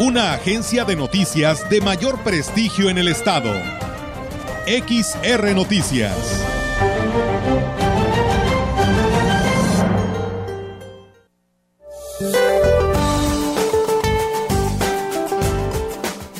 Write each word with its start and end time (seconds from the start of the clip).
Una 0.00 0.32
agencia 0.32 0.84
de 0.84 0.96
noticias 0.96 1.70
de 1.70 1.80
mayor 1.80 2.18
prestigio 2.24 2.90
en 2.90 2.98
el 2.98 3.06
estado. 3.06 3.52
XR 4.66 5.54
Noticias. 5.54 6.16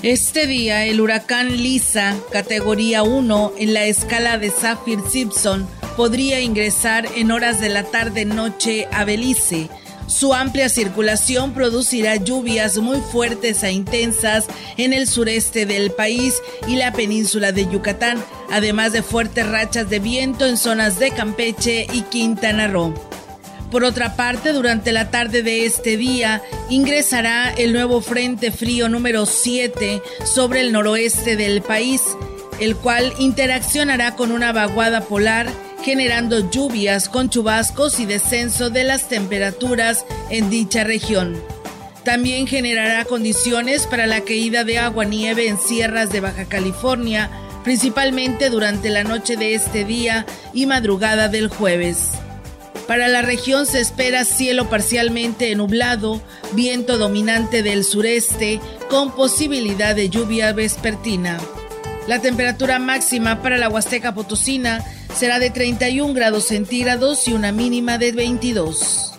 Este 0.03 0.49
día, 0.49 0.85
el 0.87 1.01
huracán 1.01 1.57
Lisa, 1.57 2.17
categoría 2.33 3.05
1 3.05 3.53
en 3.57 3.73
la 3.73 3.85
escala 3.85 4.37
de 4.37 4.51
Saffir-Simpson, 4.51 5.69
podría 5.97 6.41
ingresar 6.41 7.07
en 7.15 7.31
horas 7.31 7.61
de 7.61 7.69
la 7.69 7.85
tarde-noche 7.85 8.89
a 8.91 9.05
Belice. 9.05 9.71
Su 10.07 10.35
amplia 10.35 10.69
circulación 10.69 11.55
producirá 11.55 12.17
lluvias 12.17 12.77
muy 12.77 13.01
fuertes 13.01 13.63
e 13.63 13.73
intensas 13.73 14.47
en 14.77 14.93
el 14.93 15.07
sureste 15.07 15.67
del 15.67 15.91
país 15.93 16.35
y 16.69 16.77
la 16.77 16.93
península 16.93 17.53
de 17.53 17.67
Yucatán, 17.69 18.23
además 18.51 18.93
de 18.93 19.03
fuertes 19.03 19.47
rachas 19.47 19.89
de 19.89 20.01
viento 20.01 20.47
en 20.47 20.57
zonas 20.57 20.99
de 20.99 21.11
Campeche 21.11 21.87
y 21.93 22.03
Quintana 22.03 22.69
Roo. 22.69 22.95
Por 23.71 23.83
otra 23.83 24.15
parte, 24.15 24.53
durante 24.53 24.93
la 24.93 25.11
tarde 25.11 25.43
de 25.43 25.65
este 25.65 25.97
día 25.97 26.43
ingresará 26.69 27.53
el 27.53 27.73
nuevo 27.73 28.01
Frente 28.01 28.53
Frío 28.53 28.89
número 28.89 29.27
7 29.27 30.01
sobre 30.25 30.61
el 30.61 30.71
noroeste 30.71 31.35
del 31.35 31.61
país, 31.61 32.03
el 32.61 32.77
cual 32.77 33.13
interaccionará 33.19 34.15
con 34.15 34.31
una 34.31 34.53
vaguada 34.53 35.01
polar 35.01 35.49
generando 35.85 36.51
lluvias 36.51 37.11
con 37.11 37.29
chubascos 37.29 38.01
y 38.01 38.07
descenso 38.07 38.71
de 38.71 38.85
las 38.85 39.09
temperaturas 39.09 40.07
en 40.31 40.49
dicha 40.49 40.83
región. 40.83 41.37
También 42.05 42.47
generará 42.47 43.05
condiciones 43.05 43.87
para 43.87 44.07
la 44.07 44.23
caída 44.23 44.65
de 44.65 44.79
agua-nieve 44.79 45.47
en 45.47 45.59
sierras 45.59 46.11
de 46.11 46.21
Baja 46.21 46.47
California, 46.47 47.31
principalmente 47.65 48.49
durante 48.49 48.89
la 48.89 49.05
noche 49.05 49.37
de 49.37 49.55
este 49.55 49.85
día 49.85 50.25
y 50.55 50.65
madrugada 50.65 51.29
del 51.29 51.49
jueves. 51.49 52.13
Para 52.87 53.09
la 53.09 53.21
región 53.21 53.67
se 53.67 53.81
espera 53.81 54.25
cielo 54.25 54.71
parcialmente 54.71 55.55
nublado, 55.55 56.23
viento 56.53 56.97
dominante 56.97 57.63
del 57.63 57.85
sureste 57.85 58.59
con 58.89 59.13
posibilidad 59.15 59.95
de 59.95 60.09
lluvia 60.09 60.53
vespertina. 60.53 61.39
La 62.07 62.21
temperatura 62.21 62.79
máxima 62.79 63.43
para 63.43 63.57
la 63.57 63.69
Huasteca 63.71 64.15
Potosina 64.15 64.85
será 65.15 65.39
de 65.39 65.51
31 65.51 66.13
grados 66.13 66.45
centígrados 66.45 67.29
y 67.29 67.33
una 67.33 67.53
mínima 67.53 67.99
de 67.99 68.13
22. 68.13 69.14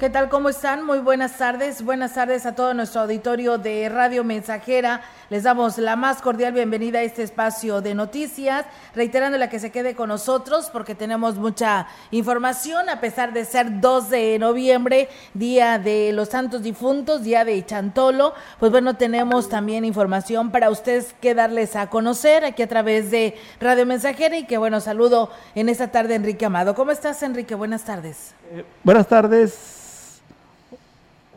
¿Qué 0.00 0.08
tal? 0.08 0.30
¿Cómo 0.30 0.48
están? 0.48 0.86
Muy 0.86 0.98
buenas 0.98 1.36
tardes. 1.36 1.84
Buenas 1.84 2.14
tardes 2.14 2.46
a 2.46 2.54
todo 2.54 2.72
nuestro 2.72 3.02
auditorio 3.02 3.58
de 3.58 3.86
Radio 3.90 4.24
Mensajera. 4.24 5.02
Les 5.28 5.42
damos 5.42 5.76
la 5.76 5.94
más 5.94 6.22
cordial 6.22 6.54
bienvenida 6.54 7.00
a 7.00 7.02
este 7.02 7.22
espacio 7.22 7.82
de 7.82 7.94
noticias, 7.94 8.64
reiterándole 8.94 9.50
que 9.50 9.58
se 9.58 9.70
quede 9.70 9.94
con 9.94 10.08
nosotros 10.08 10.70
porque 10.72 10.94
tenemos 10.94 11.36
mucha 11.36 11.86
información, 12.12 12.88
a 12.88 12.98
pesar 12.98 13.34
de 13.34 13.44
ser 13.44 13.82
2 13.82 14.08
de 14.08 14.38
noviembre, 14.38 15.10
Día 15.34 15.78
de 15.78 16.12
los 16.14 16.30
Santos 16.30 16.62
Difuntos, 16.62 17.22
Día 17.22 17.44
de 17.44 17.62
Chantolo. 17.66 18.32
Pues 18.58 18.72
bueno, 18.72 18.96
tenemos 18.96 19.50
también 19.50 19.84
información 19.84 20.50
para 20.50 20.70
ustedes 20.70 21.14
que 21.20 21.34
darles 21.34 21.76
a 21.76 21.90
conocer 21.90 22.46
aquí 22.46 22.62
a 22.62 22.68
través 22.68 23.10
de 23.10 23.36
Radio 23.60 23.84
Mensajera 23.84 24.38
y 24.38 24.46
que 24.46 24.56
bueno, 24.56 24.80
saludo 24.80 25.30
en 25.54 25.68
esta 25.68 25.88
tarde 25.88 26.14
Enrique 26.14 26.46
Amado. 26.46 26.74
¿Cómo 26.74 26.90
estás, 26.90 27.22
Enrique? 27.22 27.54
Buenas 27.54 27.84
tardes. 27.84 28.34
Eh, 28.50 28.64
buenas 28.82 29.06
tardes 29.06 29.89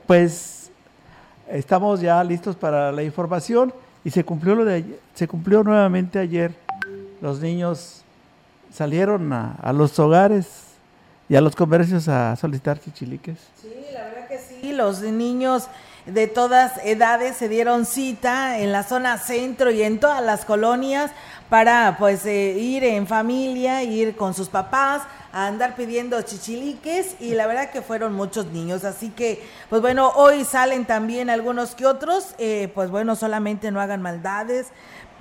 pues 0.07 0.71
estamos 1.49 2.01
ya 2.01 2.23
listos 2.23 2.55
para 2.55 2.91
la 2.91 3.03
información 3.03 3.73
y 4.03 4.11
se 4.11 4.23
cumplió 4.23 4.55
lo 4.55 4.65
de 4.65 4.99
se 5.13 5.27
cumplió 5.27 5.63
nuevamente 5.63 6.19
ayer. 6.19 6.53
Los 7.21 7.39
niños 7.39 8.03
salieron 8.73 9.31
a, 9.31 9.71
los 9.73 9.97
hogares 9.99 10.47
y 11.29 11.35
a 11.35 11.41
los 11.41 11.55
comercios 11.55 12.07
a 12.07 12.35
solicitar 12.35 12.79
chichiliques. 12.79 13.37
Sí, 13.61 13.71
la 13.93 14.03
verdad 14.03 14.27
que 14.27 14.39
sí, 14.39 14.73
los 14.73 15.01
niños 15.01 15.67
de 16.05 16.27
todas 16.27 16.83
edades 16.83 17.37
se 17.37 17.47
dieron 17.47 17.85
cita 17.85 18.59
en 18.59 18.73
la 18.73 18.83
zona 18.83 19.17
centro 19.17 19.71
y 19.71 19.83
en 19.83 19.99
todas 19.99 20.21
las 20.21 20.43
colonias 20.43 21.11
para 21.49 21.95
pues 21.97 22.25
eh, 22.25 22.57
ir 22.57 22.83
en 22.83 23.07
familia, 23.07 23.83
ir 23.83 24.17
con 24.17 24.33
sus 24.33 24.49
papás, 24.49 25.03
a 25.33 25.47
andar 25.47 25.75
pidiendo 25.75 26.21
chichiliques 26.21 27.15
y 27.19 27.33
la 27.33 27.47
verdad 27.47 27.71
que 27.71 27.81
fueron 27.81 28.13
muchos 28.13 28.45
niños. 28.45 28.85
Así 28.85 29.09
que, 29.09 29.43
pues 29.67 29.81
bueno, 29.81 30.09
hoy 30.15 30.45
salen 30.45 30.85
también 30.85 31.31
algunos 31.31 31.73
que 31.73 31.87
otros, 31.87 32.35
eh, 32.37 32.71
pues 32.75 32.91
bueno, 32.91 33.15
solamente 33.15 33.71
no 33.71 33.81
hagan 33.81 34.01
maldades. 34.01 34.67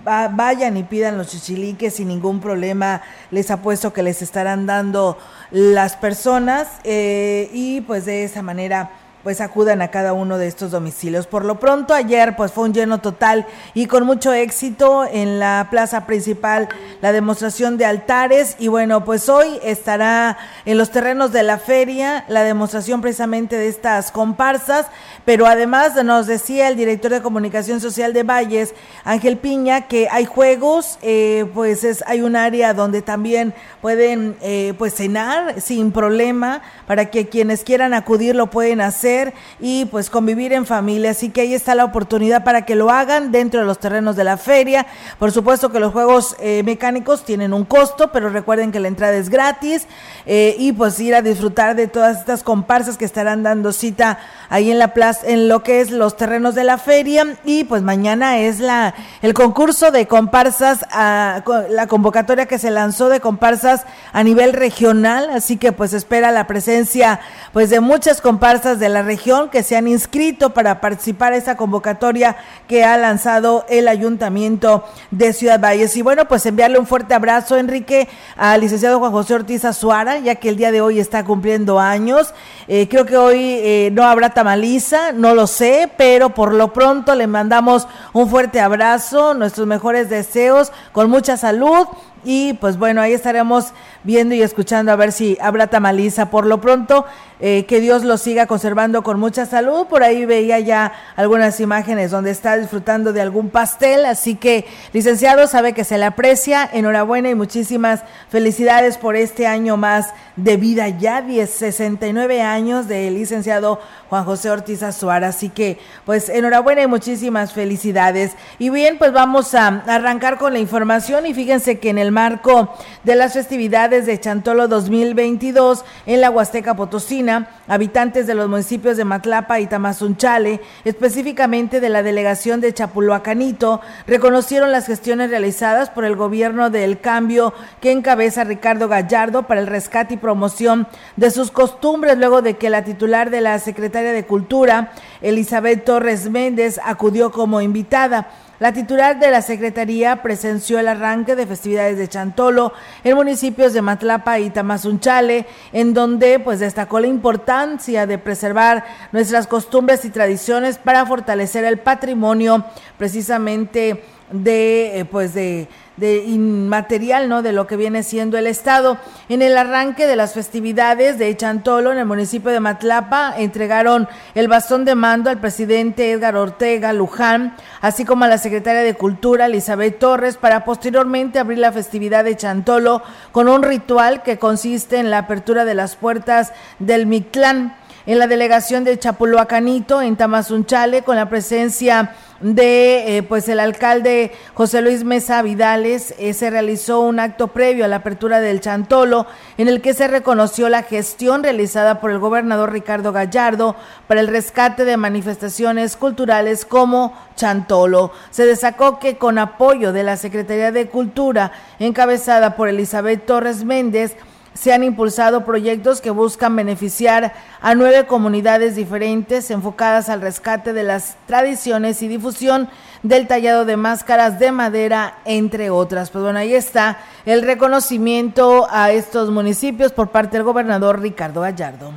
vayan 0.05 0.77
y 0.77 0.83
pidan 0.83 1.17
los 1.17 1.29
chichiliques 1.29 1.95
sin 1.95 2.09
ningún 2.09 2.41
problema. 2.41 3.01
Les 3.31 3.51
apuesto 3.51 3.93
que 3.95 4.03
les 4.03 4.21
estarán 4.21 4.67
dando 4.67 5.17
las 5.51 5.97
personas 5.97 6.69
eh, 6.85 7.49
y 7.53 7.81
pues 7.83 8.05
de 8.05 8.25
esa 8.25 8.43
manera 8.43 8.91
pues 9.23 9.41
acudan 9.41 9.83
a 9.83 9.89
cada 9.89 10.13
uno 10.13 10.39
de 10.39 10.49
estos 10.49 10.71
domicilios. 10.71 11.27
Por 11.27 11.45
lo 11.45 11.61
pronto 11.61 11.95
ayer 11.95 12.35
pues 12.37 12.53
fue 12.53 12.65
un 12.65 12.75
lleno 12.75 12.99
total 12.99 13.47
y 13.75 13.87
con 13.87 14.05
mucho 14.05 14.33
éxito 14.33 15.05
en 15.11 15.39
la 15.39 15.69
plaza 15.71 16.07
principal 16.07 16.69
la 17.01 17.13
demostración 17.13 17.77
de 17.77 17.85
altares. 17.85 18.57
Y 18.59 18.69
bueno 18.69 19.05
pues 19.05 19.29
hoy 19.29 19.61
estará 19.63 20.39
en 20.65 20.79
los 20.79 20.91
terrenos 20.91 21.33
de 21.33 21.43
la 21.43 21.59
feria 21.59 22.25
la 22.29 22.43
demostración 22.43 23.01
precisamente 23.01 23.57
de 23.57 23.69
estas 23.69 24.11
comparsas, 24.11 24.87
pero 25.25 25.47
además 25.47 26.03
nos 26.05 26.27
decía 26.27 26.69
el 26.69 26.77
director 26.77 27.13
de 27.13 27.23
comunicación 27.23 27.81
social 27.81 28.13
de 28.13 28.25
Valles, 28.25 28.75
Ángel 29.05 29.37
Piña, 29.39 29.83
que 29.83 30.09
hay 30.11 30.25
juegos, 30.25 30.99
eh, 31.03 31.47
pues 31.55 31.85
es, 31.85 32.03
hay 32.07 32.23
un 32.23 32.35
área 32.35 32.75
donde 32.75 33.03
también 33.03 33.55
pueden 33.81 34.37
eh, 34.41 34.75
pues 34.79 34.95
cenar 34.95 35.61
sin 35.61 35.93
problema 35.93 36.63
para 36.87 37.11
que 37.11 37.29
quienes 37.29 37.63
quieran 37.63 37.95
acudir 37.95 38.35
lo 38.35 38.49
pueden 38.49 38.81
hacer 38.81 39.12
y 39.61 39.85
pues 39.87 40.11
convivir 40.11 40.53
en 40.53 40.67
familia. 40.67 41.11
Así 41.11 41.31
que 41.31 41.43
ahí 41.43 41.55
está 41.55 41.75
la 41.75 41.85
oportunidad 41.85 42.45
para 42.45 42.65
que 42.65 42.75
lo 42.75 42.91
hagan 42.91 43.33
dentro 43.33 43.61
de 43.61 43.67
los 43.67 43.79
terrenos 43.79 44.17
de 44.17 44.25
la 44.25 44.37
feria. 44.37 44.87
Por 45.19 45.33
supuesto 45.33 45.71
que 45.71 45.81
los 45.81 45.93
juegos 45.93 46.37
eh, 46.41 46.63
mecánicos 46.65 47.25
tienen 47.25 47.53
un 47.53 47.65
costo, 47.65 48.13
pero 48.13 48.31
recuerden 48.31 48.73
que 48.73 48.81
la 48.81 48.89
entrada 48.89 49.15
es 49.15 49.29
gratis 49.29 49.87
eh, 50.27 50.57
y 50.59 50.73
pues 50.73 50.99
ir 51.01 51.15
a 51.15 51.23
disfrutar 51.23 51.77
de 51.77 51.87
todas 51.87 52.19
estas 52.19 52.43
comparsas 52.43 52.97
que 52.97 53.05
estarán 53.05 53.43
dando 53.43 53.73
cita 53.73 54.19
ahí 54.49 54.71
en 54.71 54.79
la 54.79 54.95
plaza, 54.95 55.27
en 55.27 55.49
lo 55.49 55.63
que 55.63 55.81
es 55.81 55.91
los 55.91 56.17
terrenos 56.17 56.55
de 56.55 56.65
la 56.65 56.79
feria. 56.79 57.37
Y 57.45 57.65
pues 57.65 57.83
mañana 57.83 58.39
es 58.39 58.61
la 58.61 58.95
el 59.23 59.35
concurso 59.35 59.91
de 59.91 60.07
comparsas, 60.07 60.85
a, 60.91 61.43
la 61.71 61.87
convocatoria 61.87 62.47
que 62.47 62.59
se 62.59 62.71
lanzó 62.71 63.09
de 63.09 63.21
comparsas 63.21 63.85
a 64.13 64.23
nivel 64.23 64.53
regional. 64.53 65.31
Así 65.31 65.57
que 65.57 65.73
pues 65.73 65.93
espera 65.93 66.31
la 66.31 66.47
presencia 66.47 67.21
pues 67.53 67.71
de 67.71 67.81
muchas 67.81 68.21
comparsas 68.21 68.79
de 68.79 68.89
la 68.89 69.02
región 69.03 69.51
que 69.51 69.63
se 69.63 69.77
han 69.77 69.89
inscrito 69.89 70.55
para 70.55 70.81
participar 70.81 71.33
en 71.33 71.39
esta 71.39 71.57
convocatoria 71.57 72.37
que 72.69 72.85
ha 72.85 72.97
lanzado 72.97 73.65
el 73.69 73.89
Ayuntamiento 73.89 74.85
de 75.11 75.33
Ciudad 75.33 75.61
Valles. 75.61 75.97
Y 75.97 76.03
bueno, 76.03 76.27
pues 76.27 76.47
enviarle 76.47 76.79
un 76.79 76.87
fuerte 76.87 77.15
abrazo, 77.15 77.57
Enrique, 77.57 78.09
al 78.37 78.61
licenciado 78.61 78.99
Juan 78.99 79.13
José 79.13 79.35
Ortiz 79.35 79.65
Azuara, 79.65 80.19
ya 80.19 80.37
que 80.37 80.49
el 80.49 80.57
día 80.57 80.73
de 80.73 80.81
hoy 80.81 81.01
está 81.01 81.25
cumpliendo 81.25 81.79
años. 81.79 82.33
Eh, 82.69 82.89
creo 82.89 83.05
que 83.05 83.17
hoy 83.17 83.39
eh, 83.39 83.91
no 83.93 84.05
habrá 84.05 84.31
tamaliza, 84.31 85.13
no 85.13 85.35
lo 85.35 85.47
sé, 85.47 85.91
pero 85.97 86.31
por 86.31 86.55
lo 86.55 86.73
pronto 86.73 87.15
le 87.15 87.27
mandamos 87.27 87.89
un 88.13 88.29
fuerte 88.29 88.61
abrazo, 88.61 89.35
nuestros 89.35 89.67
mejores 89.67 90.09
deseos, 90.09 90.73
con 90.93 91.11
mucha 91.11 91.37
salud 91.37 91.87
y 92.25 92.53
pues 92.55 92.79
bueno, 92.79 93.01
ahí 93.01 93.13
estaremos 93.13 93.73
viendo 94.05 94.35
y 94.35 94.43
escuchando 94.43 94.93
a 94.93 94.97
ver 94.97 95.13
si 95.13 95.39
habrá 95.41 95.69
tamaliza. 95.69 96.31
Por 96.31 96.47
lo 96.47 96.61
pronto, 96.61 97.05
eh, 97.45 97.67
que 97.67 97.81
Dios 97.81 98.05
lo 98.05 98.19
siga 98.19 98.47
conservando 98.47 99.03
con 99.03 99.19
mucha 99.19 99.47
salud. 99.47 99.87
Por 99.87 100.03
ahí 100.05 100.25
veía 100.25 100.61
ya 100.61 100.93
algunas 101.17 101.59
imágenes 101.61 102.11
donde 102.11 102.31
está 102.31 102.57
disfrutando 102.57 103.13
de 103.13 103.21
algún 103.21 103.51
pastel, 103.51 104.07
así 104.07 104.37
que 104.37 104.65
licenciado 104.93 105.47
sabe 105.49 105.73
que 105.73 105.83
se 105.85 105.99
le 105.99 106.05
aprecia, 106.05 106.69
enhorabuena 106.73 107.31
y 107.31 107.35
muchísimas 107.35 108.05
felicidades 108.29 108.97
por 108.97 109.17
este 109.17 109.47
año 109.47 109.77
más 109.77 110.15
de 110.37 110.57
vida, 110.57 110.89
ya 110.89 111.21
10, 111.21 111.51
69 111.51 112.43
años 112.43 112.89
de 112.89 113.11
licenciado 113.11 113.81
Juan 114.09 114.25
José 114.25 114.51
Ortiz 114.51 114.83
Azuara, 114.83 115.29
así 115.29 115.49
que 115.49 115.79
pues 116.07 116.29
enhorabuena 116.29 116.83
y 116.83 116.87
muchísimas 116.87 117.53
felicidades. 117.53 118.33
Y 118.59 118.71
bien, 118.71 118.99
pues 118.99 119.13
vamos 119.13 119.55
a 119.55 119.83
arrancar 119.87 120.39
con 120.39 120.53
la 120.53 120.59
información 120.59 121.27
y 121.27 121.35
fíjense 121.35 121.81
que 121.81 121.91
en 121.91 121.99
el 121.99 122.13
marco 122.13 122.73
de 123.05 123.17
las 123.17 123.33
festividades 123.33 123.92
de 123.93 124.19
Chantolo 124.19 124.69
2022 124.69 125.85
en 126.07 126.23
la 126.23 126.31
Huasteca 126.31 126.75
Potosina, 126.75 127.51
habitantes 127.69 128.27
de 128.27 128.35
los 128.35 128.49
municipios 128.49 128.97
de 128.97 129.05
Matlapa 129.05 129.61
y 129.61 129.67
Tamazunchale, 129.67 130.63
específicamente 130.87 131.79
de 131.79 131.91
la 131.91 132.03
delegación 132.03 132.63
de 132.63 132.73
Chapulhuacanito, 132.73 133.83
reconocieron 134.07 134.73
las 134.73 134.87
gestiones 134.87 135.29
realizadas 135.29 135.91
por 135.91 136.07
el 136.07 136.17
gobierno 136.17 136.71
del 136.71 137.01
cambio 137.01 137.53
que 137.83 137.93
encabeza 137.93 138.45
Ricardo 138.45 138.89
Gallardo 138.89 139.43
para 139.43 139.61
el 139.61 139.67
rescate 139.67 140.15
y 140.15 140.17
promoción 140.17 140.89
de 141.17 141.31
sus 141.31 141.51
costumbres 141.51 142.17
luego 142.17 142.41
de 142.41 142.57
que 142.57 142.71
la 142.71 142.85
titular 142.85 143.29
de 143.29 143.43
la 143.43 143.59
Secretaría 143.59 144.13
de 144.13 144.25
Cultura, 144.25 144.93
Elizabeth 145.23 145.85
Torres 145.85 146.29
Méndez, 146.29 146.81
acudió 146.85 147.31
como 147.31 147.61
invitada. 147.61 148.29
La 148.59 148.73
titular 148.73 149.19
de 149.19 149.31
la 149.31 149.43
Secretaría 149.43 150.23
presenció 150.23 150.79
el 150.79 150.87
arranque 150.87 151.35
de 151.35 151.49
festividades 151.49 151.99
de 151.99 152.07
Chantolo 152.07 152.73
en 153.03 153.17
municipios 153.17 153.73
de 153.73 153.83
Matlapa 153.83 154.39
y 154.39 154.51
Tamazunchale, 154.51 155.47
en 155.73 155.95
donde 155.95 156.39
pues 156.39 156.61
destacó 156.61 157.01
la 157.01 157.09
importancia 157.09 158.07
de 158.07 158.19
preservar 158.19 158.85
nuestras 159.11 159.49
costumbres 159.49 160.05
y 160.05 160.11
tradiciones 160.11 160.79
para 160.79 161.05
fortalecer 161.07 161.65
el 161.65 161.79
patrimonio 161.79 162.65
precisamente 162.99 164.05
de 164.33 165.01
eh, 165.01 165.05
pues 165.05 165.35
de 165.35 165.69
de 165.97 166.25
inmaterial, 166.25 167.29
¿no? 167.29 167.43
De 167.43 167.53
lo 167.53 167.67
que 167.67 167.77
viene 167.77 168.03
siendo 168.03 168.39
el 168.39 168.47
Estado. 168.47 168.99
En 169.29 169.43
el 169.43 169.57
arranque 169.57 170.07
de 170.07 170.17
las 170.17 170.33
festividades 170.35 171.19
de 171.19 171.37
Chantolo, 171.37 171.93
en 171.93 171.99
el 171.99 172.07
municipio 172.07 172.51
de 172.51 172.61
Matlapa, 172.61 173.35
entregaron 173.37 174.09
el 174.35 174.49
bastón 174.49 174.85
de 174.85 174.95
mando 174.95 175.29
al 175.29 175.41
presidente 175.41 176.11
Edgar 176.11 176.37
Ortega 176.37 176.93
Luján, 176.93 177.55
así 177.81 178.05
como 178.05 178.25
a 178.25 178.29
la 178.29 178.39
secretaria 178.39 178.83
de 178.83 178.95
Cultura, 178.95 179.47
Elizabeth 179.47 179.99
Torres, 179.99 180.37
para 180.37 180.65
posteriormente 180.65 181.39
abrir 181.39 181.59
la 181.59 181.73
festividad 181.73 182.25
de 182.25 182.37
Chantolo 182.37 183.03
con 183.31 183.49
un 183.49 183.63
ritual 183.63 184.23
que 184.23 184.39
consiste 184.39 184.99
en 184.99 185.11
la 185.11 185.19
apertura 185.19 185.65
de 185.65 185.75
las 185.75 185.97
puertas 185.97 186.53
del 186.79 187.07
Mictlán 187.07 187.77
en 188.07 188.19
la 188.19 188.27
delegación 188.27 188.85
de 188.85 188.99
Chapulhuacanito, 188.99 190.03
en 190.03 190.17
Tamazunchale, 190.17 191.03
con 191.03 191.17
la 191.17 191.29
presencia 191.29 192.15
de 192.41 193.19
eh, 193.19 193.23
pues 193.23 193.49
el 193.49 193.61
alcalde 193.61 194.33
José 194.55 194.83
Luis 194.83 195.05
Mesa 195.05 195.41
Vidales, 195.43 196.15
eh, 196.19 196.35
se 196.35 196.51
realizó 196.51 197.01
un 197.01 197.21
acto 197.21 197.49
previo 197.49 197.85
a 197.85 197.89
la 197.89 197.97
apertura 197.97 198.41
del 198.41 198.61
Chantolo, 198.61 199.27
en 199.59 199.69
el 199.69 199.81
que 199.81 199.95
se 199.95 200.09
reconoció 200.09 200.69
la 200.69 200.83
gestión 200.83 201.45
realizada 201.45 202.01
por 202.01 202.11
el 202.11 202.19
gobernador 202.19 202.73
Ricardo 202.73 203.13
Gallardo 203.13 203.77
para 204.09 204.21
el 204.21 204.29
rescate 204.29 204.85
de 204.85 204.97
manifestaciones 204.97 205.97
culturales 205.97 206.65
como 206.65 207.17
Chantolo. 207.37 208.13
Se 208.31 208.45
destacó 208.45 208.99
que 208.99 209.19
con 209.19 209.39
apoyo 209.39 209.93
de 209.93 210.03
la 210.03 210.17
Secretaría 210.17 210.73
de 210.73 210.89
Cultura, 210.89 211.53
encabezada 211.79 212.57
por 212.57 212.69
Elizabeth 212.69 213.25
Torres 213.25 213.65
Méndez, 213.65 214.17
se 214.55 214.73
han 214.73 214.85
impulsado 214.85 215.45
proyectos 215.45 216.01
que 216.01 216.11
buscan 216.11 216.55
beneficiar 216.55 217.33
a 217.61 217.75
nueve 217.75 218.07
comunidades 218.07 218.77
diferentes 218.77 219.51
enfocadas 219.51 220.09
al 220.09 220.21
rescate 220.21 220.73
de 220.73 220.83
las 220.83 221.17
tradiciones 221.27 222.03
y 222.03 222.09
difusión 222.09 222.69
del 223.03 223.27
tallado 223.27 223.65
de 223.65 223.77
máscaras 223.77 224.39
de 224.39 224.53
madera, 224.53 225.19
entre 225.25 225.71
otras. 225.71 226.11
Pues 226.11 226.23
bueno, 226.23 226.39
ahí 226.39 226.55
está 226.55 226.99
el 227.25 227.43
reconocimiento 227.43 228.67
a 228.71 228.93
estos 228.93 229.31
municipios 229.31 229.93
por 229.93 230.11
parte 230.11 230.37
del 230.37 230.45
gobernador 230.45 231.01
Ricardo 231.01 231.41
Gallardo. 231.41 231.93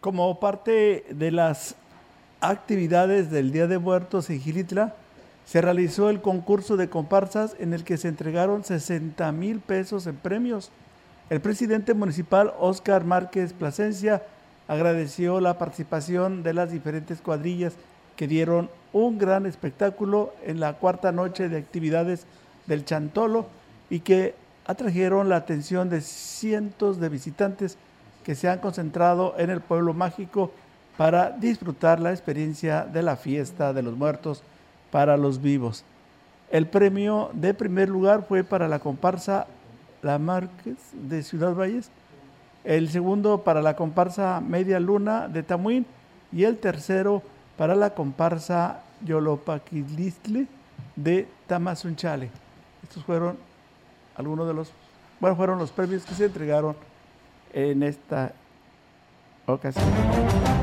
Como 0.00 0.40
parte 0.40 1.04
de 1.10 1.30
las 1.30 1.76
actividades 2.40 3.30
del 3.30 3.52
Día 3.52 3.68
de 3.68 3.78
Muertos 3.78 4.28
en 4.30 4.40
Gilitla, 4.40 4.94
se 5.44 5.60
realizó 5.60 6.10
el 6.10 6.20
concurso 6.20 6.76
de 6.76 6.88
comparsas 6.88 7.56
en 7.58 7.74
el 7.74 7.84
que 7.84 7.96
se 7.96 8.08
entregaron 8.08 8.64
60 8.64 9.30
mil 9.32 9.60
pesos 9.60 10.06
en 10.06 10.16
premios. 10.16 10.70
El 11.30 11.40
presidente 11.40 11.94
municipal 11.94 12.52
Oscar 12.58 13.04
Márquez 13.04 13.52
Plasencia 13.52 14.22
agradeció 14.68 15.40
la 15.40 15.58
participación 15.58 16.42
de 16.42 16.54
las 16.54 16.70
diferentes 16.70 17.20
cuadrillas 17.20 17.74
que 18.16 18.28
dieron 18.28 18.70
un 18.92 19.18
gran 19.18 19.46
espectáculo 19.46 20.32
en 20.44 20.60
la 20.60 20.74
cuarta 20.74 21.12
noche 21.12 21.48
de 21.48 21.58
actividades 21.58 22.26
del 22.66 22.84
Chantolo 22.84 23.46
y 23.90 24.00
que 24.00 24.34
atrajeron 24.66 25.28
la 25.28 25.36
atención 25.36 25.90
de 25.90 26.00
cientos 26.00 27.00
de 27.00 27.08
visitantes 27.08 27.78
que 28.24 28.34
se 28.34 28.48
han 28.48 28.60
concentrado 28.60 29.34
en 29.38 29.50
el 29.50 29.60
pueblo 29.60 29.94
mágico 29.94 30.52
para 30.96 31.30
disfrutar 31.30 31.98
la 31.98 32.12
experiencia 32.12 32.84
de 32.84 33.02
la 33.02 33.16
fiesta 33.16 33.72
de 33.72 33.82
los 33.82 33.96
muertos 33.96 34.42
para 34.92 35.16
los 35.16 35.42
vivos. 35.42 35.84
El 36.50 36.68
premio 36.68 37.30
de 37.32 37.54
primer 37.54 37.88
lugar 37.88 38.26
fue 38.28 38.44
para 38.44 38.68
la 38.68 38.78
comparsa 38.78 39.48
La 40.02 40.18
Márquez 40.18 40.76
de 40.92 41.22
Ciudad 41.24 41.54
Valles, 41.54 41.90
el 42.62 42.90
segundo 42.90 43.42
para 43.42 43.62
la 43.62 43.74
comparsa 43.74 44.40
Media 44.40 44.78
Luna 44.78 45.26
de 45.26 45.42
Tamuín 45.42 45.86
y 46.30 46.44
el 46.44 46.58
tercero 46.58 47.22
para 47.56 47.74
la 47.74 47.94
comparsa 47.94 48.82
Yolopaquilistle 49.04 50.46
de 50.94 51.26
Tamazunchale. 51.46 52.30
Estos 52.82 53.02
fueron 53.04 53.38
algunos 54.14 54.46
de 54.46 54.54
los, 54.54 54.72
bueno, 55.20 55.36
fueron 55.36 55.58
los 55.58 55.72
premios 55.72 56.04
que 56.04 56.14
se 56.14 56.26
entregaron 56.26 56.76
en 57.54 57.82
esta 57.82 58.32
ocasión. 59.46 60.61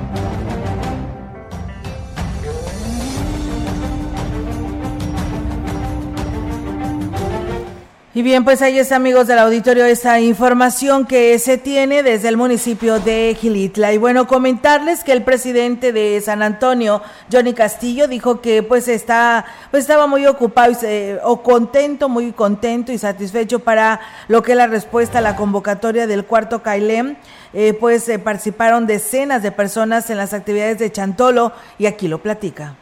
Y 8.20 8.22
bien, 8.22 8.44
pues 8.44 8.62
ahí 8.62 8.78
está, 8.78 8.98
amigos 8.98 9.28
del 9.28 9.40
auditorio, 9.40 9.86
esa 9.86 10.20
información 10.20 11.06
que 11.06 11.40
se 11.40 11.58
tiene 11.58 12.04
desde 12.04 12.28
el 12.28 12.36
municipio 12.36 13.00
de 13.00 13.34
Gilitla. 13.40 13.94
Y 13.94 13.98
bueno, 13.98 14.28
comentarles 14.28 15.06
que 15.06 15.14
el 15.14 15.24
presidente 15.24 15.94
de 15.94 16.20
San 16.20 16.44
Antonio, 16.44 17.02
Johnny 17.32 17.54
Castillo, 17.54 18.10
dijo 18.10 18.42
que 18.42 18.62
pues 18.62 18.90
está, 18.90 19.46
pues 19.72 19.84
estaba 19.84 20.06
muy 20.06 20.26
ocupado 20.26 20.74
y 20.74 21.16
o 21.24 21.42
contento, 21.42 22.10
muy 22.10 22.34
contento 22.34 22.92
y 22.92 22.98
satisfecho 22.98 23.60
para 23.60 24.02
lo 24.28 24.44
que 24.44 24.52
es 24.52 24.58
la 24.58 24.68
respuesta 24.68 25.20
a 25.20 25.22
la 25.22 25.38
convocatoria 25.38 26.06
del 26.06 26.26
cuarto 26.26 26.62
Cailem. 26.62 27.16
Eh, 27.54 27.72
pues 27.72 28.10
eh, 28.10 28.20
participaron 28.20 28.86
decenas 28.86 29.44
de 29.44 29.54
personas 29.54 30.10
en 30.10 30.18
las 30.18 30.34
actividades 30.34 30.78
de 30.78 30.92
Chantolo 30.92 31.54
y 31.78 31.86
aquí 31.86 32.10
lo 32.10 32.18
platica. 32.18 32.76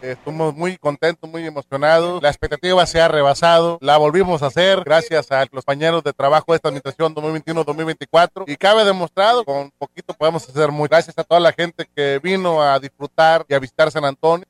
Estamos 0.00 0.54
muy 0.54 0.76
contentos, 0.76 1.28
muy 1.28 1.44
emocionados. 1.44 2.22
La 2.22 2.28
expectativa 2.28 2.86
se 2.86 3.00
ha 3.00 3.08
rebasado. 3.08 3.78
La 3.80 3.96
volvimos 3.96 4.42
a 4.42 4.46
hacer 4.46 4.84
gracias 4.84 5.32
a 5.32 5.40
los 5.40 5.64
compañeros 5.64 6.04
de 6.04 6.12
trabajo 6.12 6.52
de 6.52 6.56
esta 6.56 6.68
administración 6.68 7.12
2021-2024. 7.16 8.44
Y 8.46 8.56
cabe 8.56 8.84
demostrado, 8.84 9.44
con 9.44 9.72
poquito 9.76 10.14
podemos 10.14 10.48
hacer 10.48 10.70
muy. 10.70 10.88
Gracias 10.88 11.18
a 11.18 11.24
toda 11.24 11.40
la 11.40 11.52
gente 11.52 11.88
que 11.96 12.20
vino 12.22 12.62
a 12.62 12.78
disfrutar 12.78 13.44
y 13.48 13.54
a 13.54 13.58
visitar 13.58 13.90
San 13.90 14.04
Antonio. 14.04 14.46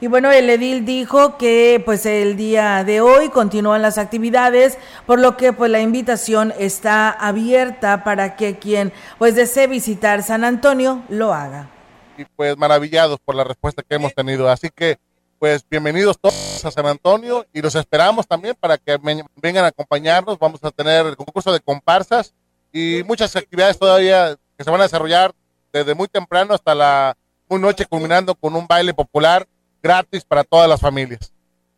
Y 0.00 0.06
bueno, 0.06 0.30
el 0.30 0.48
edil 0.48 0.86
dijo 0.86 1.36
que 1.36 1.82
pues 1.84 2.06
el 2.06 2.36
día 2.36 2.82
de 2.82 3.02
hoy 3.02 3.28
continúan 3.28 3.82
las 3.82 3.98
actividades, 3.98 4.78
por 5.06 5.20
lo 5.20 5.36
que 5.36 5.52
pues 5.52 5.70
la 5.70 5.80
invitación 5.80 6.52
está 6.58 7.10
abierta 7.10 8.04
para 8.04 8.36
que 8.36 8.58
quien 8.58 8.92
pues 9.18 9.34
desee 9.34 9.66
visitar 9.66 10.22
San 10.22 10.44
Antonio 10.44 11.02
lo 11.10 11.32
haga 11.34 11.73
y 12.16 12.24
pues 12.24 12.56
maravillados 12.56 13.18
por 13.20 13.34
la 13.34 13.44
respuesta 13.44 13.82
que 13.82 13.94
hemos 13.94 14.14
tenido. 14.14 14.48
Así 14.48 14.70
que 14.70 14.98
pues 15.38 15.64
bienvenidos 15.68 16.18
todos 16.18 16.64
a 16.64 16.70
San 16.70 16.86
Antonio 16.86 17.44
y 17.52 17.60
los 17.60 17.74
esperamos 17.74 18.26
también 18.26 18.56
para 18.58 18.78
que 18.78 18.96
vengan 19.36 19.64
a 19.64 19.68
acompañarnos. 19.68 20.38
Vamos 20.38 20.62
a 20.64 20.70
tener 20.70 21.06
el 21.06 21.16
concurso 21.16 21.52
de 21.52 21.60
comparsas 21.60 22.34
y 22.72 23.02
muchas 23.06 23.34
actividades 23.36 23.78
todavía 23.78 24.36
que 24.56 24.64
se 24.64 24.70
van 24.70 24.80
a 24.80 24.84
desarrollar 24.84 25.34
desde 25.72 25.94
muy 25.94 26.08
temprano 26.08 26.54
hasta 26.54 26.74
la 26.74 27.16
noche 27.50 27.86
culminando 27.86 28.34
con 28.34 28.56
un 28.56 28.66
baile 28.66 28.92
popular 28.94 29.46
gratis 29.82 30.24
para 30.24 30.42
todas 30.42 30.68
las 30.68 30.80
familias. 30.80 31.32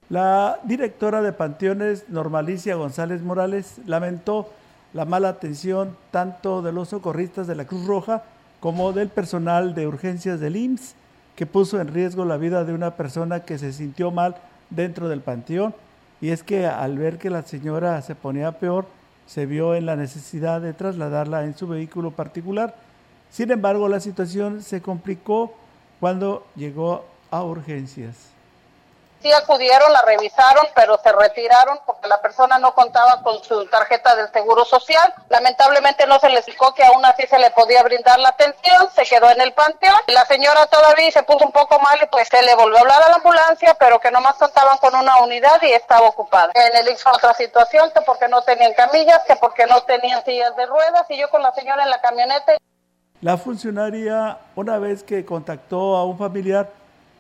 La 0.08 0.60
directora 0.62 1.20
de 1.20 1.32
Panteones, 1.32 2.08
Normalicia 2.08 2.76
González 2.76 3.22
Morales, 3.22 3.74
lamentó 3.84 4.48
la 4.92 5.04
mala 5.04 5.28
atención 5.28 5.96
tanto 6.12 6.62
de 6.62 6.72
los 6.72 6.90
socorristas 6.90 7.46
de 7.46 7.56
la 7.56 7.66
Cruz 7.66 7.84
Roja 7.84 8.22
como 8.60 8.92
del 8.92 9.08
personal 9.08 9.74
de 9.74 9.86
urgencias 9.86 10.40
del 10.40 10.56
IMSS, 10.56 10.94
que 11.34 11.46
puso 11.46 11.80
en 11.80 11.88
riesgo 11.88 12.24
la 12.24 12.36
vida 12.36 12.64
de 12.64 12.72
una 12.72 12.96
persona 12.96 13.40
que 13.40 13.58
se 13.58 13.72
sintió 13.72 14.10
mal 14.10 14.36
dentro 14.70 15.08
del 15.08 15.20
panteón. 15.20 15.74
Y 16.20 16.30
es 16.30 16.42
que 16.42 16.66
al 16.66 16.96
ver 16.96 17.18
que 17.18 17.30
la 17.30 17.42
señora 17.42 18.00
se 18.02 18.14
ponía 18.14 18.52
peor, 18.52 18.86
se 19.26 19.44
vio 19.44 19.74
en 19.74 19.86
la 19.86 19.96
necesidad 19.96 20.60
de 20.60 20.72
trasladarla 20.72 21.44
en 21.44 21.56
su 21.56 21.66
vehículo 21.66 22.12
particular. 22.12 22.74
Sin 23.30 23.50
embargo, 23.50 23.88
la 23.88 24.00
situación 24.00 24.62
se 24.62 24.80
complicó 24.80 25.52
cuando 26.00 26.46
llegó 26.54 27.04
a 27.30 27.42
urgencias 27.42 28.35
sí 29.22 29.32
acudieron, 29.32 29.92
la 29.92 30.02
revisaron, 30.02 30.66
pero 30.74 30.98
se 30.98 31.12
retiraron 31.12 31.78
porque 31.86 32.08
la 32.08 32.20
persona 32.20 32.58
no 32.58 32.74
contaba 32.74 33.22
con 33.22 33.42
su 33.42 33.66
tarjeta 33.66 34.14
del 34.16 34.30
Seguro 34.32 34.64
Social. 34.64 35.12
Lamentablemente 35.28 36.06
no 36.06 36.18
se 36.18 36.28
le 36.28 36.36
explicó 36.36 36.74
que 36.74 36.84
aún 36.84 37.04
así 37.04 37.26
se 37.26 37.38
le 37.38 37.50
podía 37.50 37.82
brindar 37.82 38.18
la 38.18 38.30
atención, 38.30 38.88
se 38.94 39.04
quedó 39.04 39.30
en 39.30 39.40
el 39.40 39.52
panteón. 39.52 39.96
La 40.08 40.24
señora 40.26 40.66
todavía 40.66 41.10
se 41.10 41.22
puso 41.22 41.44
un 41.44 41.52
poco 41.52 41.78
mal 41.80 41.98
y 42.02 42.06
pues 42.06 42.28
se 42.28 42.42
le 42.42 42.54
volvió 42.54 42.78
a 42.78 42.80
hablar 42.80 43.02
a 43.02 43.08
la 43.08 43.16
ambulancia, 43.16 43.74
pero 43.78 44.00
que 44.00 44.10
nomás 44.10 44.34
contaban 44.36 44.78
con 44.78 44.94
una 44.94 45.18
unidad 45.20 45.60
y 45.62 45.72
estaba 45.72 46.08
ocupada. 46.08 46.52
En 46.54 46.76
el 46.76 46.92
hizo 46.92 47.10
otra 47.10 47.34
situación, 47.34 47.90
que 47.94 48.00
porque 48.02 48.28
no 48.28 48.42
tenían 48.42 48.74
camillas, 48.74 49.22
que 49.26 49.36
porque 49.36 49.66
no 49.66 49.82
tenían 49.82 50.24
sillas 50.24 50.54
de 50.56 50.66
ruedas 50.66 51.06
y 51.08 51.18
yo 51.18 51.28
con 51.30 51.42
la 51.42 51.52
señora 51.52 51.82
en 51.82 51.90
la 51.90 52.00
camioneta. 52.00 52.56
La 53.22 53.38
funcionaria, 53.38 54.38
una 54.54 54.78
vez 54.78 55.02
que 55.02 55.24
contactó 55.24 55.96
a 55.96 56.04
un 56.04 56.18
familiar, 56.18 56.68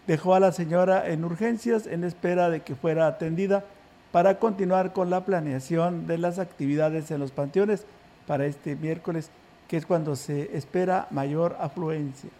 dejó 0.06 0.34
a 0.34 0.40
la 0.40 0.52
señora 0.52 1.08
en 1.08 1.24
urgencias 1.24 1.86
en 1.86 2.04
espera 2.04 2.50
de 2.50 2.60
que 2.60 2.74
fuera 2.74 3.06
atendida 3.06 3.64
para 4.12 4.38
continuar 4.38 4.92
con 4.92 5.10
la 5.10 5.24
planeación 5.24 6.06
de 6.06 6.18
las 6.18 6.38
actividades 6.38 7.10
en 7.10 7.20
los 7.20 7.32
panteones 7.32 7.84
para 8.26 8.46
este 8.46 8.76
miércoles, 8.76 9.30
que 9.68 9.76
es 9.76 9.86
cuando 9.86 10.16
se 10.16 10.56
espera 10.56 11.06
mayor 11.10 11.56
afluencia. 11.60 12.30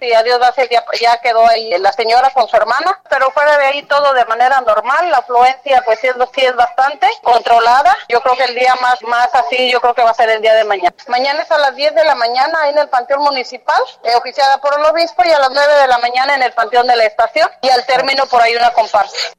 Sí, 0.00 0.14
a 0.14 0.22
Dios 0.22 0.38
gracias, 0.38 0.68
ya, 0.70 0.82
ya, 0.98 1.18
quedó 1.18 1.46
ahí 1.46 1.70
la 1.78 1.92
señora 1.92 2.30
con 2.30 2.48
su 2.48 2.56
hermana, 2.56 2.98
pero 3.10 3.30
fuera 3.32 3.58
de 3.58 3.66
ahí 3.66 3.82
todo 3.82 4.14
de 4.14 4.24
manera 4.24 4.58
normal, 4.62 5.10
la 5.10 5.18
afluencia 5.18 5.82
pues 5.84 6.00
sí 6.00 6.06
es, 6.06 6.56
bastante 6.56 7.06
controlada. 7.22 7.94
Yo 8.08 8.22
creo 8.22 8.34
que 8.34 8.44
el 8.44 8.54
día 8.54 8.74
más, 8.76 9.02
más 9.02 9.28
así, 9.34 9.70
yo 9.70 9.78
creo 9.82 9.92
que 9.92 10.02
va 10.02 10.10
a 10.10 10.14
ser 10.14 10.30
el 10.30 10.40
día 10.40 10.54
de 10.54 10.64
mañana. 10.64 10.94
Mañana 11.08 11.42
es 11.42 11.50
a 11.50 11.58
las 11.58 11.76
10 11.76 11.94
de 11.94 12.04
la 12.04 12.14
mañana 12.14 12.70
en 12.70 12.78
el 12.78 12.88
Panteón 12.88 13.22
Municipal, 13.22 13.80
eh, 14.04 14.14
oficiada 14.14 14.56
por 14.58 14.78
el 14.78 14.86
obispo, 14.86 15.22
y 15.24 15.30
a 15.32 15.38
las 15.38 15.50
9 15.50 15.74
de 15.74 15.86
la 15.86 15.98
mañana 15.98 16.34
en 16.34 16.42
el 16.44 16.52
Panteón 16.52 16.86
de 16.86 16.96
la 16.96 17.04
Estación, 17.04 17.50
y 17.60 17.68
al 17.68 17.84
término 17.84 18.24
por 18.26 18.40
ahí 18.40 18.56
una 18.56 18.70
comparsa. 18.70 19.34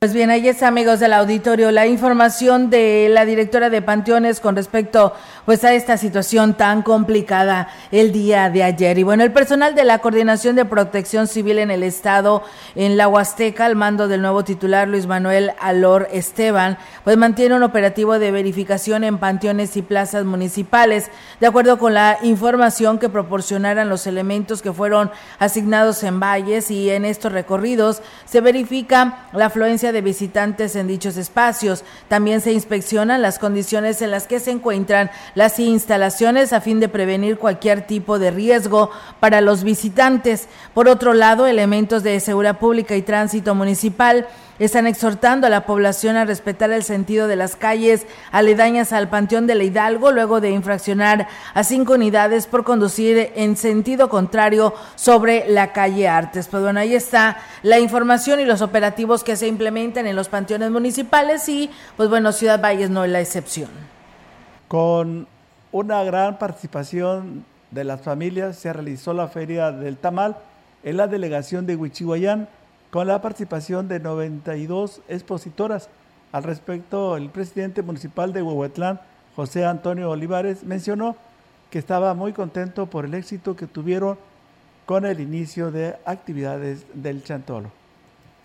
Pues 0.00 0.12
bien, 0.12 0.30
ahí 0.30 0.46
está, 0.46 0.68
amigos 0.68 1.00
del 1.00 1.12
auditorio, 1.12 1.72
la 1.72 1.88
información 1.88 2.70
de 2.70 3.08
la 3.10 3.24
directora 3.24 3.68
de 3.68 3.82
Panteones 3.82 4.38
con 4.38 4.54
respecto 4.54 5.12
pues 5.44 5.64
a 5.64 5.74
esta 5.74 5.96
situación 5.96 6.54
tan 6.54 6.82
complicada 6.82 7.66
el 7.90 8.12
día 8.12 8.48
de 8.48 8.62
ayer. 8.62 8.96
Y 8.98 9.02
bueno, 9.02 9.24
el 9.24 9.32
personal 9.32 9.74
de 9.74 9.82
la 9.82 9.98
Coordinación 9.98 10.54
de 10.54 10.64
Protección 10.64 11.26
Civil 11.26 11.58
en 11.58 11.72
el 11.72 11.82
Estado, 11.82 12.44
en 12.76 12.96
la 12.96 13.08
Huasteca, 13.08 13.66
al 13.66 13.74
mando 13.74 14.06
del 14.06 14.22
nuevo 14.22 14.44
titular 14.44 14.86
Luis 14.86 15.08
Manuel 15.08 15.50
Alor 15.58 16.06
Esteban, 16.12 16.78
pues 17.02 17.16
mantiene 17.16 17.56
un 17.56 17.64
operativo 17.64 18.20
de 18.20 18.30
verificación 18.30 19.02
en 19.02 19.18
panteones 19.18 19.76
y 19.76 19.82
plazas 19.82 20.24
municipales, 20.24 21.10
de 21.40 21.48
acuerdo 21.48 21.76
con 21.76 21.94
la 21.94 22.18
información 22.22 23.00
que 23.00 23.08
proporcionaran 23.08 23.88
los 23.88 24.06
elementos 24.06 24.62
que 24.62 24.72
fueron 24.72 25.10
asignados 25.40 26.04
en 26.04 26.20
valles 26.20 26.70
y 26.70 26.88
en 26.88 27.04
estos 27.04 27.32
recorridos 27.32 28.00
se 28.26 28.40
verifica 28.40 29.26
la 29.32 29.46
afluencia 29.46 29.87
de 29.92 30.00
visitantes 30.00 30.76
en 30.76 30.86
dichos 30.86 31.16
espacios. 31.16 31.84
También 32.08 32.40
se 32.40 32.52
inspeccionan 32.52 33.22
las 33.22 33.38
condiciones 33.38 34.02
en 34.02 34.10
las 34.10 34.26
que 34.26 34.40
se 34.40 34.50
encuentran 34.50 35.10
las 35.34 35.58
instalaciones 35.58 36.52
a 36.52 36.60
fin 36.60 36.80
de 36.80 36.88
prevenir 36.88 37.38
cualquier 37.38 37.86
tipo 37.86 38.18
de 38.18 38.30
riesgo 38.30 38.90
para 39.20 39.40
los 39.40 39.64
visitantes. 39.64 40.48
Por 40.74 40.88
otro 40.88 41.14
lado, 41.14 41.46
elementos 41.46 42.02
de 42.02 42.20
seguridad 42.20 42.58
pública 42.58 42.96
y 42.96 43.02
tránsito 43.02 43.54
municipal 43.54 44.26
están 44.58 44.86
exhortando 44.86 45.46
a 45.46 45.50
la 45.50 45.66
población 45.66 46.16
a 46.16 46.24
respetar 46.24 46.70
el 46.72 46.82
sentido 46.82 47.28
de 47.28 47.36
las 47.36 47.56
calles 47.56 48.06
aledañas 48.32 48.92
al 48.92 49.08
Panteón 49.08 49.46
de 49.46 49.54
la 49.54 49.64
Hidalgo 49.64 50.12
luego 50.12 50.40
de 50.40 50.50
infraccionar 50.50 51.28
a 51.54 51.64
cinco 51.64 51.94
unidades 51.94 52.46
por 52.46 52.64
conducir 52.64 53.32
en 53.34 53.56
sentido 53.56 54.08
contrario 54.08 54.74
sobre 54.96 55.48
la 55.48 55.72
calle 55.72 56.08
Artes. 56.08 56.48
Pues 56.48 56.62
bueno, 56.62 56.80
ahí 56.80 56.94
está 56.94 57.38
la 57.62 57.78
información 57.78 58.40
y 58.40 58.44
los 58.44 58.62
operativos 58.62 59.24
que 59.24 59.36
se 59.36 59.46
implementan 59.46 60.06
en 60.06 60.16
los 60.16 60.28
panteones 60.28 60.70
municipales 60.70 61.48
y 61.48 61.70
pues 61.96 62.08
bueno, 62.08 62.32
Ciudad 62.32 62.60
Valles 62.60 62.90
no 62.90 63.04
es 63.04 63.10
la 63.10 63.20
excepción. 63.20 63.70
Con 64.66 65.26
una 65.72 66.02
gran 66.02 66.38
participación 66.38 67.44
de 67.70 67.84
las 67.84 68.00
familias 68.00 68.56
se 68.56 68.72
realizó 68.72 69.12
la 69.12 69.28
Feria 69.28 69.72
del 69.72 69.96
Tamal 69.96 70.36
en 70.82 70.96
la 70.96 71.06
delegación 71.06 71.66
de 71.66 71.76
Huichihuayán 71.76 72.48
con 72.90 73.06
la 73.06 73.20
participación 73.20 73.88
de 73.88 74.00
92 74.00 75.02
expositoras. 75.08 75.88
Al 76.32 76.42
respecto, 76.42 77.16
el 77.16 77.30
presidente 77.30 77.82
municipal 77.82 78.32
de 78.32 78.42
Huehuetlán, 78.42 79.00
José 79.36 79.64
Antonio 79.64 80.10
Olivares, 80.10 80.64
mencionó 80.64 81.16
que 81.70 81.78
estaba 81.78 82.14
muy 82.14 82.32
contento 82.32 82.86
por 82.86 83.04
el 83.04 83.14
éxito 83.14 83.56
que 83.56 83.66
tuvieron 83.66 84.18
con 84.86 85.04
el 85.04 85.20
inicio 85.20 85.70
de 85.70 85.96
actividades 86.06 86.86
del 86.94 87.22
Chantolo. 87.22 87.77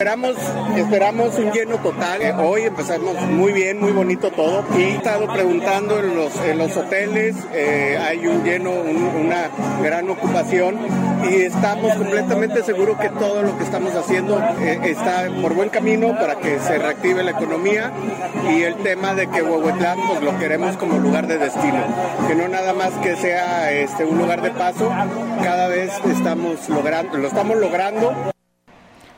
Esperamos, 0.03 0.35
esperamos 0.75 1.37
un 1.37 1.51
lleno 1.51 1.77
total. 1.77 2.21
Eh, 2.21 2.33
hoy 2.33 2.63
empezamos 2.63 3.15
muy 3.21 3.53
bien, 3.53 3.79
muy 3.79 3.91
bonito 3.91 4.31
todo. 4.31 4.65
Y 4.75 4.81
he 4.81 4.95
estado 4.95 5.31
preguntando 5.31 5.99
en 5.99 6.15
los, 6.15 6.35
en 6.41 6.57
los 6.57 6.75
hoteles, 6.75 7.37
eh, 7.53 7.97
hay 8.01 8.27
un 8.27 8.43
lleno, 8.43 8.71
una 8.71 9.49
gran 9.81 10.09
ocupación. 10.09 10.77
Y 11.23 11.43
estamos 11.43 11.95
completamente 11.95 12.63
seguros 12.63 12.99
que 12.99 13.09
todo 13.11 13.43
lo 13.43 13.57
que 13.57 13.63
estamos 13.63 13.95
haciendo 13.95 14.43
eh, 14.59 14.77
está 14.83 15.29
por 15.41 15.53
buen 15.53 15.69
camino 15.69 16.09
para 16.19 16.35
que 16.35 16.59
se 16.59 16.79
reactive 16.79 17.23
la 17.23 17.31
economía. 17.31 17.93
Y 18.51 18.63
el 18.63 18.75
tema 18.77 19.13
de 19.13 19.27
que 19.27 19.41
Huehuetlán 19.41 19.99
pues 20.05 20.21
lo 20.21 20.37
queremos 20.37 20.75
como 20.75 20.97
lugar 20.97 21.27
de 21.27 21.37
destino, 21.37 21.81
que 22.27 22.35
no 22.35 22.49
nada 22.49 22.73
más 22.73 22.91
que 22.95 23.15
sea 23.15 23.71
este, 23.71 24.03
un 24.03 24.17
lugar 24.17 24.41
de 24.41 24.51
paso, 24.51 24.89
cada 25.41 25.69
vez 25.69 25.93
estamos 26.11 26.67
logrando, 26.67 27.17
lo 27.19 27.27
estamos 27.27 27.55
logrando 27.55 28.33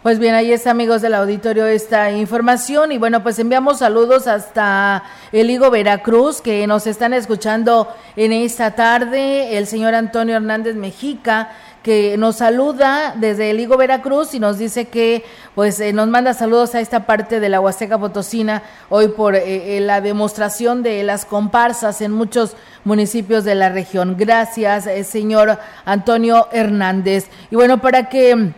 pues 0.05 0.19
bien, 0.19 0.35
ahí 0.35 0.53
está, 0.53 0.69
amigos 0.69 1.01
del 1.01 1.15
auditorio, 1.15 1.65
esta 1.65 2.11
información. 2.11 2.91
Y 2.91 2.99
bueno, 2.99 3.23
pues 3.23 3.39
enviamos 3.39 3.79
saludos 3.79 4.27
hasta 4.27 5.01
el 5.31 5.49
Higo 5.49 5.71
Veracruz, 5.71 6.41
que 6.41 6.67
nos 6.67 6.85
están 6.85 7.11
escuchando 7.11 7.87
en 8.15 8.31
esta 8.31 8.75
tarde. 8.75 9.57
El 9.57 9.65
señor 9.65 9.95
Antonio 9.95 10.35
Hernández 10.35 10.75
Mexica, 10.75 11.49
que 11.81 12.19
nos 12.19 12.35
saluda 12.35 13.15
desde 13.17 13.49
el 13.49 13.59
Higo 13.59 13.77
Veracruz 13.77 14.35
y 14.35 14.39
nos 14.39 14.59
dice 14.59 14.89
que 14.89 15.25
pues 15.55 15.79
eh, 15.79 15.91
nos 15.91 16.07
manda 16.07 16.35
saludos 16.35 16.75
a 16.75 16.81
esta 16.81 17.07
parte 17.07 17.39
de 17.39 17.49
la 17.49 17.59
Huasteca 17.59 17.97
Potosina 17.97 18.61
hoy 18.89 19.07
por 19.07 19.33
eh, 19.33 19.75
eh, 19.75 19.81
la 19.81 20.01
demostración 20.01 20.83
de 20.83 21.01
las 21.01 21.25
comparsas 21.25 22.01
en 22.01 22.11
muchos 22.11 22.55
municipios 22.83 23.43
de 23.43 23.55
la 23.55 23.69
región. 23.69 24.17
Gracias, 24.19 24.87
señor 25.07 25.57
Antonio 25.83 26.47
Hernández. 26.51 27.25
Y 27.49 27.55
bueno, 27.55 27.81
para 27.81 28.07
que 28.07 28.53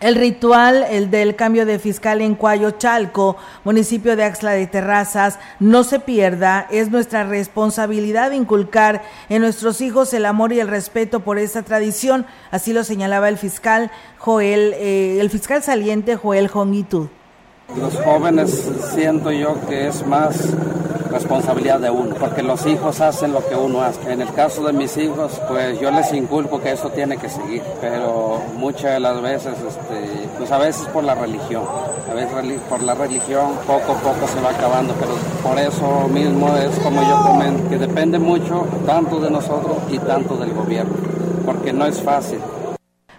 el 0.00 0.16
ritual, 0.16 0.84
el 0.90 1.10
del 1.10 1.36
cambio 1.36 1.66
de 1.66 1.78
fiscal 1.78 2.20
en 2.20 2.34
Cuayo 2.34 2.72
Chalco, 2.72 3.36
municipio 3.64 4.16
de 4.16 4.24
Axla 4.24 4.52
de 4.52 4.66
Terrazas, 4.66 5.38
no 5.60 5.84
se 5.84 6.00
pierda. 6.00 6.66
Es 6.70 6.90
nuestra 6.90 7.24
responsabilidad 7.24 8.32
inculcar 8.32 9.02
en 9.28 9.42
nuestros 9.42 9.80
hijos 9.80 10.12
el 10.14 10.26
amor 10.26 10.52
y 10.52 10.60
el 10.60 10.68
respeto 10.68 11.20
por 11.20 11.38
esta 11.38 11.62
tradición. 11.62 12.26
Así 12.50 12.72
lo 12.72 12.84
señalaba 12.84 13.28
el 13.28 13.38
fiscal 13.38 13.90
Joel, 14.18 14.74
eh, 14.76 15.18
el 15.20 15.30
fiscal 15.30 15.62
saliente 15.62 16.16
Joel 16.16 16.48
Jongitud. 16.48 17.08
Los 17.72 17.96
jóvenes 18.04 18.70
siento 18.94 19.32
yo 19.32 19.56
que 19.68 19.88
es 19.88 20.06
más 20.06 20.36
responsabilidad 21.10 21.80
de 21.80 21.90
uno, 21.90 22.14
porque 22.14 22.42
los 22.42 22.66
hijos 22.66 23.00
hacen 23.00 23.32
lo 23.32 23.44
que 23.46 23.56
uno 23.56 23.80
hace. 23.82 24.12
En 24.12 24.20
el 24.20 24.32
caso 24.32 24.64
de 24.64 24.72
mis 24.72 24.96
hijos, 24.96 25.40
pues 25.48 25.80
yo 25.80 25.90
les 25.90 26.12
inculco 26.12 26.60
que 26.60 26.72
eso 26.72 26.90
tiene 26.90 27.16
que 27.16 27.28
seguir, 27.28 27.62
pero 27.80 28.42
muchas 28.56 28.92
de 28.92 29.00
las 29.00 29.20
veces, 29.22 29.54
este, 29.54 30.28
pues 30.36 30.52
a 30.52 30.58
veces 30.58 30.86
por 30.88 31.04
la 31.04 31.14
religión, 31.14 31.64
a 32.10 32.14
veces 32.14 32.60
por 32.68 32.82
la 32.82 32.94
religión 32.94 33.52
poco 33.66 33.92
a 33.92 33.96
poco 33.96 34.28
se 34.28 34.40
va 34.40 34.50
acabando, 34.50 34.94
pero 35.00 35.14
por 35.42 35.58
eso 35.58 36.08
mismo 36.08 36.54
es 36.56 36.78
como 36.80 37.02
yo 37.02 37.22
comento, 37.26 37.68
que 37.70 37.78
depende 37.78 38.18
mucho 38.18 38.66
tanto 38.86 39.18
de 39.20 39.30
nosotros 39.30 39.78
y 39.90 39.98
tanto 39.98 40.36
del 40.36 40.52
gobierno, 40.52 40.94
porque 41.46 41.72
no 41.72 41.86
es 41.86 42.00
fácil. 42.00 42.38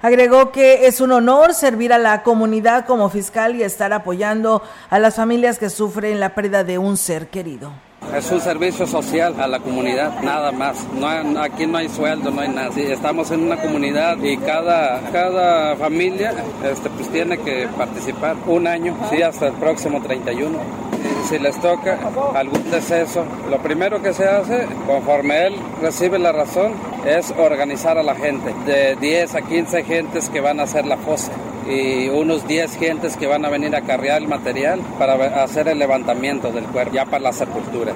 Agregó 0.05 0.51
que 0.51 0.85
es 0.85 1.01
un 1.01 1.11
honor 1.11 1.55
servir 1.55 1.91
a 1.91 1.97
la 1.97 2.21
comunidad 2.21 2.85
como 2.85 3.09
fiscal 3.09 3.55
y 3.55 3.63
estar 3.63 3.91
apoyando 3.91 4.61
a 4.91 4.99
las 4.99 5.15
familias 5.15 5.57
que 5.57 5.71
sufren 5.71 6.19
la 6.19 6.35
pérdida 6.35 6.63
de 6.63 6.77
un 6.77 6.95
ser 6.95 7.29
querido. 7.29 7.71
Es 8.15 8.29
un 8.31 8.39
servicio 8.39 8.85
social 8.85 9.33
a 9.41 9.47
la 9.47 9.59
comunidad, 9.59 10.21
nada 10.21 10.51
más. 10.51 10.77
No, 10.93 11.07
aquí 11.41 11.65
no 11.65 11.79
hay 11.79 11.89
sueldo, 11.89 12.29
no 12.29 12.41
hay 12.41 12.49
nada. 12.49 12.69
estamos 12.77 13.31
en 13.31 13.45
una 13.45 13.59
comunidad 13.59 14.21
y 14.21 14.37
cada, 14.37 15.01
cada 15.11 15.75
familia 15.75 16.35
este, 16.63 16.87
pues 16.91 17.09
tiene 17.09 17.39
que 17.39 17.67
participar 17.75 18.35
un 18.45 18.67
año, 18.67 18.95
sí, 19.09 19.23
hasta 19.23 19.47
el 19.47 19.53
próximo 19.53 20.03
31. 20.03 20.94
Si 21.29 21.39
les 21.39 21.59
toca 21.59 21.97
algún 22.35 22.69
deceso, 22.69 23.25
lo 23.49 23.57
primero 23.57 23.99
que 24.01 24.13
se 24.13 24.25
hace, 24.25 24.67
conforme 24.85 25.47
él 25.47 25.55
recibe 25.81 26.19
la 26.19 26.31
razón, 26.31 26.73
es 27.03 27.33
organizar 27.37 27.97
a 27.97 28.03
la 28.03 28.13
gente, 28.13 28.53
de 28.65 28.95
10 28.95 29.35
a 29.35 29.41
15 29.41 29.83
gentes 29.83 30.29
que 30.29 30.39
van 30.39 30.59
a 30.59 30.63
hacer 30.63 30.85
la 30.85 30.97
fosa 30.97 31.31
y 31.67 32.09
unos 32.09 32.47
10 32.47 32.77
gentes 32.77 33.17
que 33.17 33.25
van 33.25 33.43
a 33.43 33.49
venir 33.49 33.75
a 33.75 33.81
cargar 33.81 34.21
el 34.21 34.27
material 34.27 34.79
para 34.99 35.43
hacer 35.43 35.67
el 35.67 35.79
levantamiento 35.79 36.51
del 36.51 36.65
cuerpo, 36.65 36.93
ya 36.93 37.05
para 37.05 37.19
la 37.19 37.33
sepultura. 37.33 37.93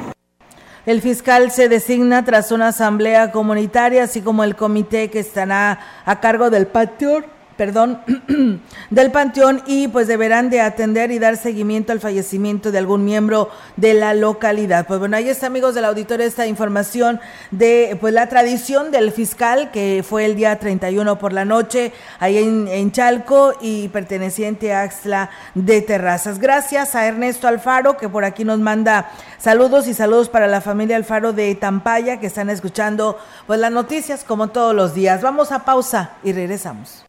El 0.88 1.02
fiscal 1.02 1.52
se 1.52 1.70
designa 1.70 2.26
tras 2.26 2.52
una 2.52 2.70
asamblea 2.70 3.32
comunitaria, 3.32 4.06
así 4.06 4.22
como 4.22 4.44
el 4.44 4.56
comité 4.56 5.12
que 5.12 5.20
estará 5.20 5.80
a 6.04 6.20
cargo 6.20 6.50
del 6.50 6.66
patio 6.66 7.24
perdón, 7.60 8.00
del 8.90 9.12
Panteón 9.12 9.62
y 9.68 9.90
pues 9.90 10.08
deberán 10.08 10.50
de 10.50 10.62
atender 10.62 11.12
y 11.12 11.20
dar 11.20 11.36
seguimiento 11.36 11.92
al 11.92 12.00
fallecimiento 12.00 12.72
de 12.72 12.78
algún 12.78 13.04
miembro 13.04 13.50
de 13.76 13.94
la 13.94 14.14
localidad. 14.14 14.88
Pues 14.88 14.98
bueno, 15.02 15.18
ahí 15.18 15.28
está 15.28 15.48
amigos 15.48 15.76
del 15.76 15.84
auditorio 15.84 16.26
esta 16.26 16.48
información 16.48 17.20
de 17.52 17.98
pues 18.00 18.14
la 18.14 18.30
tradición 18.30 18.92
del 18.92 19.12
fiscal 19.12 19.72
que 19.72 20.06
fue 20.08 20.24
el 20.24 20.38
día 20.38 20.58
31 20.58 21.20
por 21.20 21.34
la 21.34 21.44
noche 21.44 21.92
ahí 22.20 22.38
en, 22.38 22.70
en 22.70 22.94
Chalco 22.94 23.54
y 23.60 23.90
perteneciente 23.90 24.72
a 24.74 24.84
Axla 24.84 25.30
de 25.54 25.82
Terrazas. 25.82 26.40
Gracias 26.40 26.96
a 26.96 27.08
Ernesto 27.08 27.50
Alfaro 27.50 27.98
que 27.98 28.08
por 28.08 28.24
aquí 28.24 28.46
nos 28.46 28.60
manda 28.60 29.12
saludos 29.38 29.86
y 29.90 29.94
saludos 29.94 30.30
para 30.30 30.48
la 30.48 30.62
familia 30.62 30.96
Alfaro 30.96 31.34
de 31.34 31.54
Tampaya 31.56 32.22
que 32.22 32.28
están 32.28 32.50
escuchando 32.50 33.20
pues 33.48 33.60
las 33.60 33.74
noticias 33.74 34.24
como 34.24 34.48
todos 34.48 34.74
los 34.74 34.94
días. 34.94 35.22
Vamos 35.22 35.52
a 35.52 35.66
pausa 35.66 36.12
y 36.24 36.32
regresamos. 36.32 37.09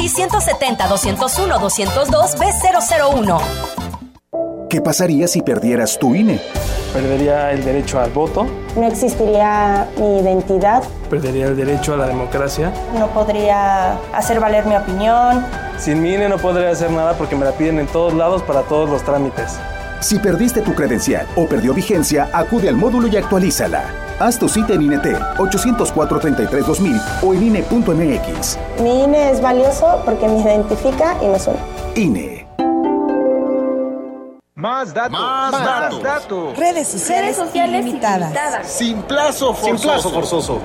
170 0.07 0.87
201 0.87 1.59
202 1.59 2.37
B001. 2.37 3.41
¿Qué 4.69 4.81
pasaría 4.81 5.27
si 5.27 5.41
perdieras 5.41 5.99
tu 5.99 6.15
INE? 6.15 6.39
Perdería 6.93 7.51
el 7.51 7.63
derecho 7.63 7.99
al 7.99 8.09
voto. 8.11 8.47
No 8.75 8.87
existiría 8.87 9.89
mi 9.97 10.19
identidad. 10.19 10.83
Perdería 11.09 11.47
el 11.47 11.57
derecho 11.57 11.93
a 11.93 11.97
la 11.97 12.07
democracia. 12.07 12.71
No 12.97 13.07
podría 13.07 13.97
hacer 14.13 14.39
valer 14.39 14.65
mi 14.65 14.75
opinión. 14.75 15.45
Sin 15.77 16.01
mi 16.01 16.13
INE 16.13 16.29
no 16.29 16.37
podría 16.37 16.69
hacer 16.69 16.89
nada 16.91 17.13
porque 17.17 17.35
me 17.35 17.43
la 17.43 17.51
piden 17.51 17.79
en 17.79 17.87
todos 17.87 18.13
lados 18.13 18.41
para 18.43 18.61
todos 18.61 18.89
los 18.89 19.03
trámites. 19.03 19.57
Si 19.99 20.19
perdiste 20.19 20.61
tu 20.61 20.73
credencial 20.73 21.27
o 21.35 21.47
perdió 21.47 21.73
vigencia, 21.73 22.29
acude 22.33 22.69
al 22.69 22.75
módulo 22.75 23.07
y 23.07 23.17
actualízala. 23.17 23.83
Haz 24.21 24.37
tu 24.37 24.47
cita 24.47 24.73
en 24.73 24.83
INET 24.83 25.03
804-33-2000 25.37 27.01
o 27.23 27.33
en 27.33 27.41
INE.mx. 27.41 28.57
Mi 28.79 29.03
INE 29.05 29.31
es 29.31 29.41
valioso 29.41 29.99
porque 30.05 30.27
me 30.27 30.39
identifica 30.41 31.17
y 31.23 31.25
me 31.25 31.39
suena. 31.39 31.59
INE. 31.95 32.45
Más 34.53 34.93
datos. 34.93 35.19
Más, 35.19 35.51
datos. 35.51 36.03
datos. 36.03 36.55
Redes 36.55 36.87
sociales, 36.87 37.35
Redes 37.35 37.35
sociales 37.35 37.81
ilimitadas. 37.81 38.29
ilimitadas. 38.29 38.67
Sin 38.67 39.01
plazo 39.01 39.55
forzoso. 39.55 39.77
Sin 39.79 39.89
plazo 39.89 40.09
forzoso. 40.11 40.59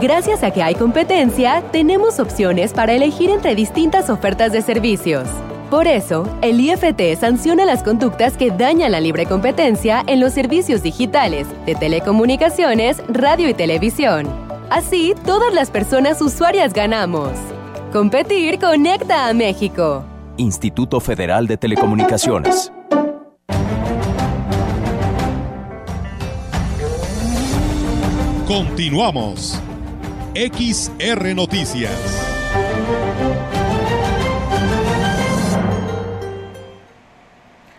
Gracias 0.00 0.42
a 0.42 0.50
que 0.50 0.62
hay 0.62 0.74
competencia, 0.74 1.62
tenemos 1.72 2.18
opciones 2.18 2.72
para 2.72 2.94
elegir 2.94 3.28
entre 3.28 3.54
distintas 3.54 4.08
ofertas 4.08 4.50
de 4.50 4.62
servicios. 4.62 5.28
Por 5.74 5.88
eso, 5.88 6.24
el 6.40 6.60
IFT 6.60 7.18
sanciona 7.18 7.64
las 7.64 7.82
conductas 7.82 8.36
que 8.36 8.52
dañan 8.52 8.92
la 8.92 9.00
libre 9.00 9.26
competencia 9.26 10.04
en 10.06 10.20
los 10.20 10.32
servicios 10.32 10.84
digitales, 10.84 11.48
de 11.66 11.74
telecomunicaciones, 11.74 13.02
radio 13.08 13.48
y 13.48 13.54
televisión. 13.54 14.28
Así, 14.70 15.16
todas 15.26 15.52
las 15.52 15.72
personas 15.72 16.22
usuarias 16.22 16.72
ganamos. 16.72 17.32
Competir 17.92 18.60
conecta 18.60 19.26
a 19.26 19.34
México. 19.34 20.04
Instituto 20.36 21.00
Federal 21.00 21.48
de 21.48 21.56
Telecomunicaciones. 21.56 22.70
Continuamos. 28.46 29.60
XR 30.36 31.34
Noticias. 31.34 32.33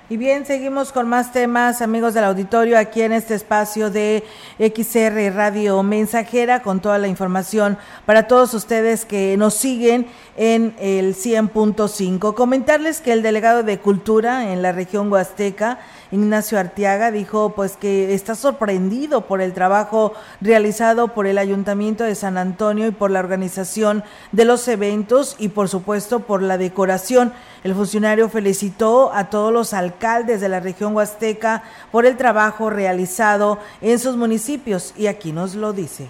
Y 0.08 0.18
bien, 0.18 0.46
seguimos 0.46 0.91
con 0.91 1.10
más 1.10 1.32
temas, 1.32 1.82
amigos 1.82 2.13
del 2.13 2.26
auditorio, 2.26 2.78
aquí 2.78 3.02
en 3.02 3.12
este 3.12 3.34
espacio 3.34 3.89
de 3.89 4.24
XR 4.60 5.34
Radio 5.34 5.82
Mensajera, 5.82 6.62
con 6.62 6.80
toda 6.80 7.00
la 7.00 7.08
información 7.08 7.80
para 8.06 8.28
todos 8.28 8.54
ustedes 8.54 9.04
que 9.04 9.36
nos 9.36 9.56
siguen 9.56 10.06
en 10.38 10.76
el 10.78 11.15
100.5. 11.15 12.36
Comentarles 12.36 13.02
que 13.02 13.13
el 13.13 13.24
delegado 13.24 13.63
de 13.63 13.80
Cultura 13.80 14.54
en 14.54 14.62
la 14.62 14.74
región 14.74 15.12
Huasteca, 15.12 15.80
Ignacio 16.12 16.60
Arteaga, 16.60 17.12
dijo 17.12 17.54
pues 17.56 17.78
que 17.78 18.13
está 18.13 18.36
sorprendido 18.36 19.22
por 19.22 19.41
el 19.41 19.54
trabajo 19.54 20.13
realizado 20.41 21.10
por 21.10 21.28
el 21.28 21.38
Ayuntamiento 21.38 22.04
de 22.04 22.15
San 22.15 22.38
Antonio 22.38 22.88
y 22.88 22.91
por 22.91 23.12
la 23.12 23.20
organización 23.20 24.04
de 24.32 24.46
los 24.46 24.68
eventos 24.68 25.36
y 25.39 25.50
por 25.50 25.70
supuesto 25.70 26.22
por 26.22 26.41
la 26.41 26.58
decoración. 26.58 27.34
El 27.63 27.74
funcionario 27.74 28.30
felicitó 28.30 29.12
a 29.13 29.30
todos 29.30 29.52
los 29.52 29.74
alcaldes 29.74 30.41
de 30.41 30.50
la 30.50 30.60
región 30.60 30.96
Huasteca 30.96 31.63
por 31.91 32.06
el 32.06 32.18
trabajo 32.18 32.70
realizado 32.70 33.60
en 33.82 34.00
sus 34.00 34.15
municipios 34.15 34.94
y 34.98 35.08
aquí 35.08 35.32
nos 35.32 35.56
lo 35.56 35.74
dice. 35.74 36.08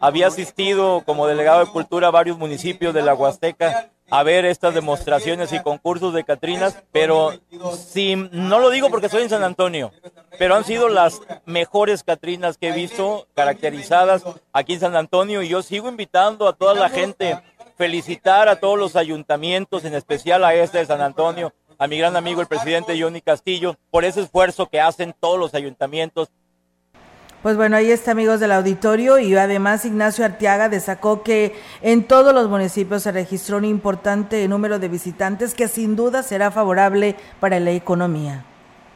Había 0.00 0.26
asistido 0.26 1.02
como 1.06 1.26
delegado 1.26 1.64
de 1.64 1.70
cultura 1.70 2.08
a 2.08 2.10
varios 2.10 2.36
municipios 2.36 2.92
de 2.92 3.02
la 3.02 3.14
Huasteca 3.14 3.90
a 4.10 4.22
ver 4.22 4.44
estas 4.44 4.74
demostraciones 4.74 5.52
y 5.52 5.62
concursos 5.62 6.12
de 6.12 6.24
Catrinas, 6.24 6.82
pero 6.92 7.32
si, 7.76 8.16
no 8.16 8.58
lo 8.58 8.70
digo 8.70 8.90
porque 8.90 9.08
soy 9.08 9.22
en 9.22 9.30
San 9.30 9.42
Antonio, 9.42 9.92
pero 10.38 10.54
han 10.54 10.64
sido 10.64 10.88
las 10.88 11.20
mejores 11.46 12.04
Catrinas 12.04 12.58
que 12.58 12.68
he 12.68 12.72
visto 12.72 13.26
caracterizadas 13.34 14.24
aquí 14.52 14.74
en 14.74 14.80
San 14.80 14.96
Antonio 14.96 15.42
y 15.42 15.48
yo 15.48 15.62
sigo 15.62 15.88
invitando 15.88 16.48
a 16.48 16.52
toda 16.52 16.74
la 16.74 16.90
gente, 16.90 17.40
felicitar 17.76 18.48
a 18.48 18.56
todos 18.56 18.78
los 18.78 18.94
ayuntamientos, 18.96 19.84
en 19.84 19.94
especial 19.94 20.44
a 20.44 20.54
este 20.54 20.78
de 20.78 20.86
San 20.86 21.00
Antonio, 21.00 21.52
a 21.78 21.86
mi 21.86 21.98
gran 21.98 22.16
amigo 22.16 22.40
el 22.40 22.46
presidente 22.46 23.00
Johnny 23.00 23.20
Castillo, 23.20 23.76
por 23.90 24.04
ese 24.04 24.20
esfuerzo 24.20 24.68
que 24.68 24.80
hacen 24.80 25.14
todos 25.18 25.38
los 25.38 25.54
ayuntamientos 25.54 26.30
pues 27.44 27.58
bueno, 27.58 27.76
ahí 27.76 27.90
está 27.90 28.12
amigos 28.12 28.40
del 28.40 28.52
auditorio 28.52 29.18
y 29.18 29.36
además 29.36 29.84
Ignacio 29.84 30.24
Arteaga 30.24 30.70
destacó 30.70 31.22
que 31.22 31.54
en 31.82 32.04
todos 32.04 32.32
los 32.32 32.48
municipios 32.48 33.02
se 33.02 33.12
registró 33.12 33.58
un 33.58 33.66
importante 33.66 34.48
número 34.48 34.78
de 34.78 34.88
visitantes 34.88 35.52
que 35.52 35.68
sin 35.68 35.94
duda 35.94 36.22
será 36.22 36.50
favorable 36.50 37.16
para 37.40 37.60
la 37.60 37.72
economía 37.72 38.46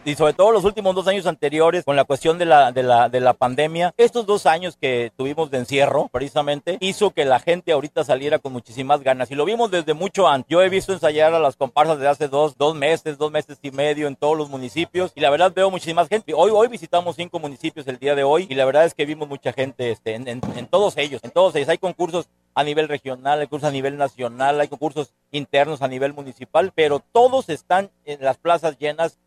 y 0.05 0.15
sobre 0.15 0.33
todo 0.33 0.53
los 0.53 0.65
últimos 0.65 0.95
dos 0.95 1.07
años 1.09 1.27
anteriores 1.27 1.85
con 1.85 1.97
la 1.97 2.05
cuestión 2.05 2.39
de 2.39 2.45
la, 2.45 2.73
de 2.73 2.83
la, 2.83 3.09
de 3.09 3.21
la 3.21 3.35
pandemia, 3.35 3.93
estos 3.97 4.27
dos 4.27 4.47
años 4.47 4.77
que 4.77 5.13
tuvimos 5.17 5.51
de 5.51 5.59
encierro 5.59 6.09
precisamente 6.11 6.79
hizo 6.81 7.11
que 7.11 7.25
la 7.25 7.41
gente 7.41 7.73
ahorita 7.73 8.05
saliera 8.05 8.39
con 8.39 8.53
muchísimas 8.53 9.03
ganas 9.03 9.31
y 9.31 9.35
lo 9.35 9.45
vimos 9.45 9.71
desde 9.71 9.95
mucho 9.95 10.29
antes. 10.29 10.49
Yo 10.51 10.63
he 10.63 10.69
visto 10.69 10.93
ensayar 10.93 11.35
a 11.35 11.41
las 11.41 11.57
comparsas 11.57 11.99
de 11.99 12.09
hace 12.09 12.29
dos, 12.29 12.57
dos 12.57 12.75
meses, 12.75 13.19
dos 13.19 13.31
meses 13.31 13.59
y 13.63 13.71
medio 13.71 14.07
en 14.07 14.17
todos 14.17 14.37
los 14.37 14.49
municipios 14.49 15.13
y 15.15 15.21
la 15.21 15.31
verdad 15.31 15.53
veo 15.55 15.71
muchísimas 15.71 16.09
gente. 16.09 16.33
Hoy, 16.35 16.51
hoy 16.55 16.69
visitamos 16.69 17.17
cinco 17.17 17.39
municipios 17.39 17.87
el 17.89 17.99
día 17.99 18.15
de 18.15 18.25
hoy 18.25 18.47
y 18.49 18.55
la 18.55 18.65
verdad 18.65 18.85
es 18.85 18.95
que 18.95 19.07
vimos 19.07 19.29
mucha 19.29 19.53
gente 19.53 19.91
este, 19.91 20.15
en 20.15 20.67
todos 20.71 20.97
ellos, 20.97 21.21
en 21.23 21.31
todos 21.31 21.55
ellos. 21.55 21.69
Hay 21.69 21.79
concursos 21.79 22.29
a 22.59 22.65
nivel 22.65 22.89
regional, 22.89 23.39
hay 23.39 23.47
concursos 23.47 23.69
a 23.69 23.73
nivel 23.73 23.97
nacional, 23.97 24.61
hay 24.61 24.67
concursos 24.67 25.13
internos 25.31 25.81
a 25.81 25.87
nivel 25.87 26.13
municipal, 26.13 26.73
pero 26.75 26.99
todos 26.99 27.49
están 27.51 27.91
en 28.05 28.21
las 28.25 28.37
plazas 28.37 28.77
llenas. 28.79 29.19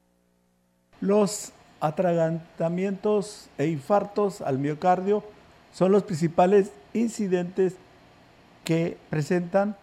Los 1.01 1.51
atragantamientos 1.79 3.49
e 3.57 3.65
infartos 3.65 4.41
al 4.41 4.59
miocardio 4.59 5.23
son 5.73 5.91
los 5.91 6.03
principales 6.03 6.71
incidentes 6.93 7.75
que 8.63 8.97
presentan 9.09 9.75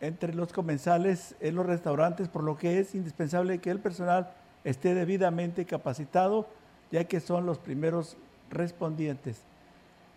entre 0.00 0.32
los 0.34 0.52
comensales 0.54 1.34
en 1.40 1.54
los 1.54 1.66
restaurantes, 1.66 2.28
por 2.28 2.44
lo 2.44 2.56
que 2.56 2.78
es 2.78 2.94
indispensable 2.94 3.58
que 3.58 3.70
el 3.70 3.78
personal 3.78 4.30
esté 4.64 4.94
debidamente 4.94 5.66
capacitado, 5.66 6.46
ya 6.90 7.04
que 7.04 7.20
son 7.20 7.44
los 7.44 7.58
primeros 7.58 8.16
respondientes. 8.50 9.42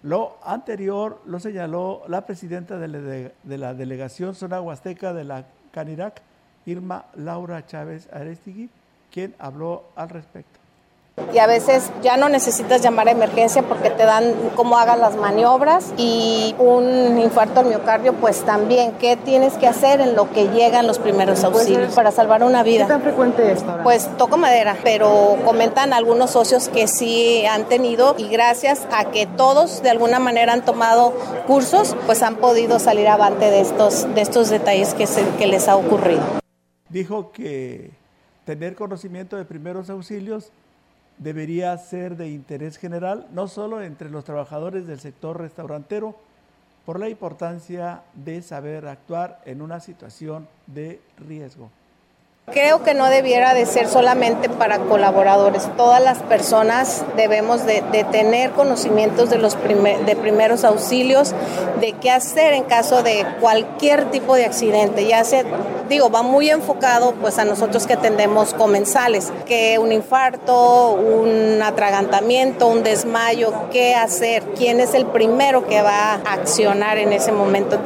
Lo 0.03 0.37
anterior 0.43 1.21
lo 1.25 1.41
señaló 1.41 2.03
la 2.07 2.25
presidenta 2.25 2.77
de 2.77 2.87
la, 2.87 2.99
de 2.99 3.57
la 3.57 3.73
delegación 3.73 4.33
zona 4.33 4.61
huasteca 4.61 5.13
de 5.13 5.25
la 5.25 5.45
Canirac, 5.71 6.21
Irma 6.65 7.05
Laura 7.15 7.65
Chávez 7.65 8.07
Arestigui, 8.13 8.69
quien 9.11 9.35
habló 9.39 9.83
al 9.95 10.09
respecto 10.09 10.61
y 11.33 11.37
a 11.39 11.47
veces 11.47 11.91
ya 12.01 12.17
no 12.17 12.29
necesitas 12.29 12.81
llamar 12.81 13.07
a 13.07 13.11
emergencia 13.11 13.63
porque 13.63 13.89
te 13.89 14.05
dan 14.05 14.33
cómo 14.55 14.77
hagas 14.77 14.97
las 14.97 15.15
maniobras 15.15 15.93
y 15.97 16.55
un 16.57 17.19
infarto 17.19 17.61
al 17.61 17.67
miocardio 17.67 18.13
pues 18.13 18.41
también 18.43 18.93
qué 18.93 19.17
tienes 19.17 19.53
que 19.53 19.67
hacer 19.67 20.01
en 20.01 20.15
lo 20.15 20.31
que 20.31 20.49
llegan 20.49 20.87
los 20.87 20.99
primeros 20.99 21.43
auxilios 21.43 21.93
para 21.93 22.11
salvar 22.11 22.43
una 22.43 22.63
vida. 22.63 22.85
¿Qué 22.85 22.93
tan 22.93 23.01
frecuente 23.01 23.51
es 23.51 23.63
Pues 23.83 24.09
toco 24.17 24.37
madera, 24.37 24.77
pero 24.83 25.37
comentan 25.45 25.93
algunos 25.93 26.31
socios 26.31 26.69
que 26.69 26.87
sí 26.87 27.45
han 27.45 27.65
tenido 27.65 28.15
y 28.17 28.27
gracias 28.29 28.87
a 28.91 29.05
que 29.05 29.25
todos 29.25 29.83
de 29.83 29.89
alguna 29.89 30.19
manera 30.19 30.53
han 30.53 30.65
tomado 30.65 31.13
cursos, 31.47 31.95
pues 32.05 32.23
han 32.23 32.37
podido 32.37 32.79
salir 32.79 33.07
avante 33.07 33.45
de 33.45 33.61
estos 33.61 34.13
de 34.13 34.21
estos 34.21 34.49
detalles 34.49 34.93
que 34.93 35.07
se, 35.07 35.27
que 35.37 35.47
les 35.47 35.67
ha 35.67 35.75
ocurrido. 35.75 36.23
Dijo 36.89 37.31
que 37.31 38.00
tener 38.51 38.75
conocimiento 38.75 39.37
de 39.37 39.45
primeros 39.45 39.89
auxilios 39.89 40.51
debería 41.19 41.77
ser 41.77 42.17
de 42.17 42.27
interés 42.27 42.75
general, 42.75 43.25
no 43.31 43.47
solo 43.47 43.81
entre 43.81 44.09
los 44.09 44.25
trabajadores 44.25 44.85
del 44.85 44.99
sector 44.99 45.39
restaurantero, 45.39 46.17
por 46.85 46.99
la 46.99 47.07
importancia 47.07 48.01
de 48.13 48.41
saber 48.41 48.89
actuar 48.89 49.41
en 49.45 49.61
una 49.61 49.79
situación 49.79 50.49
de 50.67 50.99
riesgo. 51.17 51.71
Creo 52.51 52.83
que 52.83 52.93
no 52.93 53.07
debiera 53.07 53.53
de 53.53 53.65
ser 53.65 53.87
solamente 53.87 54.49
para 54.49 54.79
colaboradores. 54.79 55.69
Todas 55.77 56.03
las 56.03 56.17
personas 56.17 57.05
debemos 57.15 57.65
de, 57.65 57.81
tener 58.11 58.51
conocimientos 58.51 59.29
de 59.29 59.37
los 59.37 59.55
de 59.63 60.15
primeros 60.17 60.65
auxilios, 60.65 61.33
de 61.79 61.93
qué 61.93 62.11
hacer 62.11 62.53
en 62.53 62.63
caso 62.63 63.03
de 63.03 63.25
cualquier 63.39 64.11
tipo 64.11 64.35
de 64.35 64.45
accidente. 64.45 65.07
Ya 65.07 65.23
se, 65.23 65.45
digo, 65.87 66.09
va 66.09 66.23
muy 66.23 66.49
enfocado 66.49 67.13
pues 67.13 67.39
a 67.39 67.45
nosotros 67.45 67.87
que 67.87 67.93
atendemos 67.93 68.53
comensales, 68.53 69.31
que 69.45 69.79
un 69.79 69.93
infarto, 69.93 70.91
un 70.91 71.61
atragantamiento, 71.61 72.67
un 72.67 72.83
desmayo, 72.83 73.53
qué 73.71 73.95
hacer, 73.95 74.43
quién 74.57 74.81
es 74.81 74.93
el 74.93 75.05
primero 75.05 75.67
que 75.67 75.81
va 75.81 76.15
a 76.15 76.33
accionar 76.33 76.97
en 76.97 77.13
ese 77.13 77.31
momento. 77.31 77.79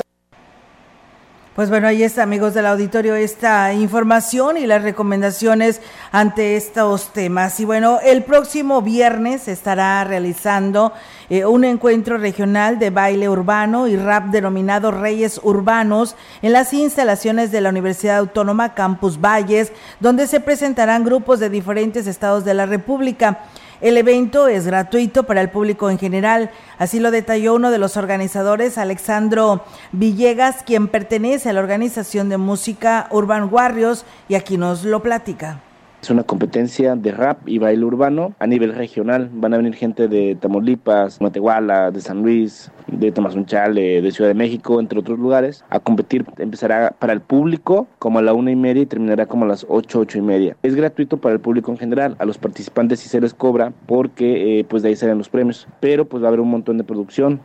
Pues 1.55 1.69
bueno, 1.69 1.87
ahí 1.87 2.03
está, 2.03 2.23
amigos 2.23 2.53
del 2.53 2.65
auditorio, 2.65 3.15
esta 3.15 3.71
información 3.71 4.57
y 4.57 4.65
las 4.65 4.83
recomendaciones 4.83 5.79
ante 6.11 6.57
estos 6.57 7.13
temas. 7.13 7.57
Y 7.61 7.63
bueno, 7.63 7.99
el 8.03 8.25
próximo 8.25 8.81
viernes 8.81 9.47
estará 9.47 10.03
realizando 10.03 10.91
eh, 11.29 11.45
un 11.45 11.63
encuentro 11.63 12.17
regional 12.17 12.77
de 12.77 12.89
baile 12.89 13.29
urbano 13.29 13.87
y 13.87 13.95
rap 13.95 14.31
denominado 14.31 14.91
Reyes 14.91 15.39
Urbanos 15.43 16.17
en 16.41 16.51
las 16.51 16.73
instalaciones 16.73 17.53
de 17.53 17.61
la 17.61 17.69
Universidad 17.69 18.17
Autónoma 18.17 18.73
Campus 18.73 19.21
Valles, 19.21 19.71
donde 20.01 20.27
se 20.27 20.41
presentarán 20.41 21.05
grupos 21.05 21.39
de 21.39 21.49
diferentes 21.49 22.05
estados 22.05 22.43
de 22.43 22.53
la 22.53 22.65
República. 22.65 23.39
El 23.81 23.97
evento 23.97 24.47
es 24.47 24.65
gratuito 24.65 25.23
para 25.23 25.41
el 25.41 25.49
público 25.49 25.89
en 25.89 25.99
general, 25.99 26.49
así 26.77 26.99
lo 26.99 27.11
detalló 27.11 27.55
uno 27.55 27.71
de 27.71 27.77
los 27.77 27.97
organizadores, 27.97 28.77
Alexandro 28.77 29.63
Villegas, 29.91 30.63
quien 30.65 30.87
pertenece 30.87 31.49
a 31.49 31.53
la 31.53 31.59
organización 31.59 32.29
de 32.29 32.37
música 32.37 33.07
Urban 33.11 33.49
Warriors, 33.51 34.05
y 34.29 34.35
aquí 34.35 34.57
nos 34.57 34.83
lo 34.83 35.03
platica. 35.03 35.59
Es 36.05 36.11
una 36.11 36.21
competencia 36.21 36.95
de 36.95 37.11
rap 37.11 37.49
y 37.49 37.57
baile 37.57 37.83
urbano 37.83 38.35
a 38.37 38.45
nivel 38.45 38.75
regional. 38.75 39.27
Van 39.33 39.55
a 39.55 39.57
venir 39.57 39.73
gente 39.73 40.07
de 40.07 40.35
Tamaulipas, 40.35 41.19
Matehuala, 41.19 41.89
de 41.89 41.99
San 41.99 42.21
Luis, 42.21 42.69
de 42.85 43.11
Tamazunchale, 43.11 44.03
de 44.03 44.11
Ciudad 44.11 44.29
de 44.29 44.35
México, 44.35 44.79
entre 44.79 44.99
otros 44.99 45.17
lugares, 45.17 45.65
a 45.71 45.79
competir. 45.79 46.23
Empezará 46.37 46.91
para 46.99 47.11
el 47.11 47.21
público 47.21 47.87
como 47.97 48.19
a 48.19 48.21
la 48.21 48.33
una 48.33 48.51
y 48.51 48.55
media 48.55 48.83
y 48.83 48.85
terminará 48.85 49.25
como 49.25 49.45
a 49.45 49.47
las 49.47 49.65
ocho, 49.67 50.01
ocho 50.01 50.19
y 50.19 50.21
media. 50.21 50.55
Es 50.61 50.75
gratuito 50.75 51.17
para 51.17 51.33
el 51.33 51.41
público 51.41 51.71
en 51.71 51.79
general. 51.79 52.15
A 52.19 52.25
los 52.25 52.37
participantes 52.37 52.99
sí 52.99 53.09
se 53.09 53.19
les 53.19 53.33
cobra 53.33 53.73
porque 53.87 54.59
eh, 54.59 54.63
pues 54.63 54.83
de 54.83 54.89
ahí 54.89 54.95
salen 54.95 55.17
los 55.17 55.29
premios. 55.29 55.67
Pero 55.79 56.05
pues 56.05 56.21
va 56.21 56.27
a 56.27 56.29
haber 56.29 56.41
un 56.41 56.51
montón 56.51 56.77
de 56.77 56.83
producción. 56.83 57.41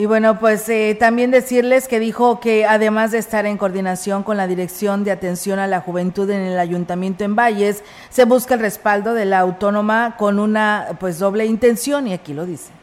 Y 0.00 0.06
bueno, 0.06 0.38
pues 0.38 0.66
eh, 0.70 0.96
también 0.98 1.30
decirles 1.30 1.86
que 1.86 2.00
dijo 2.00 2.40
que 2.40 2.64
además 2.64 3.10
de 3.10 3.18
estar 3.18 3.44
en 3.44 3.58
coordinación 3.58 4.22
con 4.22 4.38
la 4.38 4.46
Dirección 4.46 5.04
de 5.04 5.10
Atención 5.10 5.58
a 5.58 5.66
la 5.66 5.82
Juventud 5.82 6.30
en 6.30 6.40
el 6.40 6.58
Ayuntamiento 6.58 7.22
en 7.22 7.36
Valles, 7.36 7.84
se 8.08 8.24
busca 8.24 8.54
el 8.54 8.60
respaldo 8.60 9.12
de 9.12 9.26
la 9.26 9.40
autónoma 9.40 10.16
con 10.16 10.38
una 10.38 10.96
pues 10.98 11.18
doble 11.18 11.44
intención 11.44 12.06
y 12.06 12.14
aquí 12.14 12.32
lo 12.32 12.46
dice. 12.46 12.79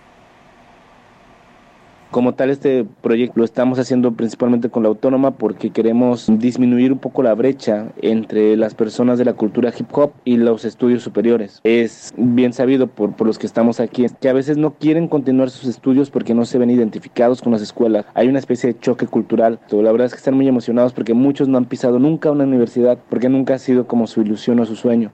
Como 2.12 2.36
tal, 2.36 2.50
este 2.50 2.86
proyecto 3.02 3.34
lo 3.36 3.43
estamos 3.43 3.80
haciendo 3.80 4.13
principalmente 4.13 4.70
con 4.70 4.84
la 4.84 4.89
autónoma 4.89 5.32
porque 5.32 5.72
queremos 5.72 6.28
disminuir 6.39 6.93
un 6.93 7.00
poco 7.00 7.22
la 7.22 7.34
brecha 7.36 7.89
entre 8.02 8.56
las 8.56 8.76
personas 8.76 9.17
de 9.17 9.26
la 9.26 9.34
cultura 9.34 9.74
hip 9.78 9.89
hop 9.91 10.13
y 10.24 10.38
los 10.38 10.63
estudios 10.63 11.04
superiores. 11.04 11.60
Es 11.65 12.13
bien 12.15 12.54
sabido 12.54 12.88
por, 12.88 13.13
por 13.13 13.28
los 13.28 13.38
que 13.38 13.46
estamos 13.46 13.82
aquí 13.82 14.06
que 14.22 14.30
a 14.30 14.34
veces 14.34 14.58
no 14.58 14.76
quieren 14.76 15.10
continuar 15.10 15.50
sus 15.50 15.65
estudios 15.65 16.10
porque 16.10 16.34
no 16.34 16.46
se 16.46 16.58
ven 16.58 16.70
identificados 16.70 17.41
con 17.41 17.52
las 17.52 17.62
escuelas. 17.62 18.06
Hay 18.13 18.30
una 18.30 18.39
especie 18.39 18.72
de 18.72 18.80
choque 18.80 19.06
cultural. 19.06 19.60
La 19.70 19.91
verdad 19.91 20.08
es 20.08 20.13
que 20.13 20.20
están 20.20 20.36
muy 20.36 20.48
emocionados 20.48 20.93
porque 20.93 21.13
muchos 21.13 21.50
no 21.50 21.58
han 21.58 21.65
pisado 21.65 22.00
nunca 22.00 22.32
una 22.32 22.46
universidad 22.46 22.98
porque 23.10 23.28
nunca 23.28 23.56
ha 23.56 23.60
sido 23.60 23.86
como 23.86 24.08
su 24.08 24.22
ilusión 24.22 24.60
o 24.62 24.65
su 24.65 24.78
sueño. 24.78 25.12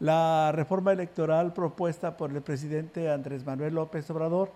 La 0.00 0.50
reforma 0.52 0.92
electoral 0.92 1.52
propuesta 1.52 2.16
por 2.16 2.30
el 2.30 2.40
presidente 2.40 3.10
Andrés 3.10 3.44
Manuel 3.44 3.74
López 3.74 4.08
Obrador 4.10 4.50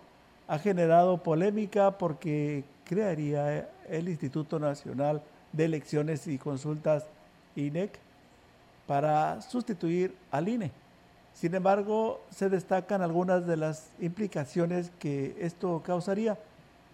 ha 0.52 0.58
generado 0.58 1.16
polémica 1.16 1.96
porque 1.96 2.62
crearía 2.84 3.70
el 3.88 4.06
Instituto 4.10 4.58
Nacional 4.58 5.22
de 5.50 5.64
Elecciones 5.64 6.26
y 6.26 6.36
Consultas 6.36 7.06
INEC 7.56 7.98
para 8.86 9.40
sustituir 9.40 10.14
al 10.30 10.50
INE. 10.50 10.70
Sin 11.32 11.54
embargo, 11.54 12.20
se 12.28 12.50
destacan 12.50 13.00
algunas 13.00 13.46
de 13.46 13.56
las 13.56 13.92
implicaciones 13.98 14.90
que 14.98 15.34
esto 15.40 15.82
causaría. 15.82 16.36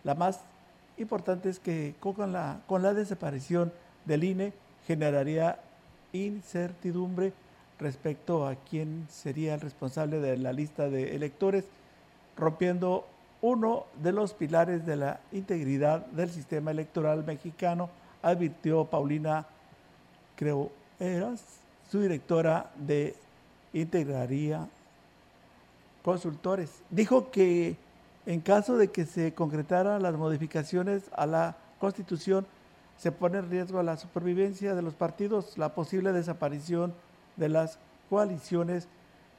La 0.04 0.14
más 0.14 0.38
importante 0.96 1.48
es 1.48 1.58
que 1.58 1.96
con 1.98 2.32
la, 2.32 2.60
con 2.68 2.80
la 2.80 2.94
desaparición 2.94 3.72
del 4.04 4.22
INE 4.22 4.52
generaría 4.86 5.58
incertidumbre 6.12 7.32
respecto 7.80 8.46
a 8.46 8.54
quién 8.54 9.08
sería 9.10 9.54
el 9.54 9.60
responsable 9.60 10.20
de 10.20 10.36
la 10.36 10.52
lista 10.52 10.88
de 10.88 11.16
electores, 11.16 11.64
rompiendo 12.36 13.04
uno 13.40 13.86
de 14.02 14.12
los 14.12 14.34
pilares 14.34 14.84
de 14.84 14.96
la 14.96 15.20
integridad 15.32 16.06
del 16.06 16.30
sistema 16.30 16.70
electoral 16.70 17.24
mexicano, 17.24 17.88
advirtió 18.22 18.84
Paulina 18.84 19.46
creo 20.34 20.70
eras 20.98 21.42
su 21.90 22.00
directora 22.00 22.70
de 22.76 23.14
Integraría 23.72 24.68
Consultores. 26.02 26.82
Dijo 26.90 27.30
que 27.30 27.76
en 28.26 28.40
caso 28.40 28.76
de 28.76 28.88
que 28.88 29.06
se 29.06 29.34
concretaran 29.34 30.02
las 30.02 30.14
modificaciones 30.14 31.04
a 31.16 31.26
la 31.26 31.56
Constitución, 31.78 32.46
se 32.96 33.12
pone 33.12 33.38
en 33.38 33.50
riesgo 33.50 33.82
la 33.82 33.96
supervivencia 33.96 34.74
de 34.74 34.82
los 34.82 34.94
partidos, 34.94 35.56
la 35.56 35.74
posible 35.74 36.12
desaparición 36.12 36.92
de 37.36 37.48
las 37.48 37.78
coaliciones 38.10 38.88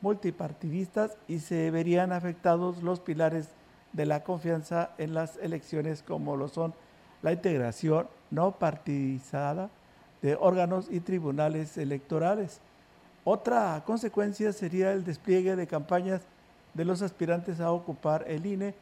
multipartidistas 0.02 1.18
y 1.28 1.40
se 1.40 1.70
verían 1.72 2.12
afectados 2.14 2.82
los 2.82 3.00
pilares 3.00 3.50
de 3.94 4.06
la 4.06 4.24
confianza 4.24 4.92
en 4.98 5.14
las 5.14 5.38
elecciones 5.38 6.04
como 6.04 6.36
lo 6.36 6.48
son 6.48 6.74
la 7.22 7.34
integración 7.34 8.08
no 8.32 8.52
partidizada 8.52 9.70
de 10.22 10.36
órganos 10.36 10.88
y 10.90 11.00
tribunales 11.00 11.78
electorales. 11.78 12.60
Otra 13.24 13.84
consecuencia 13.86 14.54
sería 14.54 14.92
el 14.92 15.04
despliegue 15.04 15.56
de 15.56 15.68
campañas 15.68 16.22
de 16.74 16.86
los 16.86 17.02
aspirantes 17.02 17.60
a 17.60 17.72
ocupar 17.72 18.26
el 18.28 18.46
INE 18.46 18.74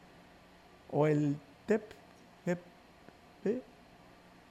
o 0.90 1.06
el 1.06 1.36
TEP, 1.66 1.82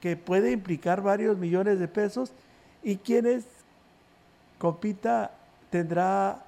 que 0.00 0.16
puede 0.16 0.52
implicar 0.52 1.02
varios 1.02 1.38
millones 1.38 1.80
de 1.80 1.88
pesos 1.88 2.32
y 2.82 2.96
quienes 2.96 3.44
compita 4.58 5.32
tendrá 5.70 6.44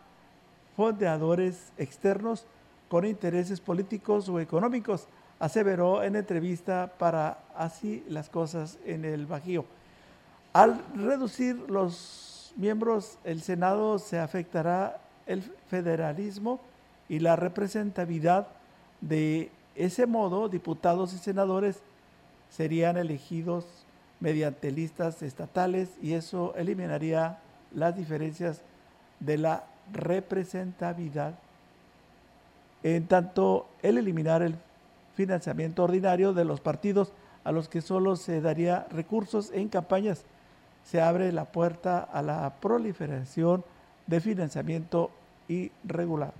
fondeadores 0.76 1.72
externos 1.76 2.46
con 2.90 3.06
intereses 3.06 3.60
políticos 3.60 4.28
o 4.28 4.40
económicos. 4.40 5.06
aseveró 5.38 6.02
en 6.02 6.16
entrevista 6.16 6.92
para 6.98 7.38
así 7.56 8.04
las 8.08 8.28
cosas 8.28 8.78
en 8.84 9.06
el 9.06 9.24
Bajío. 9.24 9.64
Al 10.52 10.82
reducir 10.94 11.56
los 11.70 12.52
miembros, 12.56 13.16
el 13.24 13.40
Senado 13.40 13.98
se 13.98 14.18
afectará 14.18 15.00
el 15.24 15.42
federalismo 15.70 16.60
y 17.08 17.20
la 17.20 17.36
representatividad 17.36 18.48
de 19.00 19.50
ese 19.76 20.04
modo, 20.04 20.50
diputados 20.50 21.14
y 21.14 21.18
senadores 21.18 21.80
serían 22.50 22.98
elegidos 22.98 23.64
mediante 24.18 24.70
listas 24.70 25.22
estatales 25.22 25.88
y 26.02 26.12
eso 26.12 26.54
eliminaría 26.56 27.38
las 27.72 27.96
diferencias 27.96 28.60
de 29.20 29.38
la 29.38 29.64
representatividad. 29.92 31.34
En 32.82 33.06
tanto, 33.06 33.66
el 33.82 33.98
eliminar 33.98 34.42
el 34.42 34.54
financiamiento 35.14 35.84
ordinario 35.84 36.32
de 36.32 36.44
los 36.44 36.60
partidos 36.60 37.12
a 37.44 37.52
los 37.52 37.68
que 37.68 37.80
solo 37.80 38.16
se 38.16 38.40
daría 38.40 38.86
recursos 38.90 39.50
en 39.52 39.68
campañas, 39.68 40.24
se 40.84 41.00
abre 41.00 41.32
la 41.32 41.44
puerta 41.46 42.00
a 42.00 42.22
la 42.22 42.54
proliferación 42.60 43.64
de 44.06 44.20
financiamiento 44.20 45.10
irregular. 45.48 46.32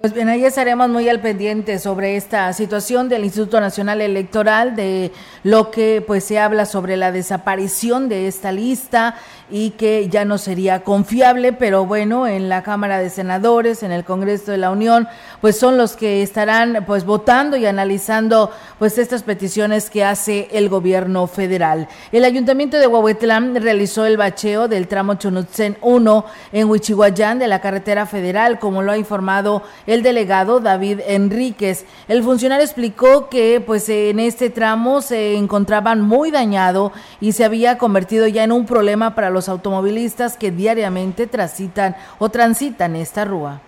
Pues 0.00 0.12
bien, 0.12 0.28
ahí 0.28 0.44
estaremos 0.44 0.88
muy 0.88 1.08
al 1.08 1.20
pendiente 1.20 1.80
sobre 1.80 2.14
esta 2.14 2.52
situación 2.52 3.08
del 3.08 3.24
Instituto 3.24 3.60
Nacional 3.60 4.00
Electoral, 4.00 4.76
de 4.76 5.10
lo 5.42 5.72
que 5.72 6.04
pues 6.06 6.22
se 6.22 6.38
habla 6.38 6.66
sobre 6.66 6.96
la 6.96 7.10
desaparición 7.10 8.08
de 8.08 8.28
esta 8.28 8.52
lista 8.52 9.16
y 9.50 9.70
que 9.70 10.08
ya 10.08 10.24
no 10.24 10.38
sería 10.38 10.84
confiable, 10.84 11.52
pero 11.52 11.84
bueno, 11.84 12.28
en 12.28 12.48
la 12.48 12.62
Cámara 12.62 12.98
de 12.98 13.10
Senadores, 13.10 13.82
en 13.82 13.90
el 13.90 14.04
Congreso 14.04 14.52
de 14.52 14.58
la 14.58 14.70
Unión, 14.70 15.08
pues 15.40 15.58
son 15.58 15.76
los 15.76 15.96
que 15.96 16.22
estarán 16.22 16.84
pues 16.86 17.04
votando 17.04 17.56
y 17.56 17.66
analizando 17.66 18.52
pues 18.78 18.98
estas 18.98 19.24
peticiones 19.24 19.90
que 19.90 20.04
hace 20.04 20.48
el 20.52 20.68
gobierno 20.68 21.26
federal. 21.26 21.88
El 22.12 22.24
Ayuntamiento 22.24 22.78
de 22.78 22.86
Huahuetlán 22.86 23.56
realizó 23.56 24.06
el 24.06 24.16
bacheo 24.16 24.68
del 24.68 24.86
tramo 24.86 25.14
Chunutzen 25.14 25.76
1 25.80 26.24
en 26.52 26.70
Huichihuayán 26.70 27.40
de 27.40 27.48
la 27.48 27.60
carretera 27.60 28.06
federal, 28.06 28.60
como 28.60 28.82
lo 28.82 28.92
ha 28.92 28.98
informado 28.98 29.64
el 29.88 30.02
delegado 30.02 30.60
David 30.60 31.00
Enríquez. 31.06 31.86
El 32.08 32.22
funcionario 32.22 32.64
explicó 32.64 33.28
que 33.30 33.62
pues 33.64 33.88
en 33.88 34.20
este 34.20 34.50
tramo 34.50 35.00
se 35.00 35.34
encontraban 35.34 36.02
muy 36.02 36.30
dañado 36.30 36.92
y 37.20 37.32
se 37.32 37.44
había 37.44 37.78
convertido 37.78 38.28
ya 38.28 38.44
en 38.44 38.52
un 38.52 38.66
problema 38.66 39.14
para 39.14 39.30
los 39.30 39.48
automovilistas 39.48 40.36
que 40.36 40.50
diariamente 40.50 41.26
transitan 41.26 41.96
o 42.18 42.28
transitan 42.28 42.96
esta 42.96 43.24
rúa 43.24 43.62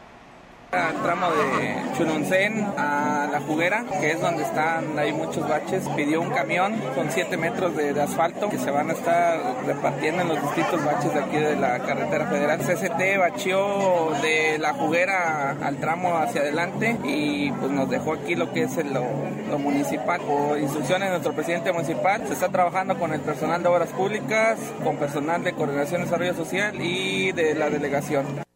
al 0.73 1.03
tramo 1.03 1.27
de 1.31 1.97
Chununcén 1.97 2.65
a 2.77 3.29
La 3.31 3.41
Juguera, 3.41 3.85
que 4.01 4.13
es 4.13 4.21
donde 4.21 4.45
están 4.45 4.99
hay 4.99 5.13
muchos 5.13 5.49
baches, 5.49 5.89
pidió 5.97 6.21
un 6.21 6.31
camión 6.31 6.77
con 6.95 7.11
7 7.11 7.37
metros 7.37 7.77
de, 7.77 8.01
asfalto 8.01 8.49
que 8.49 8.59
se 8.59 8.71
van 8.71 8.91
a 8.91 8.93
estar 8.93 9.39
repartiendo 9.67 10.23
en 10.23 10.29
los 10.29 10.43
distintos 10.43 10.85
baches 10.85 11.13
de 11.13 11.21
aquí 11.21 11.37
de 11.37 11.57
la 11.57 11.81
carretera 11.81 12.27
federal. 12.27 12.61
CCT 12.61 13.19
bacheó 13.19 14.13
de 14.23 14.59
La 14.59 14.73
Juguera 14.75 15.57
al 15.63 15.77
tramo 15.77 16.17
hacia 16.17 16.41
adelante 16.41 16.97
y 17.05 17.51
pues 17.53 17.71
nos 17.73 17.91
dejó 17.91 18.15
aquí 18.15 18.35
lo 18.35 18.53
que 18.53 18.63
es 18.63 18.77
lo, 18.85 19.05
lo 19.51 19.59
municipal. 19.59 20.21
Por 20.21 20.59
instrucciones 20.59 21.09
de 21.09 21.11
nuestro 21.11 21.33
presidente 21.33 21.73
municipal, 21.73 22.27
se 22.27 22.35
está 22.35 22.49
trabajando 22.49 22.99
con 22.99 23.13
el 23.13 23.21
personal 23.21 23.63
de 23.63 23.69
obras 23.69 23.91
públicas, 23.91 24.59
con 24.85 24.97
personal 24.97 25.43
de 25.43 25.53
coordinación 25.53 26.01
de 26.01 26.05
desarrollo 26.07 26.35
social 26.35 26.81
y 26.81 27.33
de 27.33 27.55
la 27.55 27.71
delegación. 27.71 28.50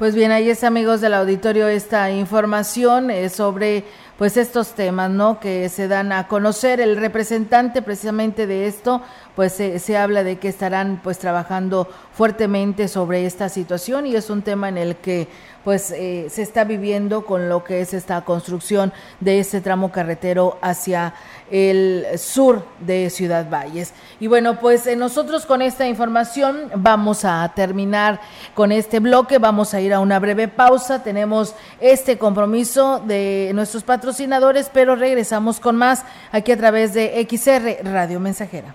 Pues 0.00 0.14
bien, 0.14 0.32
ahí 0.32 0.48
es 0.48 0.64
amigos 0.64 1.02
del 1.02 1.12
auditorio 1.12 1.68
esta 1.68 2.10
información 2.10 3.10
eh, 3.10 3.28
sobre 3.28 3.84
pues 4.16 4.38
estos 4.38 4.72
temas, 4.72 5.10
¿no? 5.10 5.38
Que 5.40 5.68
se 5.68 5.88
dan 5.88 6.10
a 6.10 6.26
conocer. 6.26 6.80
El 6.80 6.96
representante 6.96 7.82
precisamente 7.82 8.46
de 8.46 8.66
esto, 8.66 9.02
pues 9.40 9.54
se 9.54 9.96
habla 9.96 10.22
de 10.22 10.36
que 10.36 10.48
estarán 10.48 11.00
pues 11.02 11.18
trabajando 11.18 11.88
fuertemente 12.12 12.88
sobre 12.88 13.24
esta 13.24 13.48
situación 13.48 14.06
y 14.06 14.14
es 14.14 14.28
un 14.28 14.42
tema 14.42 14.68
en 14.68 14.76
el 14.76 14.96
que 14.96 15.28
pues 15.64 15.92
eh, 15.92 16.26
se 16.28 16.42
está 16.42 16.64
viviendo 16.64 17.24
con 17.24 17.48
lo 17.48 17.64
que 17.64 17.80
es 17.80 17.94
esta 17.94 18.20
construcción 18.20 18.92
de 19.18 19.40
este 19.40 19.62
tramo 19.62 19.90
carretero 19.90 20.58
hacia 20.60 21.14
el 21.50 22.04
sur 22.18 22.66
de 22.80 23.08
Ciudad 23.08 23.48
Valles. 23.48 23.94
Y 24.20 24.26
bueno, 24.26 24.60
pues 24.60 24.86
eh, 24.86 24.94
nosotros 24.94 25.46
con 25.46 25.62
esta 25.62 25.88
información 25.88 26.70
vamos 26.74 27.24
a 27.24 27.50
terminar 27.56 28.20
con 28.52 28.72
este 28.72 29.00
bloque, 29.00 29.38
vamos 29.38 29.72
a 29.72 29.80
ir 29.80 29.94
a 29.94 30.00
una 30.00 30.18
breve 30.18 30.48
pausa, 30.48 31.02
tenemos 31.02 31.54
este 31.80 32.18
compromiso 32.18 33.02
de 33.06 33.52
nuestros 33.54 33.84
patrocinadores, 33.84 34.70
pero 34.70 34.96
regresamos 34.96 35.60
con 35.60 35.76
más 35.76 36.04
aquí 36.30 36.52
a 36.52 36.58
través 36.58 36.92
de 36.92 37.26
XR 37.26 37.88
Radio 37.90 38.20
Mensajera. 38.20 38.74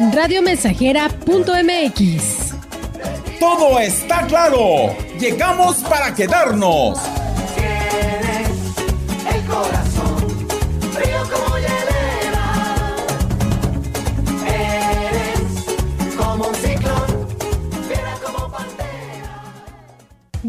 radiomensajera.mx. 0.00 2.54
Todo 3.38 3.78
está 3.78 4.26
claro. 4.26 4.96
Llegamos 5.18 5.76
para 5.78 6.14
quedarnos. 6.14 6.98
el 9.34 9.44
corazón 9.44 10.48
frío 10.92 11.22
como 11.30 11.50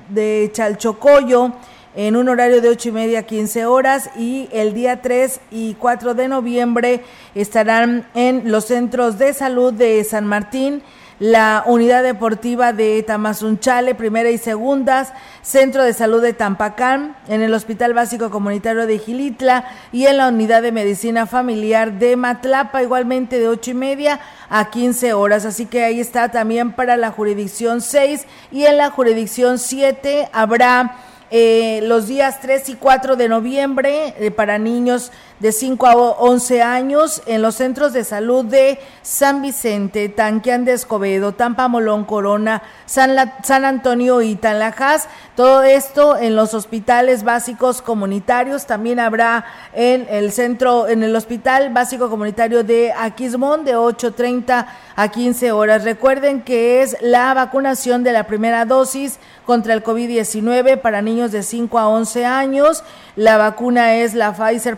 de 0.10 0.50
Chalchocoyo 0.54 1.54
en 1.96 2.16
un 2.16 2.30
horario 2.30 2.62
de 2.62 2.70
8 2.70 2.89
y 2.89 2.92
media 2.92 3.20
a 3.20 3.24
15 3.24 3.66
horas 3.66 4.10
y 4.18 4.50
el 4.52 4.74
día 4.74 5.02
3 5.02 5.39
y 5.52 5.76
4 5.76 6.13
de 6.13 6.28
noviembre 6.28 7.02
estarán 7.36 8.08
en 8.16 8.52
los 8.52 8.66
centros 8.66 9.18
de 9.18 9.34
salud 9.34 9.74
de 9.74 10.04
San 10.04 10.26
Martín, 10.26 10.82
la 11.19 11.63
unidad 11.65 12.04
deportiva 12.04 12.73
de 12.73 13.02
Tamazunchale, 13.04 13.95
primera 13.95 14.30
y 14.30 14.38
segundas, 14.38 15.13
Centro 15.41 15.84
de 15.84 15.93
Salud 15.93 16.21
de 16.21 16.34
Tampacán, 16.34 17.15
en 17.28 17.41
el 17.41 17.54
Hospital 17.54 17.93
Básico 17.93 18.30
Comunitario 18.30 18.88
de 18.88 18.99
Gilitla 18.99 19.65
y 19.91 20.06
en 20.06 20.17
la 20.17 20.30
unidad 20.30 20.62
de 20.62 20.71
medicina 20.71 21.26
familiar 21.26 21.93
de 21.93 22.15
Matlapa, 22.15 22.84
igualmente 22.84 23.39
de 23.39 23.47
ocho 23.47 23.71
y 23.71 23.76
media 23.76 24.19
a 24.49 24.69
15 24.69 25.13
horas. 25.13 25.45
Así 25.45 25.65
que 25.65 25.84
ahí 25.84 25.99
está 25.99 26.30
también 26.30 26.71
para 26.71 26.97
la 26.97 27.12
jurisdicción 27.12 27.82
6 27.82 28.26
y 28.52 28.65
en 28.65 28.78
la 28.78 28.89
jurisdicción 28.89 29.60
7 29.60 30.30
habrá 30.32 30.97
eh, 31.36 31.80
los 31.82 32.08
días 32.08 32.41
3 32.41 32.69
y 32.69 32.76
4 32.76 33.15
de 33.15 33.28
noviembre 33.28 34.13
eh, 34.19 34.30
para 34.30 34.60
niños 34.60 35.12
de 35.43 35.51
5 35.51 35.88
a 35.88 35.95
11 35.95 36.62
años 36.62 37.21
en 37.25 37.41
los 37.41 37.56
centros 37.56 37.91
de 37.91 38.06
salud 38.06 38.45
de 38.45 38.79
San 39.01 39.41
Vicente, 39.41 40.08
Tanquián 40.08 40.63
de 40.63 40.71
Escobedo, 40.71 41.34
Tampa 41.34 41.67
Molón, 41.67 42.06
Corona, 42.06 42.63
San, 42.86 43.13
San 43.43 43.65
Antonio 43.65 44.21
y 44.21 44.38
Tanlajas. 44.38 45.10
Todo 45.36 45.63
esto 45.63 46.15
en 46.15 46.38
los 46.38 46.53
hospitales 46.53 47.25
básicos 47.25 47.82
comunitarios. 47.82 48.67
También 48.67 49.01
habrá 49.01 49.43
en 49.73 50.08
el 50.10 50.32
centro, 50.32 50.88
en 50.88 51.03
el 51.03 51.13
hospital 51.13 51.73
básico 51.73 52.10
comunitario 52.10 52.63
de 52.63 52.93
Aquismón 52.93 53.65
de 53.65 53.75
8.30 53.75 54.65
a 54.95 55.08
15 55.10 55.51
horas. 55.51 55.84
Recuerden 55.84 56.41
que 56.41 56.82
es 56.84 56.95
la 57.01 57.34
vacunación 57.34 58.03
de 58.03 58.13
la 58.13 58.27
primera 58.27 58.63
dosis 58.63 59.19
contra 59.45 59.73
el 59.73 59.84
COVID-19 59.84 60.79
para 60.79 61.01
niños 61.01 61.34
de 61.34 61.43
5 61.43 61.79
a 61.79 61.89
11 61.89 62.25
años. 62.25 62.84
La 63.17 63.38
vacuna 63.38 63.95
es 63.95 64.13
la 64.13 64.32
Pfizer 64.34 64.77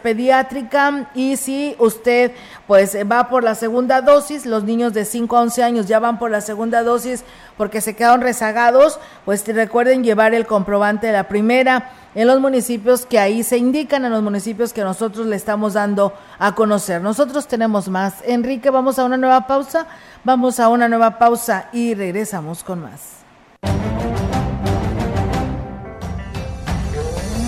y 1.14 1.38
si 1.38 1.76
usted 1.80 2.32
pues 2.68 2.96
va 3.12 3.28
por 3.28 3.44
la 3.44 3.56
segunda 3.56 4.02
dosis, 4.02 4.46
los 4.46 4.64
niños 4.64 4.94
de 4.94 5.06
5 5.06 5.36
a 5.36 5.42
11 5.42 5.64
años 5.64 5.88
ya 5.88 6.00
van 6.00 6.18
por 6.18 6.32
la 6.32 6.42
segunda 6.42 6.84
dosis 6.84 7.24
porque 7.58 7.82
se 7.82 7.96
quedaron 7.96 8.22
rezagados, 8.22 9.00
pues 9.26 9.46
recuerden 9.48 10.04
llevar 10.04 10.34
el 10.34 10.46
comprobante 10.46 11.08
de 11.08 11.14
la 11.14 11.28
primera 11.28 11.92
en 12.16 12.28
los 12.28 12.40
municipios 12.40 13.06
que 13.06 13.20
ahí 13.20 13.44
se 13.44 13.58
indican, 13.58 14.06
en 14.06 14.12
los 14.12 14.24
municipios 14.24 14.72
que 14.72 14.84
nosotros 14.84 15.28
le 15.28 15.36
estamos 15.36 15.74
dando 15.74 16.14
a 16.40 16.56
conocer. 16.56 17.02
Nosotros 17.02 17.48
tenemos 17.48 17.90
más. 17.90 18.16
Enrique, 18.26 18.70
vamos 18.70 18.98
a 18.98 19.06
una 19.06 19.18
nueva 19.18 19.48
pausa, 19.48 19.88
vamos 20.24 20.60
a 20.60 20.70
una 20.70 20.88
nueva 20.88 21.18
pausa 21.20 21.70
y 21.74 21.94
regresamos 21.94 22.64
con 22.64 22.82
más. 22.82 23.95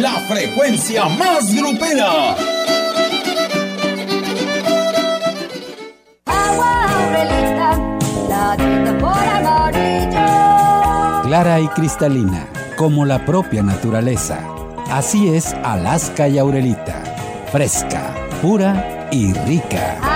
la 0.00 0.20
frecuencia 0.28 1.06
más 1.06 1.54
grupera. 1.54 2.36
Clara 11.24 11.60
y 11.60 11.68
cristalina, 11.68 12.46
como 12.76 13.06
la 13.06 13.24
propia 13.24 13.62
naturaleza. 13.62 14.40
Así 14.90 15.34
es 15.34 15.54
Alaska 15.64 16.28
y 16.28 16.38
Aurelita. 16.38 17.02
Fresca, 17.50 18.14
pura 18.42 19.08
y 19.10 19.32
rica. 19.32 20.11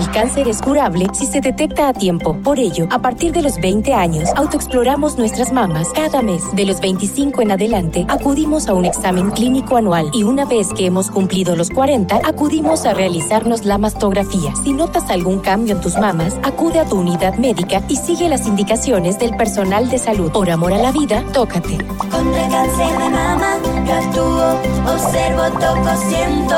El 0.00 0.10
cáncer 0.12 0.48
es 0.48 0.62
curable 0.62 1.08
si 1.12 1.26
se 1.26 1.42
detecta 1.42 1.88
a 1.88 1.92
tiempo. 1.92 2.34
Por 2.42 2.58
ello, 2.58 2.86
a 2.90 3.02
partir 3.02 3.32
de 3.32 3.42
los 3.42 3.60
20 3.60 3.92
años, 3.92 4.30
autoexploramos 4.34 5.18
nuestras 5.18 5.52
mamas 5.52 5.88
cada 5.94 6.22
mes. 6.22 6.42
De 6.54 6.64
los 6.64 6.80
25 6.80 7.42
en 7.42 7.50
adelante, 7.50 8.06
acudimos 8.08 8.66
a 8.68 8.72
un 8.72 8.86
examen 8.86 9.30
clínico 9.30 9.76
anual 9.76 10.10
y 10.14 10.22
una 10.22 10.46
vez 10.46 10.68
que 10.72 10.86
hemos 10.86 11.10
cumplido 11.10 11.54
los 11.54 11.68
40, 11.68 12.22
acudimos 12.24 12.86
a 12.86 12.94
realizarnos 12.94 13.66
la 13.66 13.76
mastografía. 13.76 14.54
Si 14.64 14.72
notas 14.72 15.10
algún 15.10 15.40
cambio 15.40 15.74
en 15.74 15.82
tus 15.82 15.98
mamas, 15.98 16.38
acude 16.44 16.80
a 16.80 16.86
tu 16.86 16.98
unidad 16.98 17.34
médica 17.34 17.82
y 17.86 17.96
sigue 17.96 18.30
las 18.30 18.46
indicaciones 18.46 19.18
del 19.18 19.36
personal 19.36 19.90
de 19.90 19.98
salud. 19.98 20.32
Por 20.32 20.48
amor 20.48 20.72
a 20.72 20.78
la 20.78 20.92
vida, 20.92 21.22
tócate. 21.34 21.76
Contra 21.98 22.46
el 22.46 22.50
cáncer 22.50 22.98
de 22.98 23.10
mama, 23.10 23.58
yo 23.86 23.92
actúo, 23.92 24.94
observo, 24.94 25.42
toco, 25.60 25.94
siento. 26.08 26.56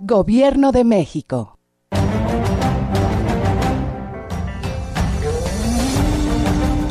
Gobierno 0.00 0.72
de 0.72 0.82
México. 0.82 1.54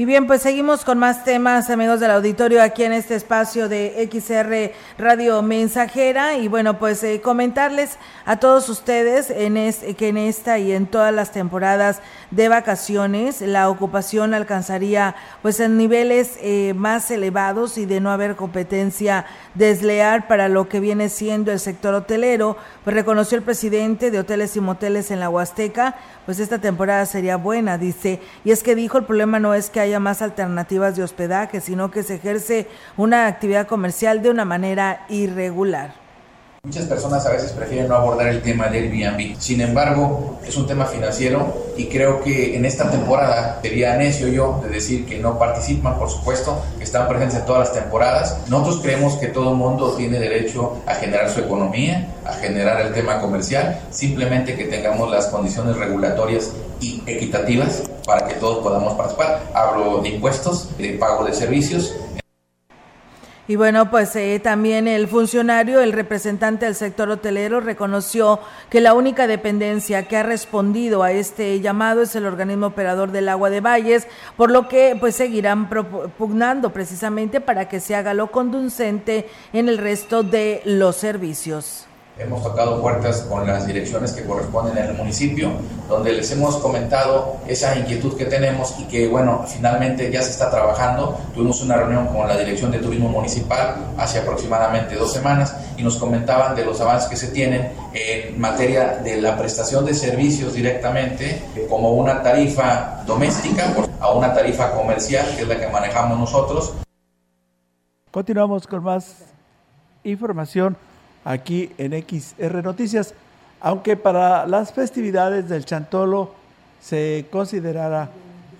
Y 0.00 0.04
bien, 0.04 0.28
pues 0.28 0.42
seguimos 0.42 0.84
con 0.84 0.96
más 1.00 1.24
temas, 1.24 1.70
amigos 1.70 1.98
del 1.98 2.12
auditorio, 2.12 2.62
aquí 2.62 2.84
en 2.84 2.92
este 2.92 3.16
espacio 3.16 3.68
de 3.68 4.08
XR 4.08 4.72
Radio 4.96 5.42
Mensajera. 5.42 6.36
Y 6.36 6.46
bueno, 6.46 6.78
pues 6.78 7.02
eh, 7.02 7.20
comentarles 7.20 7.98
a 8.24 8.36
todos 8.36 8.68
ustedes 8.68 9.28
en 9.28 9.56
que 9.96 10.06
en 10.06 10.16
esta 10.18 10.60
y 10.60 10.70
en 10.70 10.86
todas 10.86 11.12
las 11.12 11.32
temporadas 11.32 12.00
de 12.30 12.48
vacaciones 12.48 13.40
la 13.40 13.68
ocupación 13.68 14.34
alcanzaría 14.34 15.16
pues 15.42 15.58
en 15.58 15.76
niveles 15.76 16.38
eh, 16.42 16.74
más 16.76 17.10
elevados 17.10 17.76
y 17.76 17.84
de 17.84 18.00
no 18.00 18.12
haber 18.12 18.36
competencia 18.36 19.26
desleal 19.54 20.28
para 20.28 20.48
lo 20.48 20.68
que 20.68 20.78
viene 20.78 21.08
siendo 21.08 21.50
el 21.50 21.58
sector 21.58 21.94
hotelero, 21.94 22.56
pues 22.84 22.94
reconoció 22.94 23.36
el 23.36 23.42
presidente 23.42 24.12
de 24.12 24.20
Hoteles 24.20 24.54
y 24.54 24.60
Moteles 24.60 25.10
en 25.10 25.18
la 25.18 25.28
Huasteca, 25.28 25.96
pues 26.24 26.38
esta 26.38 26.60
temporada 26.60 27.04
sería 27.04 27.36
buena, 27.36 27.78
dice, 27.78 28.20
y 28.44 28.52
es 28.52 28.62
que 28.62 28.76
dijo 28.76 28.98
el 28.98 29.04
problema 29.04 29.40
no 29.40 29.54
es 29.54 29.70
que 29.70 29.87
haya 29.88 30.00
más 30.00 30.22
alternativas 30.22 30.96
de 30.96 31.02
hospedaje, 31.02 31.60
sino 31.60 31.90
que 31.90 32.02
se 32.02 32.14
ejerce 32.14 32.68
una 32.96 33.26
actividad 33.26 33.66
comercial 33.66 34.22
de 34.22 34.30
una 34.30 34.44
manera 34.44 35.04
irregular. 35.08 36.07
Muchas 36.68 36.84
personas 36.84 37.24
a 37.24 37.30
veces 37.30 37.52
prefieren 37.52 37.88
no 37.88 37.94
abordar 37.94 38.28
el 38.28 38.42
tema 38.42 38.68
del 38.68 38.92
Airbnb. 38.92 39.40
Sin 39.40 39.62
embargo, 39.62 40.38
es 40.46 40.54
un 40.54 40.66
tema 40.66 40.84
financiero 40.84 41.72
y 41.78 41.86
creo 41.86 42.22
que 42.22 42.56
en 42.56 42.66
esta 42.66 42.90
temporada 42.90 43.58
sería 43.62 43.96
necio 43.96 44.28
yo 44.28 44.60
de 44.62 44.68
decir 44.68 45.06
que 45.06 45.18
no 45.18 45.38
participan, 45.38 45.98
por 45.98 46.10
supuesto, 46.10 46.62
que 46.76 46.84
están 46.84 47.08
presentes 47.08 47.38
en 47.38 47.46
todas 47.46 47.68
las 47.70 47.72
temporadas. 47.72 48.36
Nosotros 48.48 48.80
creemos 48.82 49.14
que 49.14 49.28
todo 49.28 49.54
mundo 49.54 49.94
tiene 49.96 50.18
derecho 50.18 50.82
a 50.86 50.94
generar 50.96 51.30
su 51.30 51.40
economía, 51.40 52.14
a 52.26 52.34
generar 52.34 52.82
el 52.82 52.92
tema 52.92 53.18
comercial, 53.18 53.80
simplemente 53.90 54.54
que 54.54 54.64
tengamos 54.64 55.10
las 55.10 55.28
condiciones 55.28 55.74
regulatorias 55.74 56.52
y 56.82 57.02
equitativas 57.06 57.84
para 58.04 58.28
que 58.28 58.34
todos 58.34 58.58
podamos 58.58 58.92
participar. 58.92 59.40
Hablo 59.54 60.02
de 60.02 60.10
impuestos, 60.10 60.76
de 60.76 60.90
pago 60.90 61.24
de 61.24 61.32
servicios, 61.32 61.94
y 63.48 63.56
bueno, 63.56 63.90
pues 63.90 64.14
eh, 64.14 64.38
también 64.44 64.86
el 64.86 65.08
funcionario, 65.08 65.80
el 65.80 65.94
representante 65.94 66.66
del 66.66 66.74
sector 66.74 67.08
hotelero, 67.08 67.60
reconoció 67.60 68.40
que 68.68 68.82
la 68.82 68.92
única 68.92 69.26
dependencia 69.26 70.06
que 70.06 70.18
ha 70.18 70.22
respondido 70.22 71.02
a 71.02 71.12
este 71.12 71.58
llamado 71.60 72.02
es 72.02 72.14
el 72.14 72.26
organismo 72.26 72.66
operador 72.66 73.10
del 73.10 73.30
agua 73.30 73.48
de 73.48 73.62
Valles, 73.62 74.06
por 74.36 74.50
lo 74.50 74.68
que 74.68 74.98
pues 75.00 75.16
seguirán 75.16 75.70
pugnando 76.18 76.74
precisamente 76.74 77.40
para 77.40 77.70
que 77.70 77.80
se 77.80 77.94
haga 77.94 78.12
lo 78.12 78.30
conducente 78.30 79.30
en 79.54 79.70
el 79.70 79.78
resto 79.78 80.22
de 80.22 80.60
los 80.66 80.96
servicios. 80.96 81.87
Hemos 82.18 82.42
tocado 82.42 82.82
puertas 82.82 83.20
con 83.28 83.46
las 83.46 83.64
direcciones 83.64 84.10
que 84.10 84.24
corresponden 84.24 84.76
en 84.76 84.90
el 84.90 84.94
municipio, 84.94 85.52
donde 85.88 86.12
les 86.12 86.28
hemos 86.32 86.56
comentado 86.56 87.36
esa 87.46 87.78
inquietud 87.78 88.16
que 88.16 88.24
tenemos 88.24 88.74
y 88.80 88.84
que, 88.88 89.06
bueno, 89.06 89.44
finalmente 89.46 90.10
ya 90.10 90.20
se 90.20 90.30
está 90.30 90.50
trabajando. 90.50 91.16
Tuvimos 91.32 91.62
una 91.62 91.76
reunión 91.76 92.08
con 92.08 92.26
la 92.26 92.36
Dirección 92.36 92.72
de 92.72 92.78
Turismo 92.78 93.08
Municipal 93.08 93.76
hace 93.96 94.18
aproximadamente 94.18 94.96
dos 94.96 95.12
semanas 95.12 95.54
y 95.76 95.84
nos 95.84 95.96
comentaban 95.96 96.56
de 96.56 96.64
los 96.64 96.80
avances 96.80 97.08
que 97.08 97.16
se 97.16 97.28
tienen 97.28 97.70
en 97.94 98.40
materia 98.40 98.96
de 98.96 99.20
la 99.20 99.38
prestación 99.38 99.84
de 99.84 99.94
servicios 99.94 100.54
directamente, 100.54 101.40
como 101.68 101.92
una 101.92 102.20
tarifa 102.20 103.04
doméstica 103.06 103.72
a 104.00 104.10
una 104.10 104.34
tarifa 104.34 104.72
comercial, 104.72 105.24
que 105.36 105.42
es 105.42 105.48
la 105.48 105.60
que 105.60 105.68
manejamos 105.68 106.18
nosotros. 106.18 106.74
Continuamos 108.10 108.66
con 108.66 108.82
más 108.82 109.24
información 110.02 110.76
aquí 111.28 111.70
en 111.76 111.92
XR 111.92 112.62
Noticias, 112.64 113.12
aunque 113.60 113.98
para 113.98 114.46
las 114.46 114.72
festividades 114.72 115.46
del 115.46 115.66
Chantolo 115.66 116.30
se 116.80 117.26
considerara 117.30 118.08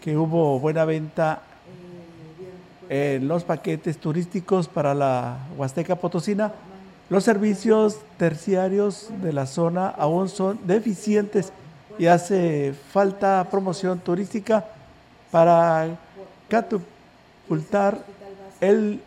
que 0.02 0.18
hubo 0.18 0.60
buena 0.60 0.84
venta 0.84 1.40
en 2.90 3.26
los 3.26 3.44
paquetes 3.44 3.96
turísticos 3.96 4.68
para 4.68 4.92
la 4.92 5.38
Huasteca 5.56 5.96
Potosina, 5.96 6.52
los 7.08 7.24
servicios 7.24 8.00
terciarios 8.18 9.08
de 9.22 9.32
la 9.32 9.46
zona 9.46 9.88
aún 9.88 10.28
son 10.28 10.60
deficientes 10.66 11.54
y 11.98 12.04
hace 12.04 12.74
falta 12.92 13.46
promoción 13.50 13.98
turística 13.98 14.66
para 15.30 15.96
catapultar 16.48 17.98
el 18.60 19.00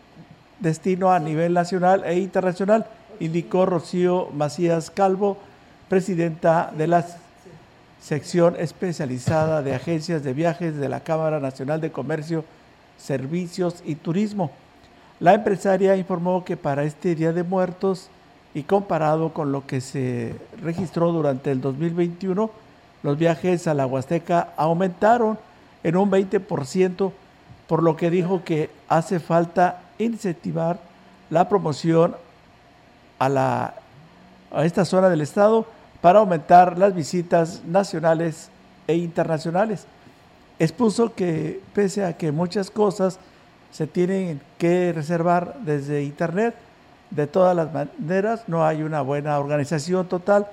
destino 0.59 1.11
a 1.11 1.19
nivel 1.19 1.53
nacional 1.53 2.03
e 2.05 2.17
internacional 2.17 2.87
indicó 3.21 3.65
Rocío 3.67 4.29
Macías 4.33 4.89
Calvo, 4.89 5.37
presidenta 5.87 6.73
de 6.75 6.87
la 6.87 7.05
sección 8.01 8.55
especializada 8.57 9.61
de 9.61 9.75
agencias 9.75 10.23
de 10.23 10.33
viajes 10.33 10.75
de 10.75 10.89
la 10.89 11.01
Cámara 11.01 11.39
Nacional 11.39 11.79
de 11.79 11.91
Comercio, 11.91 12.43
Servicios 12.97 13.83
y 13.85 13.95
Turismo. 13.95 14.51
La 15.19 15.35
empresaria 15.35 15.95
informó 15.95 16.43
que 16.43 16.57
para 16.57 16.83
este 16.83 17.13
Día 17.13 17.31
de 17.31 17.43
Muertos 17.43 18.09
y 18.55 18.63
comparado 18.63 19.33
con 19.33 19.51
lo 19.51 19.67
que 19.67 19.81
se 19.81 20.35
registró 20.61 21.11
durante 21.11 21.51
el 21.51 21.61
2021, 21.61 22.49
los 23.03 23.17
viajes 23.17 23.67
a 23.67 23.75
la 23.75 23.85
Huasteca 23.85 24.49
aumentaron 24.57 25.37
en 25.83 25.95
un 25.95 26.09
20%, 26.09 27.11
por 27.67 27.83
lo 27.83 27.95
que 27.95 28.09
dijo 28.09 28.43
que 28.43 28.71
hace 28.87 29.19
falta 29.19 29.83
incentivar 29.99 30.79
la 31.29 31.47
promoción 31.47 32.15
a, 33.21 33.29
la, 33.29 33.75
a 34.51 34.65
esta 34.65 34.83
zona 34.83 35.07
del 35.07 35.21
estado 35.21 35.67
para 36.01 36.17
aumentar 36.17 36.79
las 36.79 36.95
visitas 36.95 37.61
nacionales 37.63 38.49
e 38.87 38.95
internacionales. 38.95 39.85
Expuso 40.57 41.13
que 41.13 41.61
pese 41.75 42.03
a 42.03 42.17
que 42.17 42.31
muchas 42.31 42.71
cosas 42.71 43.19
se 43.71 43.85
tienen 43.85 44.41
que 44.57 44.91
reservar 44.91 45.55
desde 45.63 46.03
Internet, 46.03 46.55
de 47.11 47.27
todas 47.27 47.55
las 47.55 47.71
maneras 47.71 48.45
no 48.47 48.65
hay 48.65 48.81
una 48.81 49.01
buena 49.01 49.37
organización 49.37 50.07
total 50.07 50.47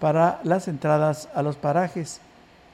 para 0.00 0.40
las 0.44 0.66
entradas 0.66 1.28
a 1.34 1.42
los 1.42 1.56
parajes. 1.56 2.22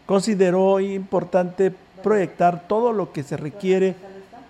Consideró 0.07 0.79
importante 0.79 1.75
proyectar 2.05 2.69
todo 2.69 2.93
lo 2.93 3.13
que 3.13 3.25
se 3.25 3.37
requiere 3.37 3.97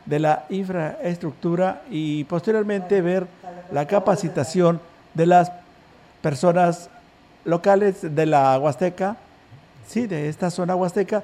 de 0.05 0.19
la 0.19 0.45
infraestructura 0.51 1.83
y 1.91 2.25
posteriormente 2.25 3.01
ver 3.01 3.27
la 3.73 3.87
capacitación 3.87 4.81
de 5.21 5.27
las 5.27 5.53
personas 6.23 6.89
locales 7.45 7.97
de 8.01 8.25
la 8.25 8.59
Huasteca, 8.59 9.19
sí, 9.87 10.07
de 10.07 10.31
esta 10.31 10.51
zona 10.51 10.75
huasteca, 10.75 11.23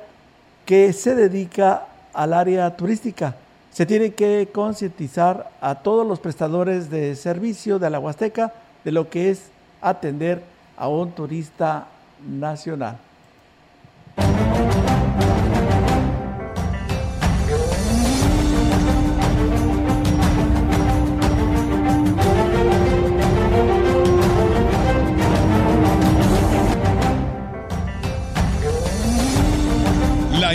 que 0.66 0.92
se 0.92 1.14
dedica 1.14 1.86
al 2.12 2.34
área 2.34 2.76
turística. 2.76 3.36
Se 3.72 3.86
tiene 3.86 4.12
que 4.12 4.50
concientizar 4.52 5.48
a 5.62 5.76
todos 5.76 6.06
los 6.06 6.20
prestadores 6.20 6.90
de 6.90 7.16
servicio 7.16 7.78
de 7.78 7.88
la 7.88 7.98
Huasteca 7.98 8.52
de 8.84 8.92
lo 8.92 9.08
que 9.08 9.30
es 9.30 9.44
atender 9.80 10.42
a 10.76 10.88
un 10.88 11.12
turista 11.12 11.86
nacional. 12.20 12.98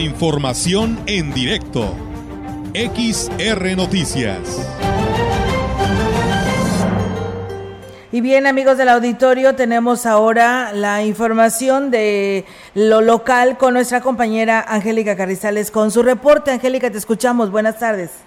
Información 0.02 0.98
en 1.06 1.32
directo. 1.32 1.94
XR 2.74 3.76
Noticias. 3.78 4.68
Y 8.12 8.20
bien, 8.20 8.48
amigos 8.48 8.78
del 8.78 8.90
auditorio, 8.90 9.56
tenemos 9.56 10.06
ahora 10.06 10.74
la 10.74 11.04
información 11.06 11.92
de 11.92 12.46
lo 12.74 13.02
local 13.02 13.58
con 13.58 13.76
nuestra 13.76 14.02
compañera 14.02 14.66
Angélica 14.68 15.16
Carrizales 15.16 15.70
con 15.72 15.92
su 15.92 16.02
reporte. 16.04 16.52
Angélica, 16.52 16.90
te 16.90 16.98
escuchamos. 16.98 17.52
Buenas 17.52 17.80
tardes. 17.80 18.26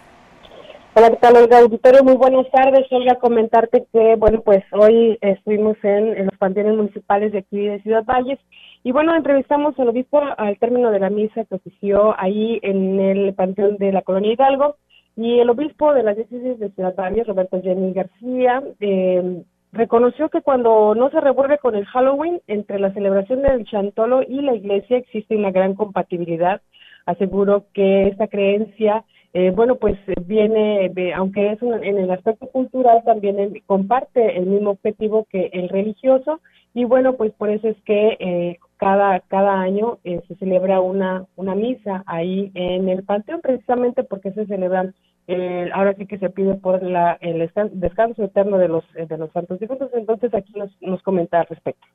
Hola, 0.95 1.11
¿qué 1.11 1.17
tal, 1.17 1.37
Olga 1.37 1.59
Auditorio? 1.59 2.05
Muy 2.05 2.15
buenas 2.15 2.49
tardes. 2.53 2.87
Olga, 2.93 3.17
comentarte 3.17 3.85
que, 3.93 4.15
bueno, 4.17 4.41
pues 4.43 4.63
hoy 4.71 5.19
estuvimos 5.21 5.77
en, 5.83 6.17
en 6.17 6.27
los 6.27 6.39
panteones 6.39 6.77
municipales 6.77 7.33
de 7.33 7.39
aquí 7.39 7.67
de 7.67 7.83
Ciudad 7.83 8.05
Valles 8.05 8.39
y 8.85 8.93
bueno, 8.93 9.17
entrevistamos 9.17 9.79
al 9.81 9.89
obispo 9.89 10.21
al 10.37 10.59
término 10.59 10.91
de 10.91 11.01
la 11.01 11.09
misa 11.09 11.47
que 11.47 11.55
ofició 11.55 12.15
ahí 12.21 12.61
en 12.63 13.01
el 13.01 13.35
panteón 13.35 13.79
de 13.79 13.93
la 13.93 14.03
colonia 14.03 14.35
Hidalgo 14.35 14.77
y 15.17 15.39
el 15.39 15.49
obispo 15.49 15.95
de 15.95 16.03
la 16.03 16.13
diócesis 16.13 16.59
de 16.59 16.71
Ciudad 16.71 16.95
Valles, 16.95 17.27
Roberto 17.27 17.63
Jenny 17.63 17.95
García, 17.95 18.63
eh, 18.81 19.43
reconoció 19.73 20.29
que 20.29 20.43
cuando 20.43 20.95
no 20.95 21.09
se 21.09 21.21
revuelve 21.21 21.57
con 21.57 21.75
el 21.77 21.87
Halloween, 21.87 22.43
entre 22.47 22.79
la 22.79 22.93
celebración 22.93 23.41
del 23.41 23.65
Chantolo 23.65 24.23
y 24.23 24.43
la 24.43 24.55
iglesia 24.55 24.99
existe 24.99 25.35
una 25.35 25.51
gran 25.51 25.75
compatibilidad. 25.75 26.61
Aseguro 27.07 27.65
que 27.73 28.09
esta 28.09 28.29
creencia, 28.29 29.05
eh, 29.33 29.51
bueno, 29.51 29.77
pues 29.77 29.99
viene, 30.27 30.93
aunque 31.15 31.53
es 31.53 31.63
en 31.63 31.99
el 31.99 32.11
aspecto 32.11 32.49
cultural, 32.49 33.03
también 33.05 33.63
comparte 33.65 34.37
el 34.37 34.45
mismo 34.45 34.73
objetivo 34.73 35.27
que 35.31 35.51
el 35.55 35.71
religioso. 35.71 36.41
Y 36.75 36.85
bueno, 36.85 37.15
pues 37.15 37.33
por 37.33 37.51
eso 37.51 37.69
es 37.69 37.77
que 37.85 38.17
eh, 38.19 38.59
cada, 38.77 39.21
cada 39.21 39.61
año 39.61 39.99
eh, 40.05 40.21
se 40.29 40.35
celebra 40.37 40.81
una, 40.81 41.27
una 41.37 41.55
misa 41.55 42.03
ahí 42.07 42.51
en 42.55 42.89
el 42.89 43.05
panteón, 43.05 43.41
precisamente 43.41 44.05
porque 44.05 44.33
se 44.33 44.47
celebran, 44.47 44.95
eh, 45.27 45.71
ahora 45.73 45.95
sí 45.95 46.07
que 46.07 46.19
se 46.19 46.31
pide 46.31 46.55
por 46.55 46.83
la, 46.83 47.19
el 47.21 47.39
descanso 47.73 48.25
eterno 48.25 48.59
de 48.59 48.69
los, 48.69 48.85
de 48.93 49.19
los 49.19 49.31
santos 49.33 49.61
difuntos, 49.61 49.91
entonces 49.95 50.35
aquí 50.35 50.53
nos, 50.57 50.71
nos 50.83 51.03
comenta 51.03 51.41
al 51.41 51.47
respecto 51.47 51.87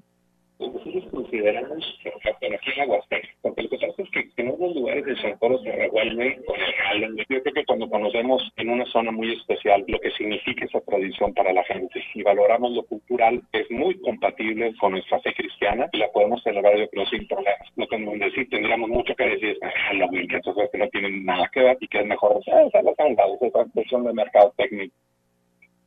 nosotros 0.60 1.06
consideramos 1.12 2.00
que 2.04 2.10
aquí 2.30 2.72
en 2.72 2.78
la 2.78 2.88
Huasteca, 2.88 3.28
porque 3.42 3.64
lo 3.64 3.70
que 3.70 3.78
pasa 3.78 4.02
es 4.02 4.10
que 4.10 4.30
en 4.38 4.50
otros 4.50 4.76
lugares 4.76 5.06
de 5.06 5.16
San 5.18 5.38
se 5.40 5.72
revuelve 5.72 6.42
con 6.46 6.56
el 6.60 7.18
Yo 7.18 7.26
creo 7.42 7.54
que 7.54 7.66
cuando 7.66 7.90
conocemos 7.90 8.42
en 8.58 8.70
una 8.70 8.86
zona 8.86 9.12
muy 9.12 9.34
especial 9.34 9.86
lo 9.88 10.00
que 10.00 10.12
significa 10.12 10.66
esa 10.66 10.82
tradición 10.82 11.34
para 11.34 11.54
la 11.54 11.64
gente 11.64 12.04
y 12.14 12.24
valoramos 12.24 12.72
lo 12.72 12.84
cultural, 12.84 13.42
es 13.54 13.72
muy 13.72 14.00
compatible 14.02 14.74
con 14.80 14.92
nuestra 14.92 15.20
fe 15.22 15.34
cristiana 15.34 15.88
y 15.94 15.98
la 15.98 16.12
podemos 16.12 16.44
celebrar 16.44 16.78
yo 16.78 16.90
creo 16.90 17.06
sin 17.06 17.28
problemas. 17.28 17.68
Lo 17.76 17.88
que 17.88 17.98
decir, 17.98 18.50
tendríamos 18.50 18.90
mucho 18.90 19.16
que 19.16 19.28
decir 19.28 19.58
es 19.62 19.74
Halloween, 19.88 20.28
que 20.28 20.38
esas 20.38 20.54
cosas 20.54 20.70
que 20.72 20.78
no 20.78 20.90
tienen 20.90 21.26
nada 21.26 21.50
que 21.54 21.62
ver 21.62 21.78
y 21.80 21.88
que 21.88 22.00
es 22.00 22.06
mejor 22.06 22.38
hacerlas 22.38 23.00
a 23.00 23.06
un 23.06 23.16
lado, 23.16 23.36
es 23.36 23.42
otra 23.42 23.66
cuestión 23.74 24.04
de 24.04 24.14
mercado 24.14 24.54
técnico. 24.58 24.96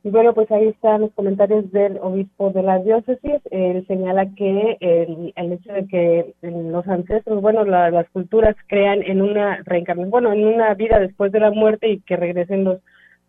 Y 0.05 0.09
bueno, 0.09 0.33
pues 0.33 0.51
ahí 0.51 0.67
están 0.67 1.01
los 1.01 1.13
comentarios 1.13 1.71
del 1.71 1.97
obispo 2.01 2.49
de 2.51 2.61
la 2.61 2.79
diócesis. 2.79 3.41
Él 3.51 3.85
señala 3.87 4.25
que 4.35 4.77
el, 4.81 5.33
el 5.35 5.53
hecho 5.53 5.71
de 5.71 5.87
que 5.87 6.33
los 6.41 6.85
ancestros, 6.87 7.41
bueno, 7.41 7.63
las 7.63 8.09
culturas 8.09 8.55
crean 8.67 9.01
en 9.01 9.21
una 9.21 9.61
reencarnación, 9.63 10.11
bueno, 10.11 10.33
en 10.33 10.45
una 10.45 10.73
vida 10.73 10.99
después 10.99 11.31
de 11.31 11.39
la 11.39 11.51
muerte 11.51 11.87
y 11.87 12.01
que 12.01 12.17
regresen 12.17 12.65
los 12.65 12.79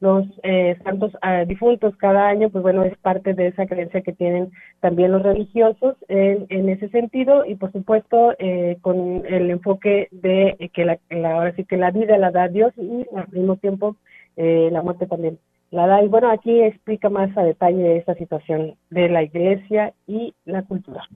los 0.01 0.27
eh, 0.43 0.77
santos 0.85 1.13
ah, 1.23 1.45
difuntos 1.47 1.97
cada 1.97 2.29
año, 2.29 2.51
pues 2.51 2.61
bueno, 2.63 2.83
es 2.85 2.97
parte 2.99 3.33
de 3.33 3.47
esa 3.47 3.65
creencia 3.67 4.03
que 4.03 4.13
tienen 4.13 4.51
también 4.81 5.13
los 5.13 5.23
religiosos 5.23 5.97
en, 6.09 6.47
en 6.51 6.69
ese 6.69 6.89
sentido 6.91 7.47
y 7.47 7.55
por 7.55 7.73
supuesto 7.73 8.35
eh, 8.39 8.77
con 8.83 9.25
el 9.25 9.51
enfoque 9.51 10.09
de 10.11 10.71
que 10.75 10.85
la, 10.85 10.99
ahora 11.33 11.55
sí 11.57 11.65
que 11.65 11.79
la 11.79 11.91
vida 11.91 12.19
la 12.19 12.33
da 12.33 12.49
Dios 12.49 12.75
y 12.77 13.07
al 13.17 13.29
mismo 13.33 13.57
tiempo 13.57 13.97
eh, 14.37 14.69
la 14.73 14.83
muerte 14.83 15.07
también 15.07 15.39
la 15.71 16.03
Y 16.03 16.09
bueno, 16.09 16.31
aquí 16.31 16.61
explica 16.63 17.09
más 17.09 17.37
a 17.37 17.43
detalle 17.43 17.97
esta 17.97 18.15
situación 18.15 18.77
de 18.91 19.09
la 19.09 19.23
iglesia 19.23 19.93
y 20.07 20.35
la 20.45 20.63
cultura 20.63 21.09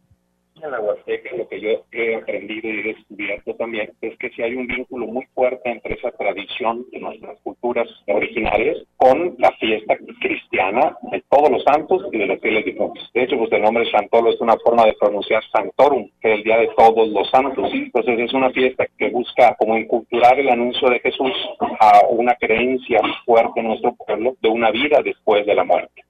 en 0.62 0.70
la 0.70 0.80
Huasteca, 0.80 1.36
lo 1.36 1.48
que 1.48 1.60
yo 1.60 1.84
he 1.92 2.16
aprendido 2.16 2.68
y 2.68 2.80
he 2.80 2.82
descubierto 2.94 3.54
también 3.54 3.92
es 4.00 4.16
que 4.18 4.30
si 4.30 4.42
hay 4.42 4.54
un 4.54 4.66
vínculo 4.66 5.06
muy 5.06 5.26
fuerte 5.34 5.70
entre 5.70 5.94
esa 5.94 6.10
tradición 6.12 6.86
de 6.90 7.00
nuestras 7.00 7.38
culturas 7.40 7.88
originales 8.06 8.84
con 8.96 9.34
la 9.38 9.52
fiesta 9.52 9.96
cristiana 10.20 10.96
de 11.10 11.22
todos 11.30 11.50
los 11.50 11.62
santos 11.64 12.02
y 12.12 12.18
de 12.18 12.26
los 12.26 12.40
fieles 12.40 12.64
difuntos. 12.64 13.10
De 13.14 13.22
hecho, 13.22 13.36
pues 13.38 13.52
el 13.52 13.62
nombre 13.62 13.90
Santolo 13.90 14.30
es 14.30 14.40
una 14.40 14.56
forma 14.56 14.84
de 14.84 14.94
pronunciar 14.94 15.42
Santorum, 15.52 16.10
que 16.20 16.32
es 16.32 16.38
el 16.38 16.44
día 16.44 16.58
de 16.58 16.70
todos 16.76 17.08
los 17.08 17.30
santos. 17.30 17.70
Entonces 17.72 18.18
es 18.18 18.32
una 18.34 18.50
fiesta 18.50 18.86
que 18.98 19.10
busca 19.10 19.54
como 19.56 19.76
inculturar 19.76 20.38
el 20.38 20.48
anuncio 20.48 20.88
de 20.90 21.00
Jesús 21.00 21.32
a 21.80 22.06
una 22.08 22.34
creencia 22.34 23.00
fuerte 23.24 23.60
en 23.60 23.68
nuestro 23.68 23.94
pueblo 23.94 24.36
de 24.40 24.48
una 24.48 24.70
vida 24.70 25.00
después 25.02 25.46
de 25.46 25.54
la 25.54 25.64
muerte. 25.64 26.07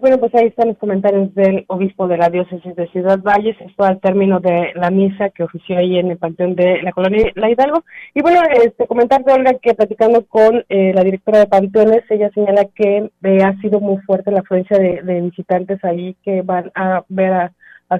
Bueno, 0.00 0.16
pues 0.16 0.34
ahí 0.34 0.46
están 0.46 0.68
los 0.68 0.78
comentarios 0.78 1.34
del 1.34 1.66
obispo 1.68 2.08
de 2.08 2.16
la 2.16 2.30
diócesis 2.30 2.74
de 2.74 2.88
Ciudad 2.88 3.18
Valles, 3.18 3.54
esto 3.60 3.84
al 3.84 4.00
término 4.00 4.40
de 4.40 4.72
la 4.74 4.90
misa 4.90 5.28
que 5.28 5.42
ofició 5.42 5.76
ahí 5.76 5.98
en 5.98 6.10
el 6.10 6.16
panteón 6.16 6.54
de 6.54 6.80
la 6.80 6.92
colonia 6.92 7.30
La 7.34 7.50
Hidalgo. 7.50 7.84
Y 8.14 8.22
bueno, 8.22 8.40
este 8.64 8.86
comentarte, 8.86 9.30
Olga, 9.30 9.52
que 9.60 9.74
platicando 9.74 10.24
con 10.24 10.64
eh, 10.70 10.92
la 10.94 11.04
directora 11.04 11.40
de 11.40 11.48
panteones, 11.48 12.02
ella 12.08 12.30
señala 12.34 12.64
que 12.74 13.10
eh, 13.22 13.42
ha 13.42 13.60
sido 13.60 13.80
muy 13.80 13.98
fuerte 13.98 14.30
la 14.30 14.40
afluencia 14.40 14.78
de, 14.78 15.20
visitantes 15.20 15.84
ahí 15.84 16.16
que 16.24 16.40
van 16.40 16.72
a 16.74 17.04
ver 17.10 17.32
a, 17.34 17.52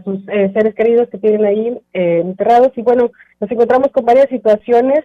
sus 0.03 0.21
eh, 0.29 0.51
seres 0.55 0.75
queridos 0.75 1.09
que 1.11 1.19
tienen 1.19 1.45
ahí 1.45 1.79
enterrados. 1.93 2.73
Y 2.77 2.83
bueno, 2.83 3.11
nos 3.41 3.51
encontramos 3.51 3.89
con 3.93 4.07
varias 4.07 4.29
situaciones. 4.31 5.01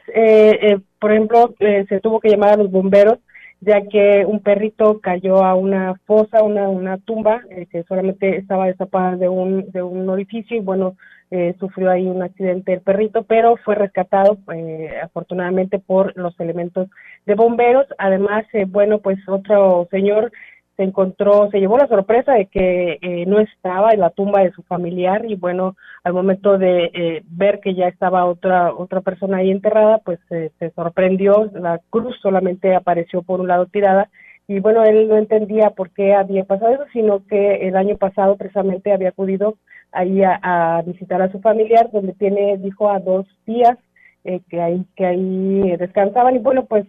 por 1.00 1.12
ejemplo, 1.12 1.54
se 1.60 2.00
tuvo 2.00 2.22
que 2.22 2.30
llamar 2.30 2.52
a 2.52 2.58
los 2.58 2.72
bomberos 2.72 3.20
ya 3.62 3.82
que 3.82 4.26
un 4.26 4.40
perrito 4.42 5.00
cayó 5.00 5.44
a 5.44 5.56
una 5.56 5.96
fosa, 6.06 6.44
una, 6.44 6.70
una 6.70 6.98
tumba, 6.98 7.42
eh, 7.50 7.66
que 7.68 7.84
solamente 7.84 8.38
estaba 8.38 8.68
destapada 8.68 9.16
de 9.16 9.30
un, 9.30 9.72
de 9.72 9.82
un 9.82 10.10
orificio 10.10 10.58
y 10.58 10.60
bueno, 10.60 10.96
eh, 11.32 11.56
sufrió 11.60 11.90
ahí 11.90 12.06
un 12.06 12.22
accidente 12.22 12.74
el 12.74 12.82
perrito, 12.82 13.24
pero 13.24 13.58
fue 13.58 13.76
rescatado 13.76 14.38
eh, 14.54 14.92
afortunadamente 15.04 15.80
por 15.80 16.16
los 16.16 16.40
elementos 16.40 16.90
de 17.26 17.36
bomberos. 17.36 17.88
Además, 17.98 18.46
bueno, 18.68 19.00
pues 19.00 19.18
otro 19.28 19.88
señor 19.90 20.32
se 20.78 20.84
encontró, 20.84 21.50
se 21.52 21.60
llevó 21.60 21.78
la 21.78 21.88
sorpresa 21.88 22.34
de 22.34 22.48
que 22.48 22.98
eh, 23.02 23.26
no 23.26 23.40
estaba 23.40 23.92
en 23.92 24.02
la 24.02 24.10
tumba 24.10 24.42
de 24.42 24.52
su 24.52 24.64
familiar 24.64 25.26
y 25.26 25.36
bueno, 25.36 25.76
al 26.04 26.14
momento 26.14 26.58
de 26.58 26.92
eh, 26.94 27.24
ver 27.30 27.60
que 27.60 27.76
ya 27.76 27.88
estaba 27.88 28.26
otra 28.26 28.74
otra 28.74 29.02
persona 29.02 29.38
ahí 29.38 29.52
enterrada, 29.52 30.00
pues 30.00 30.20
se 30.30 30.70
sorprendió, 30.76 31.50
la 31.54 31.80
cruz 31.90 32.16
solamente 32.22 32.76
apareció 32.76 33.22
por 33.24 33.40
un 33.40 33.48
lado 33.48 33.68
tirada 33.68 34.10
y 34.48 34.60
bueno, 34.60 34.84
él 34.84 35.08
no 35.08 35.18
entendía 35.18 35.72
por 35.72 35.90
qué 35.92 36.14
había 36.14 36.44
pasado 36.44 36.74
eso, 36.74 36.84
sino 36.94 37.26
que 37.26 37.68
el 37.68 37.76
año 37.76 37.98
pasado 37.98 38.38
precisamente 38.38 38.94
había 38.94 39.10
acudido 39.10 39.58
ahí 39.92 40.22
a, 40.24 40.84
visitar 40.86 41.22
a 41.22 41.32
su 41.32 41.40
familiar, 41.42 41.90
donde 41.92 42.14
tiene, 42.14 42.58
dijo, 42.58 42.90
a 42.92 43.00
dos 43.00 43.26
días 43.46 43.78
eh, 44.24 44.42
que 44.50 44.62
ahí 44.62 44.86
que 44.96 45.06
ahí 45.06 45.78
descansaban 45.78 46.36
y 46.36 46.40
bueno, 46.40 46.66
pues 46.66 46.86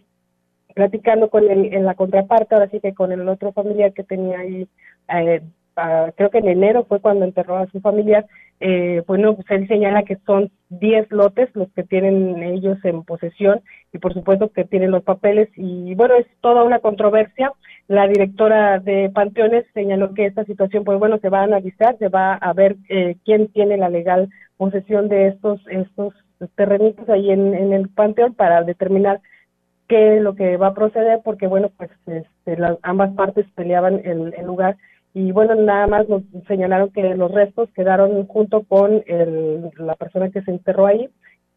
platicando 0.76 1.30
con 1.30 1.50
el, 1.50 1.72
en 1.72 1.86
la 1.86 1.94
contraparte, 1.94 2.54
ahora 2.54 2.68
sí 2.68 2.80
que 2.80 2.92
con 2.92 3.10
el 3.10 3.26
otro 3.30 3.50
familiar 3.52 3.94
que 3.94 4.04
tenía 4.04 4.40
ahí, 4.40 4.68
eh, 5.08 5.40
creo 6.16 6.28
que 6.28 6.36
en 6.36 6.48
enero 6.48 6.84
fue 6.84 7.00
cuando 7.00 7.24
enterró 7.24 7.56
a 7.56 7.66
su 7.68 7.80
familiar, 7.80 8.26
eh, 8.60 9.02
bueno, 9.06 9.34
pues 9.34 9.50
él 9.50 9.66
señala 9.68 10.02
que 10.02 10.18
son 10.26 10.50
10 10.68 11.10
lotes 11.12 11.48
los 11.54 11.70
que 11.72 11.82
tienen 11.82 12.42
ellos 12.42 12.76
en 12.84 13.04
posesión 13.04 13.62
y 13.90 13.98
por 13.98 14.12
supuesto 14.12 14.50
que 14.50 14.64
tienen 14.64 14.90
los 14.90 15.02
papeles 15.02 15.48
y 15.56 15.94
bueno, 15.94 16.14
es 16.16 16.26
toda 16.42 16.62
una 16.62 16.80
controversia. 16.80 17.52
La 17.88 18.06
directora 18.06 18.78
de 18.78 19.10
Panteones 19.14 19.64
señaló 19.72 20.12
que 20.12 20.26
esta 20.26 20.44
situación, 20.44 20.84
pues 20.84 20.98
bueno, 20.98 21.16
se 21.22 21.30
va 21.30 21.40
a 21.40 21.44
analizar, 21.44 21.96
se 21.96 22.08
va 22.08 22.34
a 22.34 22.52
ver 22.52 22.76
eh, 22.90 23.16
quién 23.24 23.48
tiene 23.48 23.78
la 23.78 23.88
legal 23.88 24.28
posesión 24.58 25.08
de 25.08 25.28
estos, 25.28 25.58
estos 25.68 26.12
terrenitos 26.54 27.08
ahí 27.08 27.30
en, 27.30 27.54
en 27.54 27.72
el 27.72 27.88
Panteón 27.88 28.34
para 28.34 28.62
determinar 28.62 29.22
qué 29.88 30.16
es 30.16 30.22
lo 30.22 30.34
que 30.34 30.56
va 30.56 30.68
a 30.68 30.74
proceder, 30.74 31.20
porque 31.24 31.46
bueno, 31.46 31.70
pues 31.76 31.90
este, 32.06 32.56
las, 32.56 32.78
ambas 32.82 33.12
partes 33.14 33.46
peleaban 33.54 34.00
el, 34.04 34.34
el, 34.36 34.46
lugar. 34.46 34.76
Y 35.14 35.32
bueno, 35.32 35.54
nada 35.54 35.86
más 35.86 36.08
nos 36.08 36.22
señalaron 36.46 36.90
que 36.90 37.14
los 37.14 37.30
restos 37.30 37.70
quedaron 37.74 38.26
junto 38.26 38.64
con 38.64 39.02
el, 39.06 39.70
la 39.78 39.94
persona 39.94 40.30
que 40.30 40.42
se 40.42 40.50
enterró 40.50 40.86
ahí. 40.86 41.08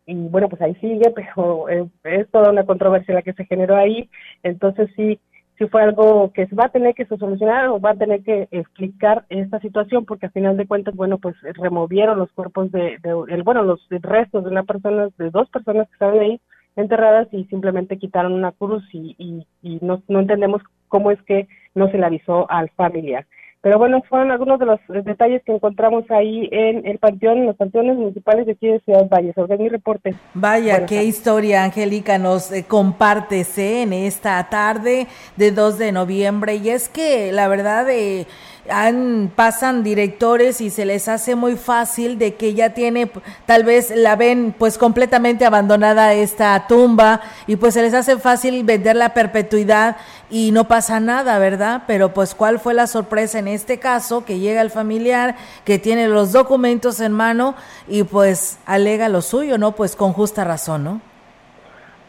Y 0.06 0.16
bueno, 0.16 0.50
pues 0.50 0.62
ahí 0.62 0.76
sigue, 0.76 1.12
pero 1.16 1.68
es, 1.70 2.30
toda 2.32 2.52
una 2.52 2.66
controversia 2.66 3.14
la 3.14 3.22
que 3.22 3.34
se 3.34 3.46
generó 3.46 3.76
ahí, 3.76 4.10
entonces 4.44 4.90
sí, 4.96 5.20
sí 5.58 5.68
fue 5.68 5.84
algo 5.84 6.32
que 6.34 6.48
se 6.48 6.56
va 6.56 6.66
a 6.66 6.72
tener 6.72 6.96
que 6.96 7.06
solucionar 7.06 7.68
o 7.68 7.80
va 7.80 7.92
a 7.92 7.96
tener 7.96 8.24
que 8.24 8.48
explicar 8.52 9.26
esta 9.30 9.60
situación 9.60 10.06
porque 10.06 10.28
al 10.28 10.32
final 10.32 10.58
de 10.58 10.68
cuentas, 10.68 10.96
bueno, 10.96 11.18
pues 11.18 11.36
removieron 11.56 12.18
los 12.18 12.32
cuerpos 12.32 12.72
de, 12.72 12.98
de 13.04 13.24
el, 13.30 13.44
bueno, 13.44 13.64
los 13.64 13.86
restos 13.90 14.44
de 14.44 14.50
una 14.50 14.64
persona, 14.64 15.10
de 15.18 15.30
dos 15.30 15.50
personas 15.50 15.88
que 15.88 15.94
estaban 15.94 16.20
ahí, 16.20 16.42
enterradas 16.76 17.28
y 17.32 17.46
simplemente 17.46 17.98
quitaron 17.98 18.34
una 18.34 18.52
cruz 18.52 18.84
y, 18.94 19.16
y, 19.62 19.80
no, 19.82 20.02
no 20.08 20.20
entendemos 20.20 20.62
cómo 20.88 21.12
es 21.12 21.22
que 21.24 21.48
no 21.76 21.90
se 21.92 21.98
le 21.98 22.06
avisó 22.06 22.50
al 22.50 22.70
familiar. 22.72 23.26
Pero 23.62 23.78
bueno, 23.78 24.02
fueron 24.08 24.32
algunos 24.32 24.58
de 24.58 24.66
los 24.66 24.80
detalles 25.04 25.44
que 25.44 25.54
encontramos 25.54 26.10
ahí 26.12 26.48
en 26.50 26.86
el 26.88 26.98
panteón, 26.98 27.40
en 27.40 27.48
los 27.48 27.58
panteones 27.58 27.98
municipales 27.98 28.46
de 28.46 28.54
aquí 28.54 28.68
de 28.68 28.80
Ciudad 28.80 29.10
Valle. 29.10 29.34
Sobre 29.34 29.58
mi 29.58 29.68
reporte. 29.68 30.16
Vaya, 30.34 30.86
qué 30.86 31.04
historia, 31.04 31.66
Angélica, 31.66 32.18
nos 32.18 32.54
eh, 32.54 32.64
compartes 32.66 33.58
¿eh? 33.58 33.82
en 33.82 33.92
esta 33.92 34.42
tarde 34.50 35.08
de 35.36 35.52
2 35.52 35.78
de 35.78 35.92
noviembre. 35.92 36.56
Y 36.56 36.70
es 36.70 36.88
que 36.88 37.32
la 37.34 37.48
verdad... 37.50 37.90
Eh, 37.90 38.28
han, 38.70 39.32
pasan 39.36 39.84
directores 39.84 40.62
y 40.62 40.70
se 40.70 40.86
les 40.86 41.08
hace 41.08 41.36
muy 41.36 41.56
fácil 41.56 42.18
de 42.18 42.36
que 42.36 42.54
ya 42.54 42.74
tiene, 42.74 43.12
tal 43.46 43.64
vez 43.64 43.92
la 43.96 44.16
ven 44.16 44.56
pues 44.58 44.78
completamente 44.78 45.46
abandonada 45.46 46.14
esta 46.14 46.68
tumba 46.68 47.22
y 47.48 47.56
pues 47.56 47.74
se 47.74 47.82
les 47.82 47.94
hace 47.94 48.18
fácil 48.18 48.64
vender 48.64 48.96
la 48.96 49.14
perpetuidad 49.14 49.98
y 50.30 50.52
no 50.52 50.68
pasa 50.68 51.00
nada, 51.00 51.40
¿verdad? 51.40 51.84
Pero 51.88 52.14
pues 52.14 52.36
cuál 52.36 52.60
fue 52.60 52.74
la 52.74 52.88
sorpresa 52.88 53.40
en 53.40 53.48
este 53.48 53.80
caso, 53.80 54.26
que 54.26 54.40
llega 54.40 54.62
el 54.62 54.72
familiar, 54.72 55.36
que 55.66 55.80
tiene 55.80 56.08
los 56.08 56.32
documentos 56.32 57.00
en 57.00 57.12
mano 57.12 57.56
y 57.88 58.04
pues 58.04 58.60
alega 58.66 59.10
lo 59.10 59.22
suyo, 59.22 59.58
¿no? 59.58 59.76
Pues 59.76 59.96
con 59.96 60.14
justa 60.14 60.44
razón, 60.44 60.84
¿no? 60.84 61.09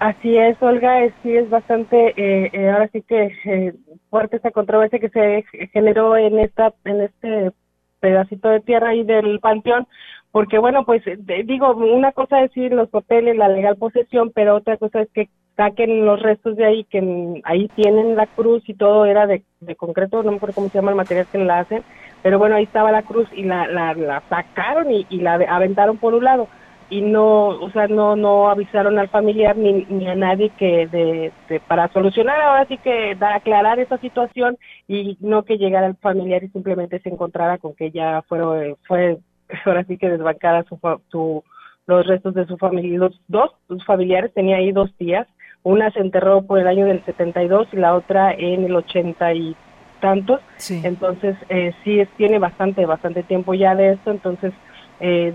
Así 0.00 0.34
es, 0.34 0.56
Olga, 0.62 0.98
sí 1.22 1.36
es 1.36 1.50
bastante, 1.50 2.14
eh, 2.16 2.48
eh, 2.54 2.70
ahora 2.70 2.88
sí 2.88 3.02
que 3.02 3.34
eh, 3.44 3.74
fuerte 4.08 4.36
esta 4.36 4.50
controversia 4.50 4.98
que 4.98 5.10
se 5.10 5.44
generó 5.74 6.16
en 6.16 6.38
esta, 6.38 6.72
en 6.86 7.02
este 7.02 7.52
pedacito 8.00 8.48
de 8.48 8.60
tierra 8.60 8.88
ahí 8.88 9.04
del 9.04 9.40
panteón, 9.40 9.86
porque 10.32 10.56
bueno, 10.56 10.86
pues 10.86 11.02
digo, 11.44 11.76
una 11.76 12.12
cosa 12.12 12.40
es 12.40 12.48
decir 12.48 12.72
los 12.72 12.88
papeles, 12.88 13.36
la 13.36 13.50
legal 13.50 13.76
posesión, 13.76 14.32
pero 14.34 14.56
otra 14.56 14.78
cosa 14.78 15.02
es 15.02 15.10
que 15.10 15.28
saquen 15.58 16.06
los 16.06 16.22
restos 16.22 16.56
de 16.56 16.64
ahí, 16.64 16.84
que 16.84 17.42
ahí 17.44 17.68
tienen 17.74 18.16
la 18.16 18.26
cruz 18.26 18.66
y 18.70 18.72
todo 18.72 19.04
era 19.04 19.26
de, 19.26 19.44
de 19.60 19.76
concreto, 19.76 20.22
no 20.22 20.30
me 20.30 20.38
acuerdo 20.38 20.54
cómo 20.54 20.70
se 20.70 20.78
llama 20.78 20.92
el 20.92 20.96
material 20.96 21.26
que 21.30 21.36
la 21.36 21.58
hacen, 21.58 21.82
pero 22.22 22.38
bueno, 22.38 22.56
ahí 22.56 22.64
estaba 22.64 22.90
la 22.90 23.02
cruz 23.02 23.28
y 23.34 23.42
la, 23.42 23.66
la, 23.66 23.92
la 23.92 24.22
sacaron 24.30 24.86
y 24.90 25.04
la 25.18 25.34
aventaron 25.34 25.98
por 25.98 26.14
un 26.14 26.24
lado 26.24 26.48
y 26.90 27.02
no, 27.02 27.46
o 27.48 27.70
sea, 27.70 27.86
no, 27.86 28.16
no 28.16 28.50
avisaron 28.50 28.98
al 28.98 29.08
familiar 29.08 29.56
ni, 29.56 29.84
ni 29.88 30.08
a 30.08 30.16
nadie 30.16 30.50
que 30.58 30.88
de, 30.88 31.60
para 31.68 31.90
solucionar. 31.92 32.40
Ahora 32.42 32.66
sí 32.66 32.78
que 32.78 33.14
dar 33.14 33.34
aclarar 33.34 33.78
esa 33.78 33.96
situación 33.98 34.58
y 34.88 35.16
no 35.20 35.44
que 35.44 35.56
llegara 35.56 35.86
el 35.86 35.94
familiar 35.96 36.42
y 36.42 36.48
simplemente 36.48 36.98
se 36.98 37.08
encontrara 37.08 37.58
con 37.58 37.74
que 37.74 37.92
ya 37.92 38.22
fueron, 38.28 38.76
fue 38.88 39.18
ahora 39.64 39.84
sí 39.84 39.98
que 39.98 40.10
desbancada 40.10 40.64
su, 40.64 40.78
su, 41.10 41.44
los 41.86 42.06
restos 42.06 42.34
de 42.34 42.46
su 42.46 42.58
familia, 42.58 42.98
los 42.98 43.20
dos 43.28 43.52
sus 43.68 43.84
familiares, 43.84 44.34
tenía 44.34 44.56
ahí 44.56 44.72
dos 44.72 44.92
tías, 44.96 45.28
una 45.62 45.92
se 45.92 46.00
enterró 46.00 46.42
por 46.42 46.58
el 46.58 46.66
año 46.66 46.86
del 46.86 47.04
72 47.04 47.68
y 47.72 47.76
la 47.76 47.94
otra 47.94 48.32
en 48.32 48.64
el 48.64 48.74
80 48.74 49.32
y 49.34 49.56
tantos, 50.00 50.40
entonces 50.70 51.36
eh, 51.50 51.72
sí 51.84 52.00
es, 52.00 52.08
tiene 52.16 52.38
bastante, 52.38 52.86
bastante 52.86 53.22
tiempo 53.22 53.54
ya 53.54 53.74
de 53.74 53.92
esto, 53.92 54.10
entonces 54.10 54.52
eh, 54.98 55.34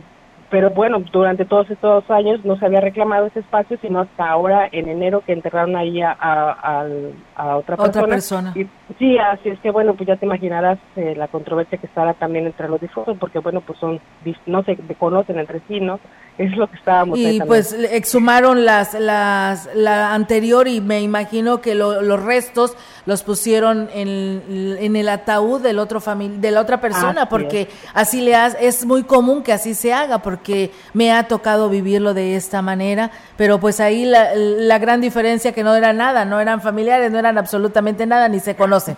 pero 0.56 0.70
bueno, 0.70 1.03
durante 1.12 1.43
todos 1.43 1.70
estos 1.70 2.10
años 2.10 2.39
no 2.45 2.58
se 2.58 2.66
había 2.66 2.80
reclamado 2.80 3.26
ese 3.26 3.41
espacio, 3.41 3.78
sino 3.82 3.99
hasta 3.99 4.30
ahora, 4.30 4.70
en 4.72 4.88
enero, 4.88 5.20
que 5.20 5.34
enterraron 5.34 5.76
ahí 5.76 6.01
a, 6.01 6.16
a, 6.18 7.58
otra 7.58 7.76
persona. 7.76 8.53
sí, 8.53 9.18
así 9.18 9.49
es 9.49 9.60
que 9.60 9.70
bueno, 9.70 9.95
pues 9.95 10.08
ya 10.08 10.16
te 10.16 10.26
imaginarás 10.26 10.80
eh, 10.95 11.14
la 11.18 11.28
controversia 11.28 11.78
que 11.78 11.88
estará 11.88 12.14
también 12.14 12.45
entre 12.45 12.70
los 12.70 12.80
difuntos, 12.80 13.18
porque 13.18 13.39
bueno, 13.39 13.60
pues 13.60 13.78
son, 13.80 13.99
no 14.45 14.64
se 14.64 14.78
conocen 14.97 15.39
entre 15.39 15.60
sí, 15.68 15.82
¿no? 15.82 15.99
es 16.38 16.56
lo 16.58 16.68
que 16.68 16.78
estábamos 16.78 17.18
y 17.18 17.39
pues 17.41 17.72
exhumaron 17.74 18.66
las 18.66 18.93
las 18.93 19.70
la 19.74 20.14
anterior 20.14 20.68
y 20.68 20.82
me 20.82 21.01
imagino 21.01 21.62
que 21.62 21.76
los 21.76 22.24
restos 22.24 22.76
los 23.06 23.24
pusieron 23.24 23.89
en, 23.93 24.43
en 24.80 24.95
el 24.95 25.10
ataúd 25.10 25.62
del 25.62 25.80
otro 25.80 26.01
de 26.01 26.51
la 26.51 26.62
otra 26.62 26.82
persona 26.82 27.30
porque 27.30 27.70
así 27.93 28.22
le 28.22 28.36
hace, 28.36 28.68
es 28.68 28.86
muy 28.86 29.03
común 29.03 29.43
que 29.43 29.53
así 29.53 29.74
se 29.74 29.93
haga 29.93 30.20
porque 30.20 30.45
me 30.93 31.12
ha 31.12 31.28
tocado 31.28 31.70
vivirlo 31.70 32.14
de 32.14 32.36
esta 32.36 32.62
manera 32.62 33.12
pero 33.38 33.60
pues 33.60 33.80
ahí 33.80 34.06
la, 34.06 34.30
la 34.36 34.80
gran 34.80 35.02
diferencia 35.02 35.52
que 35.54 35.64
no 35.64 35.76
era 35.76 35.93
nada 35.93 36.26
no 36.26 36.39
eran 36.39 36.62
familiares 36.62 37.12
no 37.12 37.20
eran 37.20 37.38
absolutamente 37.38 38.06
nada 38.06 38.28
ni 38.28 38.39
se 38.39 38.56
conocen. 38.56 38.98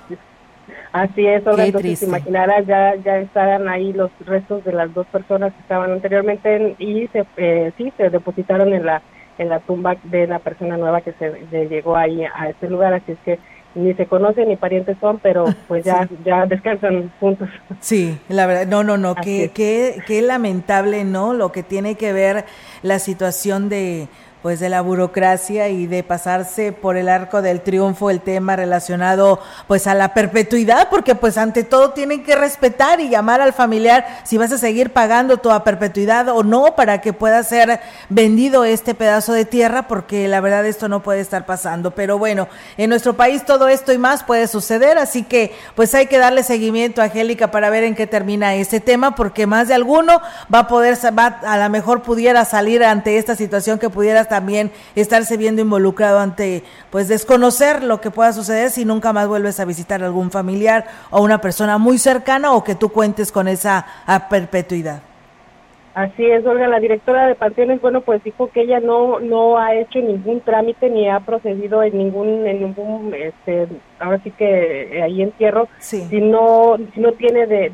Así 0.92 1.28
es, 1.28 1.46
Olga, 1.46 1.66
entonces 1.66 2.02
imaginarás, 2.02 2.66
ya, 2.66 2.96
ya 2.96 3.18
estaban 3.18 3.68
ahí 3.68 3.94
los 3.94 4.10
restos 4.26 4.64
de 4.64 4.74
las 4.74 4.94
dos 4.94 5.06
personas 5.08 5.54
que 5.54 5.60
estaban 5.60 5.92
anteriormente 5.92 6.76
y 6.80 7.08
se, 7.08 7.26
eh, 7.38 7.72
sí, 7.78 7.92
se 7.98 8.10
depositaron 8.10 8.74
en 8.74 8.86
la, 8.86 9.02
en 9.38 9.50
la 9.50 9.60
tumba 9.60 9.96
de 10.04 10.28
la 10.28 10.40
persona 10.40 10.78
nueva 10.78 11.02
que 11.02 11.14
se 11.14 11.68
llegó 11.68 11.96
ahí 11.96 12.24
a 12.24 12.50
este 12.50 12.70
lugar, 12.70 12.94
así 12.94 13.12
es 13.12 13.20
que 13.26 13.40
ni 13.78 13.94
se 13.94 14.06
conocen 14.08 14.50
ni 14.50 14.56
parientes 14.56 14.98
son, 15.00 15.20
pero 15.20 15.46
pues 15.68 15.86
ya, 15.86 16.08
ya 16.26 16.46
descansan 16.46 17.12
juntos. 17.20 17.48
Sí, 17.80 18.18
la 18.28 18.46
verdad, 18.48 18.68
no, 18.68 18.84
no, 18.84 18.98
no, 18.98 19.16
qué, 19.16 19.52
qué, 19.54 20.02
qué 20.06 20.22
lamentable, 20.22 21.04
¿no? 21.04 21.34
Lo 21.34 21.52
que 21.52 21.64
tiene 21.64 21.96
que 21.96 22.12
ver 22.14 22.46
la 22.82 23.00
situación 23.00 23.70
de 23.70 24.08
pues 24.42 24.60
de 24.60 24.70
la 24.70 24.82
burocracia 24.82 25.70
y 25.70 25.88
de 25.88 26.04
pasarse 26.04 26.72
por 26.72 26.96
el 26.96 27.10
arco 27.10 27.42
del 27.42 27.62
triunfo 27.62 28.10
el 28.10 28.22
tema 28.22 28.56
relacionado 28.56 29.40
pues 29.68 29.88
a 29.88 29.94
la 29.94 30.14
perpetuidad 30.14 30.90
porque 30.90 31.16
pues 31.16 31.38
ante 31.38 31.64
todo 31.64 31.92
tienen 31.92 32.24
que 32.24 32.36
respetar 32.36 33.00
y 33.00 33.10
llamar 33.10 33.42
al 33.42 33.54
familiar 33.54 34.06
si 34.24 34.38
vas 34.38 34.52
a 34.52 34.58
seguir 34.58 34.94
pagando 34.94 35.38
tu 35.38 35.50
perpetuidad 35.64 36.30
o 36.30 36.44
no 36.44 36.76
para 36.76 37.02
que 37.02 37.14
pueda 37.14 37.42
ser 37.44 37.80
vendido 38.10 38.64
este 38.64 38.94
pedazo 38.94 39.34
de 39.34 39.46
tierra 39.46 39.88
porque 39.88 40.28
la 40.28 40.40
verdad 40.40 40.66
esto 40.66 40.88
no 40.88 41.02
puede 41.02 41.20
estar 41.22 41.46
pasando. 41.46 41.92
Pero 41.92 42.18
bueno 42.18 42.48
en 42.78 42.90
nuestro 42.90 43.16
país 43.16 43.44
todo 43.44 43.68
esto 43.68 43.92
y 43.92 43.98
más 43.98 44.24
puede 44.24 44.48
suceder 44.48 44.98
así 44.98 45.24
que 45.24 45.56
pues 45.76 45.96
hay 45.96 46.08
que 46.08 46.20
darle 46.20 46.44
seguimiento 46.44 47.02
a 47.02 47.06
Angélica 47.06 47.50
para 47.50 47.70
ver 47.70 47.84
en 47.84 47.96
qué 47.96 48.08
termina 48.08 48.56
este 48.56 48.80
tema 48.80 49.16
porque 49.16 49.48
más 49.48 49.68
de 49.68 49.74
alguno 49.74 50.22
va 50.54 50.60
a 50.60 50.68
poder 50.68 50.98
va, 51.18 51.40
a 51.44 51.58
lo 51.58 51.70
mejor 51.70 52.04
pudiera 52.04 52.46
salir 52.46 52.84
ante 52.84 53.18
esta 53.18 53.36
situación 53.36 53.80
que 53.80 53.90
pudiera 53.90 54.27
también 54.28 54.72
estarse 54.96 55.38
viendo 55.38 55.62
involucrado 55.62 56.20
ante, 56.20 56.64
pues 56.90 57.08
desconocer 57.08 57.84
lo 57.84 58.02
que 58.02 58.12
pueda 58.12 58.34
suceder 58.34 58.70
si 58.70 58.86
nunca 58.86 59.14
más 59.14 59.28
vuelves 59.28 59.60
a 59.60 59.66
visitar 59.66 60.04
a 60.04 60.06
algún 60.06 60.32
familiar 60.32 60.86
o 61.10 61.22
una 61.22 61.42
persona 61.42 61.78
muy 61.78 61.98
cercana 61.98 62.54
o 62.54 62.64
que 62.64 62.76
tú 62.76 62.90
cuentes 62.90 63.32
con 63.32 63.48
esa 63.48 63.86
a 64.06 64.30
perpetuidad. 64.30 65.02
Así 65.98 66.24
es, 66.24 66.46
Olga, 66.46 66.68
la 66.68 66.80
directora 66.80 67.26
de 67.26 67.34
Panteones, 67.34 67.82
bueno, 67.82 68.02
pues 68.02 68.24
dijo 68.24 68.52
que 68.52 68.62
ella 68.62 68.80
no 68.80 69.20
no 69.20 69.58
ha 69.58 69.74
hecho 69.74 69.98
ningún 69.98 70.42
trámite 70.42 70.92
ni 70.92 71.10
ha 71.10 71.22
procedido 71.22 71.82
en 71.82 71.98
ningún 71.98 72.46
en 72.46 72.60
ningún 72.60 73.16
este 73.16 73.68
ahora 73.98 74.20
sí 74.24 74.30
que 74.30 75.00
eh, 75.00 75.02
ahí 75.02 75.24
entierro 75.24 75.68
si 75.80 76.22
no 76.22 76.78
si 76.94 77.00
no 77.00 77.14
tiene 77.14 77.48
de, 77.48 77.72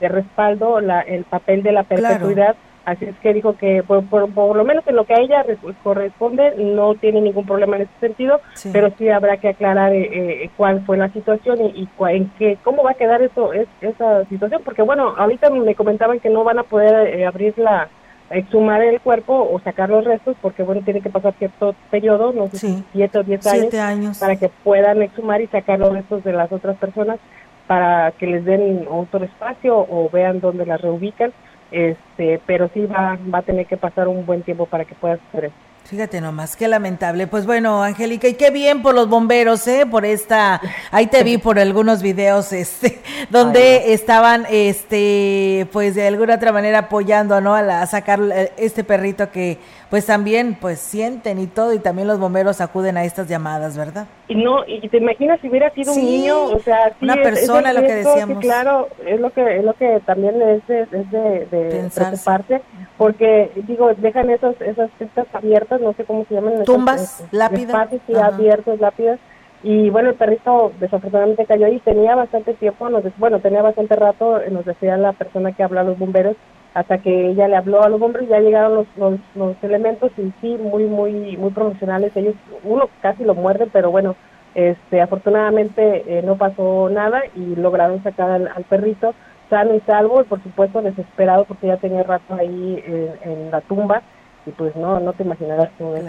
de, 0.00 0.08
respaldo 0.08 0.80
la, 0.80 1.02
el 1.02 1.22
papel 1.22 1.62
de 1.62 1.70
la 1.70 1.84
perpetuidad. 1.84 2.56
Así 2.84 3.04
es 3.04 3.14
que 3.18 3.34
dijo 3.34 3.56
que 3.56 3.82
por, 3.82 4.04
por, 4.06 4.56
lo 4.56 4.64
menos 4.64 4.86
en 4.86 4.96
lo 4.96 5.04
que 5.04 5.14
a 5.14 5.20
ella 5.20 5.44
corresponde 5.82 6.54
no 6.56 6.94
tiene 6.94 7.20
ningún 7.20 7.44
problema 7.44 7.76
en 7.76 7.82
ese 7.82 7.92
sentido, 8.00 8.40
pero 8.72 8.90
sí 8.96 9.08
habrá 9.10 9.36
que 9.36 9.48
aclarar 9.48 9.92
eh, 9.92 10.44
eh, 10.44 10.50
cuál 10.56 10.84
fue 10.86 10.96
la 10.96 11.12
situación 11.12 11.60
y, 11.60 11.88
en 12.08 12.30
qué, 12.38 12.56
cómo 12.64 12.82
va 12.82 12.92
a 12.92 12.94
quedar 12.94 13.20
eso 13.20 13.52
es, 13.52 13.68
esa 13.82 14.24
situación, 14.26 14.62
porque 14.64 14.82
bueno, 14.82 15.14
ahorita 15.16 15.50
me 15.50 15.74
comentaban 15.74 16.20
que 16.20 16.30
no 16.30 16.42
van 16.42 16.58
a 16.58 16.62
poder 16.62 17.18
eh, 17.18 17.26
abrir 17.26 17.56
la 17.58 17.88
exhumar 18.30 18.80
el 18.82 19.00
cuerpo 19.00 19.48
o 19.52 19.58
sacar 19.60 19.90
los 19.90 20.04
restos 20.04 20.36
porque 20.40 20.62
bueno 20.62 20.82
tiene 20.82 21.00
que 21.00 21.10
pasar 21.10 21.34
cierto 21.36 21.74
periodo, 21.90 22.32
no 22.32 22.48
sé 22.48 22.84
siete 22.92 23.18
o 23.18 23.22
diez 23.24 23.44
años, 23.46 23.74
años, 23.74 24.18
para 24.18 24.36
que 24.36 24.48
puedan 24.48 25.02
exhumar 25.02 25.40
y 25.40 25.48
sacar 25.48 25.80
los 25.80 25.92
restos 25.92 26.22
de 26.22 26.32
las 26.32 26.50
otras 26.52 26.76
personas 26.76 27.18
para 27.66 28.12
que 28.12 28.26
les 28.26 28.44
den 28.44 28.86
otro 28.88 29.24
espacio 29.24 29.76
o 29.76 30.08
vean 30.12 30.40
dónde 30.40 30.64
las 30.64 30.80
reubican 30.80 31.32
este, 31.70 32.40
pero 32.46 32.70
sí 32.74 32.86
va, 32.86 33.18
va 33.32 33.38
a 33.38 33.42
tener 33.42 33.66
que 33.66 33.76
pasar 33.76 34.08
un 34.08 34.26
buen 34.26 34.42
tiempo 34.42 34.66
para 34.66 34.84
que 34.84 34.94
pueda 34.94 35.14
hacer. 35.14 35.50
Fíjate 35.84 36.20
nomás, 36.20 36.54
qué 36.54 36.68
lamentable. 36.68 37.26
Pues 37.26 37.46
bueno, 37.46 37.82
Angélica, 37.82 38.28
y 38.28 38.34
qué 38.34 38.50
bien 38.50 38.80
por 38.80 38.94
los 38.94 39.08
bomberos, 39.08 39.66
¿eh? 39.66 39.86
Por 39.90 40.04
esta, 40.04 40.60
ahí 40.92 41.08
te 41.08 41.24
vi 41.24 41.38
por 41.38 41.58
algunos 41.58 42.00
videos, 42.00 42.52
este, 42.52 43.00
donde 43.30 43.92
estaban, 43.92 44.46
este, 44.50 45.66
pues 45.72 45.96
de 45.96 46.06
alguna 46.06 46.36
otra 46.36 46.52
manera 46.52 46.78
apoyando, 46.78 47.40
¿no? 47.40 47.56
A, 47.56 47.82
a 47.82 47.86
sacar 47.86 48.20
este 48.56 48.84
perrito 48.84 49.32
que 49.32 49.58
pues 49.90 50.06
también 50.06 50.56
pues 50.60 50.78
sienten 50.78 51.40
y 51.40 51.48
todo 51.48 51.74
y 51.74 51.80
también 51.80 52.06
los 52.06 52.20
bomberos 52.20 52.60
acuden 52.60 52.96
a 52.96 53.04
estas 53.04 53.28
llamadas, 53.28 53.76
¿verdad? 53.76 54.06
Y 54.28 54.36
no, 54.36 54.64
y 54.66 54.88
te 54.88 54.98
imaginas 54.98 55.40
si 55.40 55.48
hubiera 55.48 55.68
sido 55.70 55.92
un 55.92 56.00
niño, 56.00 56.44
o 56.44 56.58
sea, 56.60 56.92
una 57.02 57.16
persona, 57.16 57.72
lo 57.72 57.80
que 57.82 57.94
decíamos. 57.94 58.38
claro, 58.38 58.88
es 59.04 59.20
lo 59.20 59.30
que 59.30 59.58
es 59.58 59.64
lo 59.64 59.74
que 59.74 60.00
también 60.06 60.40
es 60.40 60.66
de, 60.68 60.82
es 60.82 61.10
de, 61.10 61.46
de 61.50 61.90
preocuparse, 61.92 62.62
porque 62.96 63.50
digo, 63.66 63.92
dejan 63.94 64.30
esas 64.30 64.58
esas 64.60 64.90
pistas 64.92 65.26
abiertas, 65.32 65.80
no 65.80 65.92
sé 65.94 66.04
cómo 66.04 66.24
se 66.26 66.34
llaman, 66.34 66.64
tumbas, 66.64 67.24
lápidas, 67.32 67.88
sí, 68.06 68.14
abiertos, 68.14 68.78
lápidas. 68.78 69.18
Y 69.62 69.90
bueno, 69.90 70.10
el 70.10 70.14
perrito 70.14 70.72
desafortunadamente 70.80 71.44
cayó 71.44 71.66
ahí, 71.66 71.80
tenía 71.80 72.14
bastante 72.14 72.54
tiempo, 72.54 72.88
nos, 72.88 73.02
bueno, 73.18 73.40
tenía 73.40 73.60
bastante 73.60 73.94
rato, 73.94 74.40
nos 74.50 74.64
decía 74.64 74.96
la 74.96 75.12
persona 75.12 75.52
que 75.52 75.62
habla 75.62 75.82
a 75.82 75.84
los 75.84 75.98
bomberos, 75.98 76.36
hasta 76.74 76.98
que 76.98 77.30
ella 77.30 77.48
le 77.48 77.56
habló 77.56 77.82
a 77.82 77.88
los 77.88 78.00
hombres 78.00 78.28
ya 78.28 78.40
llegaron 78.40 78.86
los, 78.96 79.18
los, 79.34 79.56
elementos 79.62 80.12
y 80.16 80.32
sí 80.40 80.56
muy 80.56 80.84
muy 80.84 81.36
muy 81.36 81.50
profesionales 81.50 82.12
ellos 82.14 82.34
uno 82.62 82.88
casi 83.02 83.24
lo 83.24 83.34
muerde 83.34 83.68
pero 83.72 83.90
bueno 83.90 84.16
este 84.54 85.00
afortunadamente 85.00 86.04
eh, 86.06 86.22
no 86.22 86.36
pasó 86.36 86.88
nada 86.90 87.22
y 87.34 87.56
lograron 87.56 88.02
sacar 88.02 88.30
al, 88.30 88.64
perrito 88.68 89.14
sano 89.48 89.74
y 89.74 89.80
salvo 89.80 90.20
y 90.20 90.24
por 90.24 90.42
supuesto 90.42 90.82
desesperado 90.82 91.44
porque 91.44 91.66
ya 91.68 91.76
tenía 91.76 92.02
rato 92.02 92.34
ahí 92.34 92.82
en, 93.24 93.50
la 93.50 93.60
tumba 93.62 94.02
y 94.46 94.50
pues 94.52 94.74
no 94.76 95.00
no 95.00 95.12
te 95.12 95.24
imaginarás 95.24 95.70
cómo 95.76 95.96
es. 95.96 96.04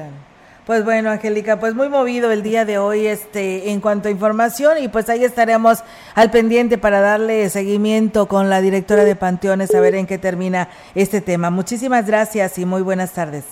Pues 0.71 0.85
bueno, 0.85 1.09
Angélica, 1.09 1.59
pues 1.59 1.75
muy 1.75 1.89
movido 1.89 2.31
el 2.31 2.43
día 2.43 2.63
de 2.63 2.77
hoy 2.77 3.05
este 3.05 3.71
en 3.71 3.81
cuanto 3.81 4.07
a 4.07 4.11
información 4.11 4.77
y 4.77 4.87
pues 4.87 5.09
ahí 5.09 5.25
estaremos 5.25 5.83
al 6.15 6.31
pendiente 6.31 6.77
para 6.77 7.01
darle 7.01 7.49
seguimiento 7.49 8.29
con 8.29 8.49
la 8.49 8.61
directora 8.61 9.03
de 9.03 9.17
Panteones 9.17 9.75
a 9.75 9.81
ver 9.81 9.95
en 9.95 10.07
qué 10.07 10.17
termina 10.17 10.69
este 10.95 11.19
tema. 11.19 11.49
Muchísimas 11.49 12.07
gracias 12.07 12.57
y 12.57 12.63
muy 12.63 12.83
buenas 12.83 13.11
tardes. 13.11 13.43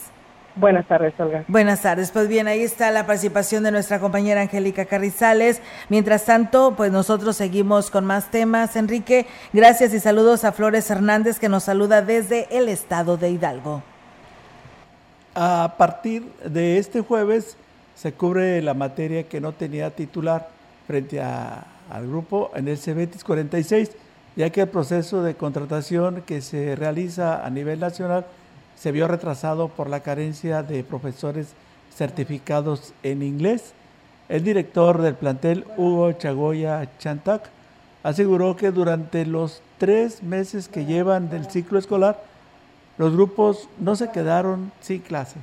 Buenas 0.56 0.88
tardes, 0.88 1.14
Olga. 1.20 1.44
Buenas 1.50 1.82
tardes. 1.82 2.10
Pues 2.12 2.30
bien, 2.30 2.48
ahí 2.48 2.64
está 2.64 2.90
la 2.90 3.06
participación 3.06 3.64
de 3.66 3.72
nuestra 3.72 4.00
compañera 4.00 4.40
Angélica 4.40 4.86
Carrizales. 4.86 5.62
Mientras 5.90 6.24
tanto, 6.24 6.76
pues 6.78 6.90
nosotros 6.90 7.36
seguimos 7.36 7.92
con 7.92 8.06
más 8.06 8.32
temas. 8.32 8.78
Enrique, 8.78 9.26
gracias 9.52 9.94
y 9.94 10.00
saludos 10.00 10.46
a 10.46 10.54
Flores 10.54 10.90
Hernández 10.90 11.38
que 11.38 11.50
nos 11.50 11.64
saluda 11.66 12.02
desde 12.02 12.48
el 12.58 12.70
estado 12.70 13.18
de 13.18 13.32
Hidalgo. 13.32 13.84
A 15.42 15.76
partir 15.78 16.30
de 16.44 16.80
este 16.80 17.00
jueves 17.00 17.56
se 17.96 18.12
cubre 18.12 18.62
la 18.62 18.74
materia 18.74 19.24
que 19.24 19.40
no 19.40 19.54
tenía 19.54 19.90
titular 19.90 20.50
frente 20.86 21.22
al 21.22 22.08
grupo 22.10 22.52
en 22.56 22.68
el 22.68 22.78
CEBETIS 22.78 23.24
46, 23.24 23.92
ya 24.36 24.50
que 24.50 24.60
el 24.60 24.68
proceso 24.68 25.24
de 25.24 25.36
contratación 25.36 26.24
que 26.24 26.42
se 26.42 26.76
realiza 26.76 27.46
a 27.46 27.50
nivel 27.50 27.80
nacional 27.80 28.26
se 28.76 28.92
vio 28.92 29.08
retrasado 29.08 29.70
por 29.70 29.90
la 29.90 30.02
carencia 30.02 30.62
de 30.62 30.84
profesores 30.84 31.54
certificados 31.96 32.94
en 33.04 33.24
inglés. 33.24 33.72
El 34.28 34.44
director 34.44 35.02
del 35.02 35.16
plantel, 35.16 35.64
Hugo 35.78 36.12
Chagoya 36.12 36.86
Chantac, 36.98 37.50
aseguró 38.04 38.58
que 38.58 38.72
durante 38.72 39.26
los 39.26 39.62
tres 39.78 40.22
meses 40.22 40.68
que 40.68 40.84
llevan 40.84 41.30
del 41.30 41.50
ciclo 41.50 41.80
escolar, 41.80 42.28
los 43.00 43.14
grupos 43.14 43.70
no 43.80 43.96
se 43.96 44.12
quedaron 44.12 44.74
sin 44.82 45.00
clase. 45.00 45.38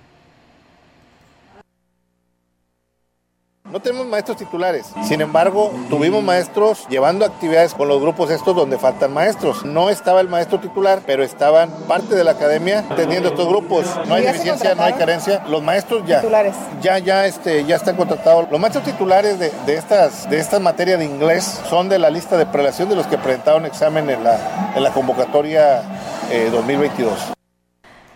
No 3.72 3.80
tenemos 3.80 4.06
maestros 4.06 4.36
titulares. 4.36 4.86
Sin 5.04 5.22
embargo, 5.22 5.72
tuvimos 5.88 6.22
maestros 6.22 6.86
llevando 6.90 7.24
actividades 7.24 7.72
con 7.72 7.88
los 7.88 8.00
grupos 8.00 8.30
estos 8.30 8.54
donde 8.54 8.78
faltan 8.78 9.12
maestros. 9.12 9.64
No 9.64 9.88
estaba 9.88 10.20
el 10.20 10.28
maestro 10.28 10.60
titular, 10.60 11.00
pero 11.06 11.24
estaban 11.24 11.70
parte 11.88 12.14
de 12.14 12.24
la 12.24 12.32
academia 12.32 12.84
atendiendo 12.90 13.30
estos 13.30 13.48
grupos. 13.48 13.86
No 14.06 14.14
hay 14.14 14.24
deficiencia, 14.24 14.74
no 14.74 14.82
hay 14.82 14.92
carencia. 14.92 15.42
Los 15.48 15.62
maestros 15.62 16.06
ya. 16.06 16.20
Titulares. 16.20 16.54
Ya, 16.82 16.98
ya, 16.98 17.24
este, 17.26 17.64
ya 17.64 17.76
están 17.76 17.96
contratados. 17.96 18.50
Los 18.50 18.60
maestros 18.60 18.84
titulares 18.84 19.38
de, 19.38 19.50
de 19.64 19.74
estas, 19.76 20.28
de 20.28 20.38
esta 20.38 20.60
materia 20.60 20.98
de 20.98 21.06
inglés 21.06 21.62
son 21.70 21.88
de 21.88 21.98
la 21.98 22.10
lista 22.10 22.36
de 22.36 22.44
prelación 22.44 22.90
de 22.90 22.96
los 22.96 23.06
que 23.06 23.16
presentaron 23.16 23.64
examen 23.64 24.10
en 24.10 24.22
la, 24.22 24.72
en 24.76 24.82
la 24.82 24.92
convocatoria 24.92 25.82
eh, 26.30 26.50
2022. 26.52 27.36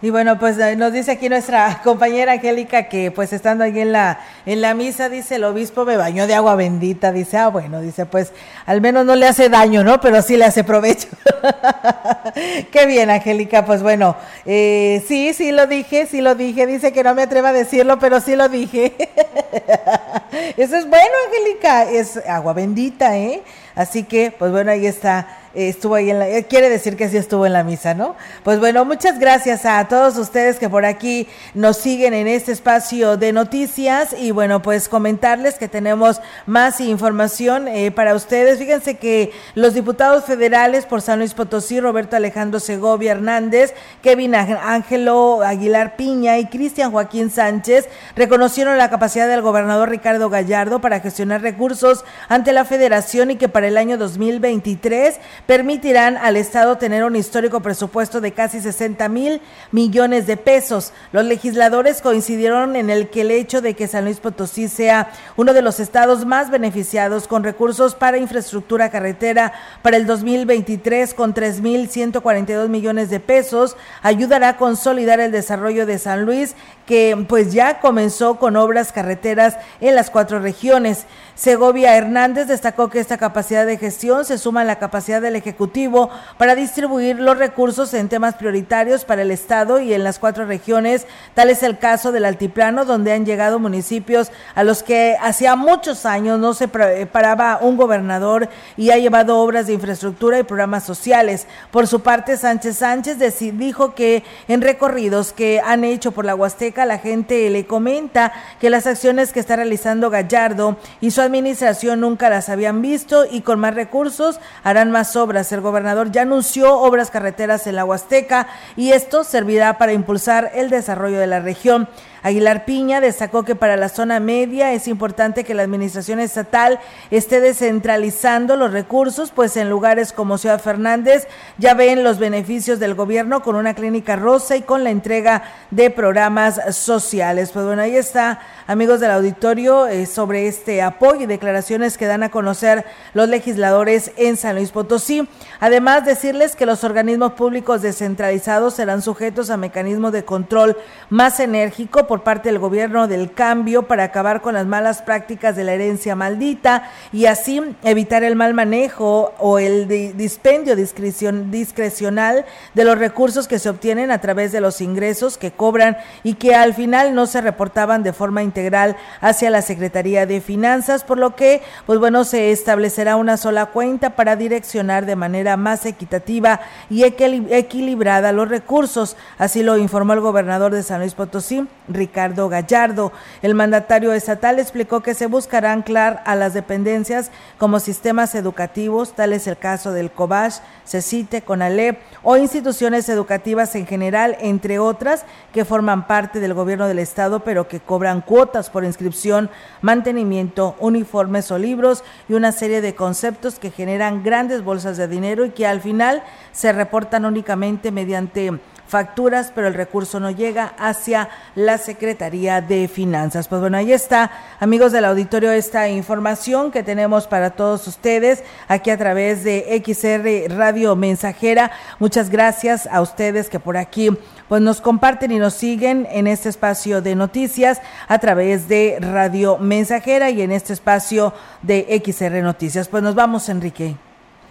Y 0.03 0.09
bueno, 0.09 0.39
pues 0.39 0.57
eh, 0.59 0.77
nos 0.77 0.95
dice 0.95 1.13
aquí 1.13 1.29
nuestra 1.29 1.81
compañera 1.85 2.33
Angélica 2.33 2.85
que 2.85 3.11
pues 3.11 3.35
estando 3.35 3.65
ahí 3.65 3.79
en 3.81 3.93
la 3.93 4.19
en 4.47 4.63
la 4.63 4.73
misa 4.73 5.11
dice 5.11 5.35
el 5.35 5.45
obispo 5.45 5.85
me 5.85 5.99
bañó 5.99 6.27
de 6.27 6.35
agua 6.35 6.55
bendita, 6.55 7.13
dice, 7.13 7.37
ah 7.37 7.49
bueno, 7.49 7.83
dice, 7.83 8.07
pues 8.07 8.33
al 8.65 8.81
menos 8.81 9.05
no 9.05 9.15
le 9.15 9.27
hace 9.27 9.51
daño, 9.51 9.85
¿no? 9.85 10.01
Pero 10.01 10.23
sí 10.23 10.39
le 10.39 10.47
hace 10.47 10.65
provecho. 10.65 11.09
Qué 12.73 12.87
bien, 12.87 13.11
Angélica, 13.11 13.67
pues 13.67 13.83
bueno, 13.83 14.17
eh, 14.47 15.05
sí, 15.07 15.35
sí 15.35 15.53
lo 15.53 15.67
dije, 15.67 16.07
sí 16.07 16.23
lo 16.23 16.35
dije, 16.35 16.67
dice 16.67 16.93
que 16.93 17.05
no 17.05 17.15
me 17.15 17.23
atreva 17.23 17.51
a 17.51 17.53
decirlo, 17.53 17.99
pero 17.99 18.21
sí 18.21 18.37
lo 18.37 18.49
dije. 18.49 18.95
Eso 20.57 20.77
es 20.77 20.89
bueno, 20.89 21.13
Angélica, 21.27 21.91
es 21.91 22.17
agua 22.27 22.55
bendita, 22.55 23.19
¿eh? 23.19 23.43
Así 23.75 24.05
que, 24.05 24.33
pues 24.37 24.51
bueno, 24.51 24.71
ahí 24.71 24.87
está 24.87 25.40
estuvo 25.55 25.97
ahí 25.97 26.11
en 26.11 26.19
la, 26.19 26.29
eh, 26.29 26.45
quiere 26.45 26.69
decir 26.69 26.97
que 26.97 27.09
sí 27.09 27.17
estuvo 27.17 27.47
en 27.47 27.53
la 27.53 27.65
misa, 27.65 27.95
¿no? 27.95 28.15
Pues 28.45 28.61
bueno, 28.61 28.85
muchas 28.85 29.19
gracias 29.19 29.67
a 29.67 29.87
todos 29.89 30.17
ustedes 30.17 30.59
que 30.59 30.69
por 30.69 30.85
aquí 30.85 31.27
nos 31.55 31.77
siguen 31.77 32.15
en 32.15 32.29
este 32.29 32.53
espacio 32.53 33.17
de 33.17 33.33
noticias 33.33 34.15
y 34.17 34.31
bueno, 34.31 34.63
pues 34.63 34.89
comentarles 34.89 35.57
que 35.57 35.69
tenemos 35.69 36.21
más 36.47 36.81
información 36.81 37.69
eh, 37.69 37.91
para 37.91 38.15
ustedes. 38.15 38.59
Fíjense 38.59 38.97
que 38.97 39.33
los 39.55 39.75
diputados 39.75 40.25
federales 40.25 40.87
por 40.87 41.03
San 41.03 41.19
Luis 41.19 41.35
Potosí, 41.35 41.81
Roberto 41.81 42.17
Alejandro 42.17 42.61
Segovia 42.61 43.13
Hernández, 43.13 43.75
Kevin 44.03 44.35
Ángelo 44.35 45.43
Aguilar 45.43 45.97
Piña 45.97 46.39
y 46.39 46.47
Cristian 46.47 46.93
Joaquín 46.93 47.31
Sánchez 47.31 47.89
reconocieron 48.15 48.79
la 48.79 48.91
capacidad 48.91 49.29
del 49.29 49.43
gobernador 49.43 49.91
Ricardo 49.91 50.31
Gallardo 50.31 50.81
para 50.81 51.01
gestionar 51.01 51.43
recursos 51.43 52.05
ante 52.29 52.53
la 52.53 52.65
federación 52.65 53.31
y 53.31 53.37
que 53.37 53.49
para 53.49 53.69
el 53.69 53.77
año 53.77 53.99
2023 53.99 55.19
permitirán 55.47 56.17
al 56.17 56.37
Estado 56.37 56.79
tener 56.79 57.05
un 57.05 57.17
histórico 57.17 57.61
presupuesto 57.61 58.21
de 58.21 58.33
casi 58.33 58.61
60 58.61 59.09
mil 59.09 59.41
millones 59.73 60.27
de 60.27 60.37
pesos. 60.37 60.93
Los 61.13 61.25
legisladores 61.25 62.03
coincidieron 62.03 62.77
en 62.77 62.91
el 62.91 63.09
que 63.09 63.23
el 63.23 63.31
hecho 63.31 63.61
de 63.61 63.75
que 63.75 63.89
San 63.89 64.05
Luis 64.05 64.21
Potosí 64.21 64.69
sea 64.69 65.11
uno 65.37 65.53
de 65.53 65.63
los 65.63 65.81
estados 65.81 66.25
más 66.25 66.51
beneficiados 66.51 67.29
con 67.29 67.45
recursos 67.45 67.95
para 67.95 68.19
infraestructura 68.19 68.91
carretera 68.91 69.53
para 69.83 69.97
el 69.97 70.07
2023 70.07 71.15
con 71.15 71.35
3 71.35 71.61
mil 71.61 71.89
142 71.89 72.69
millones 72.69 73.11
de 73.11 73.21
pesos 73.21 73.77
ayudará 74.03 74.51
a 74.51 74.57
consolidar 74.57 75.21
el 75.21 75.33
desarrollo 75.33 75.87
de 75.87 75.99
San 75.99 76.25
Luis 76.25 76.55
que 76.91 77.25
pues 77.29 77.53
ya 77.53 77.79
comenzó 77.79 78.41
con 78.41 78.57
obras 78.57 78.91
carreteras 78.91 79.57
en 79.81 79.95
las 79.95 80.11
cuatro 80.11 80.41
regiones. 80.41 81.07
Segovia 81.37 81.97
Hernández 81.97 82.49
destacó 82.49 82.91
que 82.91 82.99
esta 82.99 83.17
capacidad 83.17 83.65
de 83.65 83.79
gestión 83.79 84.25
se 84.25 84.39
suma 84.39 84.63
a 84.63 84.65
la 84.65 84.81
capacidad 84.81 85.23
del 85.23 85.37
Ejecutivo 85.37 86.11
para 86.37 86.57
distribuir 86.57 87.21
los 87.21 87.39
recursos 87.39 87.95
en 87.95 88.09
temas 88.09 88.35
prioritarios 88.35 89.05
para 89.05 89.23
el 89.23 89.31
Estado 89.31 89.81
y 89.81 89.95
en 89.95 90.03
las 90.03 90.19
cuatro 90.19 90.47
regiones. 90.47 91.07
Tal 91.35 91.49
es 91.49 91.63
el 91.63 91.79
caso 91.79 92.11
del 92.11 92.25
Altiplano, 92.25 92.85
donde 92.85 93.13
han 93.13 93.25
llegado 93.25 93.61
municipios 93.61 94.33
a 94.57 94.65
los 94.65 94.83
que 94.83 95.17
hacía 95.23 95.55
muchos 95.55 96.05
años 96.05 96.41
no 96.41 96.55
se 96.55 96.67
paraba 96.67 97.61
un 97.63 97.77
gobernador 97.77 98.49
y 98.77 98.91
ha 98.91 98.99
llevado 98.99 99.39
obras 99.39 99.69
de 99.69 99.75
infraestructura 99.75 100.41
y 100.41 100.43
programas 100.43 100.83
sociales. 100.83 101.47
Por 101.71 101.87
su 101.87 102.01
parte, 102.01 102.37
Sánchez 102.37 102.79
Sánchez 102.79 103.19
dijo 103.57 103.95
que 103.95 104.25
en 104.49 104.61
recorridos 104.61 105.33
que 105.33 105.61
han 105.65 105.85
hecho 105.85 106.11
por 106.11 106.25
la 106.25 106.35
Huasteca, 106.35 106.80
la 106.87 106.99
gente 106.99 107.49
le 107.51 107.67
comenta 107.67 108.33
que 108.61 108.71
las 108.71 108.87
acciones 108.87 109.33
que 109.33 109.41
está 109.41 109.57
realizando 109.57 110.11
Gallardo 110.11 110.77
y 111.01 111.11
su 111.11 111.21
administración 111.21 112.01
nunca 112.01 112.31
las 112.31 112.49
habían 112.49 112.83
visto 112.83 113.25
y 113.31 113.41
con 113.43 113.61
más 113.61 113.75
recursos 113.75 114.41
harán 114.63 114.91
más 114.91 115.17
obras. 115.17 115.53
El 115.53 115.61
gobernador 115.61 116.11
ya 116.11 116.23
anunció 116.23 116.79
obras 116.79 117.11
carreteras 117.11 117.67
en 117.67 117.77
la 117.77 117.85
Huasteca 117.85 118.47
y 118.77 118.93
esto 118.93 119.25
servirá 119.25 119.79
para 119.79 119.93
impulsar 119.93 120.51
el 120.55 120.71
desarrollo 120.71 121.19
de 121.19 121.27
la 121.27 121.41
región. 121.41 121.89
Aguilar 122.23 122.65
Piña 122.65 123.01
destacó 123.01 123.45
que 123.45 123.55
para 123.55 123.77
la 123.77 123.89
zona 123.89 124.21
media 124.21 124.73
es 124.73 124.89
importante 124.89 125.45
que 125.45 125.55
la 125.55 125.63
administración 125.63 126.21
estatal 126.21 126.79
esté 127.11 127.41
descentralizando 127.41 128.57
los 128.57 128.73
recursos, 128.73 129.31
pues 129.31 129.57
en 129.57 129.71
lugares 129.71 130.13
como 130.13 130.39
Ciudad 130.39 130.61
Fernández 130.61 131.27
ya 131.59 131.75
ven 131.75 132.05
los 132.05 132.19
beneficios 132.19 132.79
del 132.79 132.95
gobierno 132.95 133.43
con 133.43 133.57
una 133.57 133.75
clínica 133.75 134.17
rosa 134.17 134.57
y 134.57 134.63
con 134.63 134.85
la 134.85 134.91
entrega 134.91 135.45
de 135.71 135.91
programas 135.91 136.61
sociales. 136.77 137.51
Pues 137.53 137.65
bueno, 137.65 137.83
ahí 137.83 137.97
está, 137.97 138.41
amigos 138.67 139.01
del 139.01 139.13
auditorio, 139.13 139.87
eh, 139.87 140.07
sobre 140.07 140.47
este 140.47 140.83
apoyo 140.83 141.23
y 141.23 141.27
declaraciones 141.27 141.97
que 141.97 142.07
dan 142.07 142.23
a 142.23 142.31
conocer 142.31 142.85
los 143.15 143.29
legisladores 143.29 144.13
en 144.17 144.37
San 144.37 144.57
Luis 144.57 144.71
Potosí. 144.71 145.29
Además, 145.61 146.05
decirles 146.05 146.57
que 146.57 146.67
los 146.67 146.85
organismos 146.85 147.33
públicos 147.33 147.83
descentralizados 147.83 148.75
serán 148.75 149.03
sujetos 149.03 149.51
a 149.51 149.57
mecanismos 149.57 150.13
de 150.13 150.25
control 150.25 150.77
más 151.09 151.41
enérgico 151.41 152.07
por 152.11 152.25
parte 152.25 152.49
del 152.49 152.59
gobierno 152.59 153.07
del 153.07 153.31
cambio 153.31 153.85
para 153.85 154.03
acabar 154.03 154.41
con 154.41 154.55
las 154.55 154.67
malas 154.67 155.01
prácticas 155.01 155.55
de 155.55 155.63
la 155.63 155.75
herencia 155.75 156.17
maldita 156.17 156.91
y 157.13 157.27
así 157.27 157.63
evitar 157.85 158.25
el 158.25 158.35
mal 158.35 158.53
manejo 158.53 159.33
o 159.39 159.61
el 159.61 159.87
dispendio 160.17 160.75
discrecional 160.75 162.47
de 162.75 162.85
los 162.85 162.99
recursos 162.99 163.47
que 163.47 163.61
se 163.61 163.69
obtienen 163.69 164.11
a 164.11 164.21
través 164.21 164.51
de 164.51 164.61
los 164.61 164.81
ingresos 164.81 165.39
que 165.39 165.53
cobran 165.53 165.99
y 166.25 166.35
que 166.35 166.57
al 166.57 166.75
final 166.75 167.15
no 167.15 167.27
se 167.27 167.43
reportaban 167.43 168.03
de 168.03 168.13
forma 168.13 168.43
integral 168.43 168.97
hacia 169.21 169.49
la 169.49 169.63
Secretaría 169.63 170.27
de 170.27 170.41
Finanzas, 170.41 171.05
por 171.05 171.17
lo 171.17 171.37
que, 171.37 171.63
pues 171.87 172.01
bueno, 172.01 172.25
se 172.25 172.51
establecerá 172.51 173.15
una 173.15 173.37
sola 173.37 173.67
cuenta 173.67 174.17
para 174.17 174.35
direccionar 174.35 175.07
de 175.07 175.15
manera 175.15 175.57
más 175.57 175.87
equitativa 175.87 176.61
y 176.91 177.05
equilibrada 177.05 178.33
los 178.33 178.49
recursos. 178.49 179.17
Así 179.39 179.63
lo 179.63 179.79
informó 179.79 180.15
el 180.15 180.21
gobernador 180.21 180.75
de 180.75 180.83
San 180.83 180.99
Luis 180.99 181.15
Potosí, 181.15 181.69
Ricardo 182.01 182.49
Gallardo. 182.49 183.13
El 183.43 183.55
mandatario 183.55 184.15
estatal 184.15 184.59
explicó 184.59 185.03
que 185.03 185.13
se 185.13 185.27
buscará 185.27 185.73
anclar 185.73 186.23
a 186.25 186.35
las 186.35 186.55
dependencias 186.55 187.31
como 187.59 187.79
sistemas 187.79 188.35
educativos, 188.35 189.13
tal 189.15 189.35
es 189.35 189.47
el 189.47 189.59
caso 189.59 189.93
del 189.93 190.11
COBASH, 190.11 190.61
CECITE, 190.87 191.43
CONALEP 191.43 192.01
o 192.23 192.39
instituciones 192.39 193.09
educativas 193.11 193.75
en 193.75 193.87
general, 193.87 194.37
entre 194.41 194.79
otras, 194.79 195.27
que 195.53 195.67
forman 195.67 196.07
parte 196.07 196.41
del 196.41 196.55
gobierno 196.55 196.89
del 196.89 196.99
Estado, 196.99 197.41
pero 197.41 197.69
que 197.69 197.81
cobran 197.81 198.23
cuotas 198.23 198.71
por 198.71 198.85
inscripción, 198.85 199.51
mantenimiento, 199.83 200.77
uniformes 200.81 201.51
o 201.51 201.59
libros 201.59 202.03
y 202.31 202.33
una 202.33 202.53
serie 202.53 202.81
de 202.81 202.95
conceptos 202.95 203.59
que 203.59 203.71
generan 203.71 204.23
grandes 204.23 204.65
bolsas 204.65 204.97
de 204.97 205.07
dinero 205.07 205.45
y 205.45 205.51
que 205.51 205.67
al 205.67 205.83
final 205.83 206.23
se 206.53 206.73
reportan 206.73 207.27
únicamente 207.27 207.93
mediante 207.93 208.59
facturas, 208.91 209.53
pero 209.55 209.69
el 209.69 209.75
recurso 209.75 210.19
no 210.19 210.31
llega 210.31 210.75
hacia 210.77 211.29
la 211.55 211.79
Secretaría 211.79 212.61
de 212.61 212.89
Finanzas. 212.89 213.47
Pues 213.47 213.61
bueno, 213.61 213.77
ahí 213.77 213.93
está, 213.93 214.33
amigos 214.59 214.91
del 214.91 215.05
auditorio, 215.05 215.53
esta 215.53 215.89
información 215.89 216.73
que 216.73 216.83
tenemos 216.83 217.29
para 217.29 217.51
todos 217.51 217.87
ustedes 217.87 218.43
aquí 218.67 218.91
a 218.91 218.99
través 218.99 219.45
de 219.45 219.81
XR 219.85 220.55
Radio 220.55 220.97
Mensajera. 220.97 221.71
Muchas 222.01 222.31
gracias 222.31 222.89
a 222.91 223.01
ustedes 223.01 223.49
que 223.49 223.61
por 223.61 223.77
aquí 223.77 224.11
pues 224.49 224.61
nos 224.61 224.81
comparten 224.81 225.31
y 225.31 225.39
nos 225.39 225.55
siguen 225.55 226.09
en 226.11 226.27
este 226.27 226.49
espacio 226.49 227.01
de 227.01 227.15
noticias 227.15 227.81
a 228.09 228.19
través 228.19 228.67
de 228.67 228.99
Radio 229.01 229.57
Mensajera 229.59 230.31
y 230.31 230.43
en 230.43 230.51
este 230.51 230.73
espacio 230.73 231.33
de 231.63 232.03
XR 232.05 232.43
Noticias. 232.43 232.89
Pues 232.89 233.05
nos 233.05 233.15
vamos, 233.15 233.49
Enrique. 233.49 233.95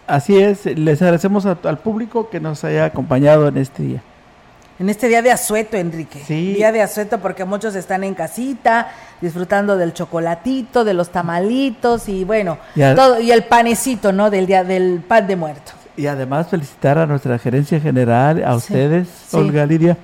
Así 0.08 0.38
es, 0.38 0.66
les 0.66 1.02
agradecemos 1.02 1.46
al 1.46 1.78
público 1.80 2.30
que 2.30 2.40
nos 2.40 2.64
haya 2.64 2.86
acompañado 2.86 3.50
en 3.50 3.58
este 3.58 3.84
día 3.84 4.04
en 4.80 4.90
este 4.90 5.10
día 5.10 5.22
de 5.22 5.32
asueto, 5.32 5.78
Enrique. 5.78 6.24
Sí. 6.26 6.54
Día 6.54 6.72
de 6.72 6.82
asueto 6.82 7.20
porque 7.20 7.44
muchos 7.46 7.76
están 7.76 8.04
en 8.04 8.14
casita 8.14 8.88
disfrutando 9.20 9.78
del 9.78 9.94
chocolatito, 9.94 10.86
de 10.86 10.94
los 10.94 11.10
tamalitos 11.10 12.08
y 12.08 12.24
bueno, 12.24 12.58
y 12.76 12.96
todo 12.96 13.20
y 13.20 13.32
el 13.32 13.44
panecito, 13.44 14.14
¿no? 14.14 14.30
Del 14.30 14.48
día 14.48 14.64
del 14.64 15.04
pan 15.06 15.28
de 15.28 15.36
muerto. 15.36 15.74
Y 15.98 16.08
además 16.08 16.48
felicitar 16.48 16.98
a 16.98 17.06
nuestra 17.06 17.38
gerencia 17.38 17.82
general, 17.82 18.42
a 18.46 18.56
ustedes, 18.56 19.10
Olga 19.34 19.66
Lidia, 19.66 19.98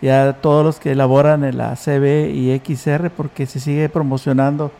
y 0.00 0.08
a 0.08 0.32
todos 0.40 0.64
los 0.64 0.80
que 0.80 0.92
elaboran 0.92 1.44
en 1.44 1.58
la 1.58 1.76
CB 1.76 2.30
y 2.30 2.58
XR 2.64 3.10
porque 3.10 3.44
se 3.44 3.60
sigue 3.60 3.90
promocionando 3.90 4.72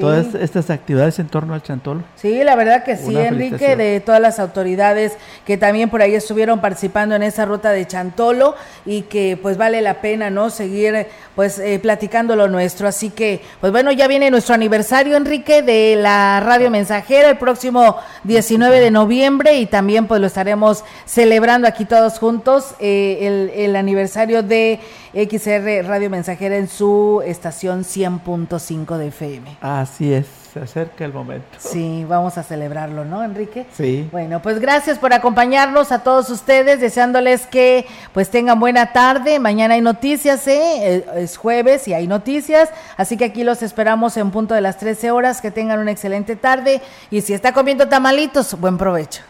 todas 0.00 0.34
estas 0.34 0.70
actividades 0.70 1.18
en 1.18 1.28
torno 1.28 1.54
al 1.54 1.62
Chantolo. 1.62 2.02
Sí, 2.16 2.42
la 2.44 2.56
verdad 2.56 2.84
que 2.84 2.96
sí, 2.96 3.16
Enrique, 3.16 3.76
de 3.76 4.00
todas 4.00 4.20
las 4.20 4.38
autoridades 4.38 5.16
que 5.44 5.56
también 5.56 5.90
por 5.90 6.02
ahí 6.02 6.14
estuvieron 6.14 6.60
participando 6.60 7.14
en 7.14 7.22
esa 7.22 7.44
ruta 7.44 7.70
de 7.70 7.86
Chantolo 7.86 8.54
y 8.86 9.02
que 9.02 9.38
pues 9.40 9.56
vale 9.56 9.82
la 9.82 10.00
pena, 10.00 10.30
¿no? 10.30 10.50
Seguir 10.50 11.06
pues 11.34 11.58
eh, 11.58 11.78
platicando 11.80 12.36
lo 12.36 12.48
nuestro. 12.48 12.88
Así 12.88 13.10
que, 13.10 13.40
pues 13.60 13.72
bueno, 13.72 13.92
ya 13.92 14.08
viene 14.08 14.30
nuestro 14.30 14.54
aniversario, 14.54 15.16
Enrique, 15.16 15.62
de 15.62 15.96
la 15.96 16.40
Radio 16.40 16.70
Mensajera 16.70 17.30
el 17.30 17.38
próximo 17.38 17.96
19 18.24 18.80
de 18.80 18.90
noviembre 18.90 19.54
y 19.54 19.66
también 19.66 20.06
pues 20.06 20.20
lo 20.20 20.26
estaremos 20.26 20.84
celebrando 21.04 21.66
aquí 21.66 21.84
todos 21.84 22.18
juntos, 22.18 22.74
eh, 22.80 23.18
el, 23.22 23.50
el 23.54 23.76
aniversario 23.76 24.42
de 24.42 24.80
XR 25.14 25.86
Radio 25.86 26.08
Mensajera 26.08 26.56
en 26.56 26.68
su 26.68 27.22
estación 27.26 27.84
100.5 27.84 28.96
de 28.96 29.08
FM. 29.08 29.56
Así 29.82 30.14
es, 30.14 30.26
se 30.52 30.60
acerca 30.60 31.04
el 31.04 31.12
momento. 31.12 31.58
Sí, 31.58 32.06
vamos 32.08 32.38
a 32.38 32.44
celebrarlo, 32.44 33.04
¿no, 33.04 33.24
Enrique? 33.24 33.66
Sí. 33.72 34.08
Bueno, 34.12 34.40
pues 34.40 34.60
gracias 34.60 34.96
por 34.96 35.12
acompañarnos 35.12 35.90
a 35.90 36.04
todos 36.04 36.30
ustedes, 36.30 36.80
deseándoles 36.80 37.48
que 37.48 37.84
pues 38.12 38.30
tengan 38.30 38.60
buena 38.60 38.92
tarde. 38.92 39.40
Mañana 39.40 39.74
hay 39.74 39.80
noticias, 39.80 40.46
¿eh? 40.46 41.04
Es 41.16 41.36
jueves 41.36 41.88
y 41.88 41.94
hay 41.94 42.06
noticias, 42.06 42.68
así 42.96 43.16
que 43.16 43.24
aquí 43.24 43.42
los 43.42 43.60
esperamos 43.60 44.16
en 44.16 44.30
punto 44.30 44.54
de 44.54 44.60
las 44.60 44.78
13 44.78 45.10
horas. 45.10 45.40
Que 45.40 45.50
tengan 45.50 45.80
una 45.80 45.90
excelente 45.90 46.36
tarde 46.36 46.80
y 47.10 47.22
si 47.22 47.34
está 47.34 47.52
comiendo 47.52 47.88
tamalitos, 47.88 48.54
buen 48.60 48.78
provecho. 48.78 49.22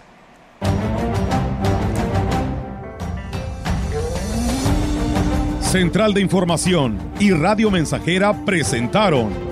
Central 5.62 6.12
de 6.12 6.20
Información 6.20 6.98
y 7.18 7.30
Radio 7.30 7.70
Mensajera 7.70 8.34
presentaron 8.44 9.51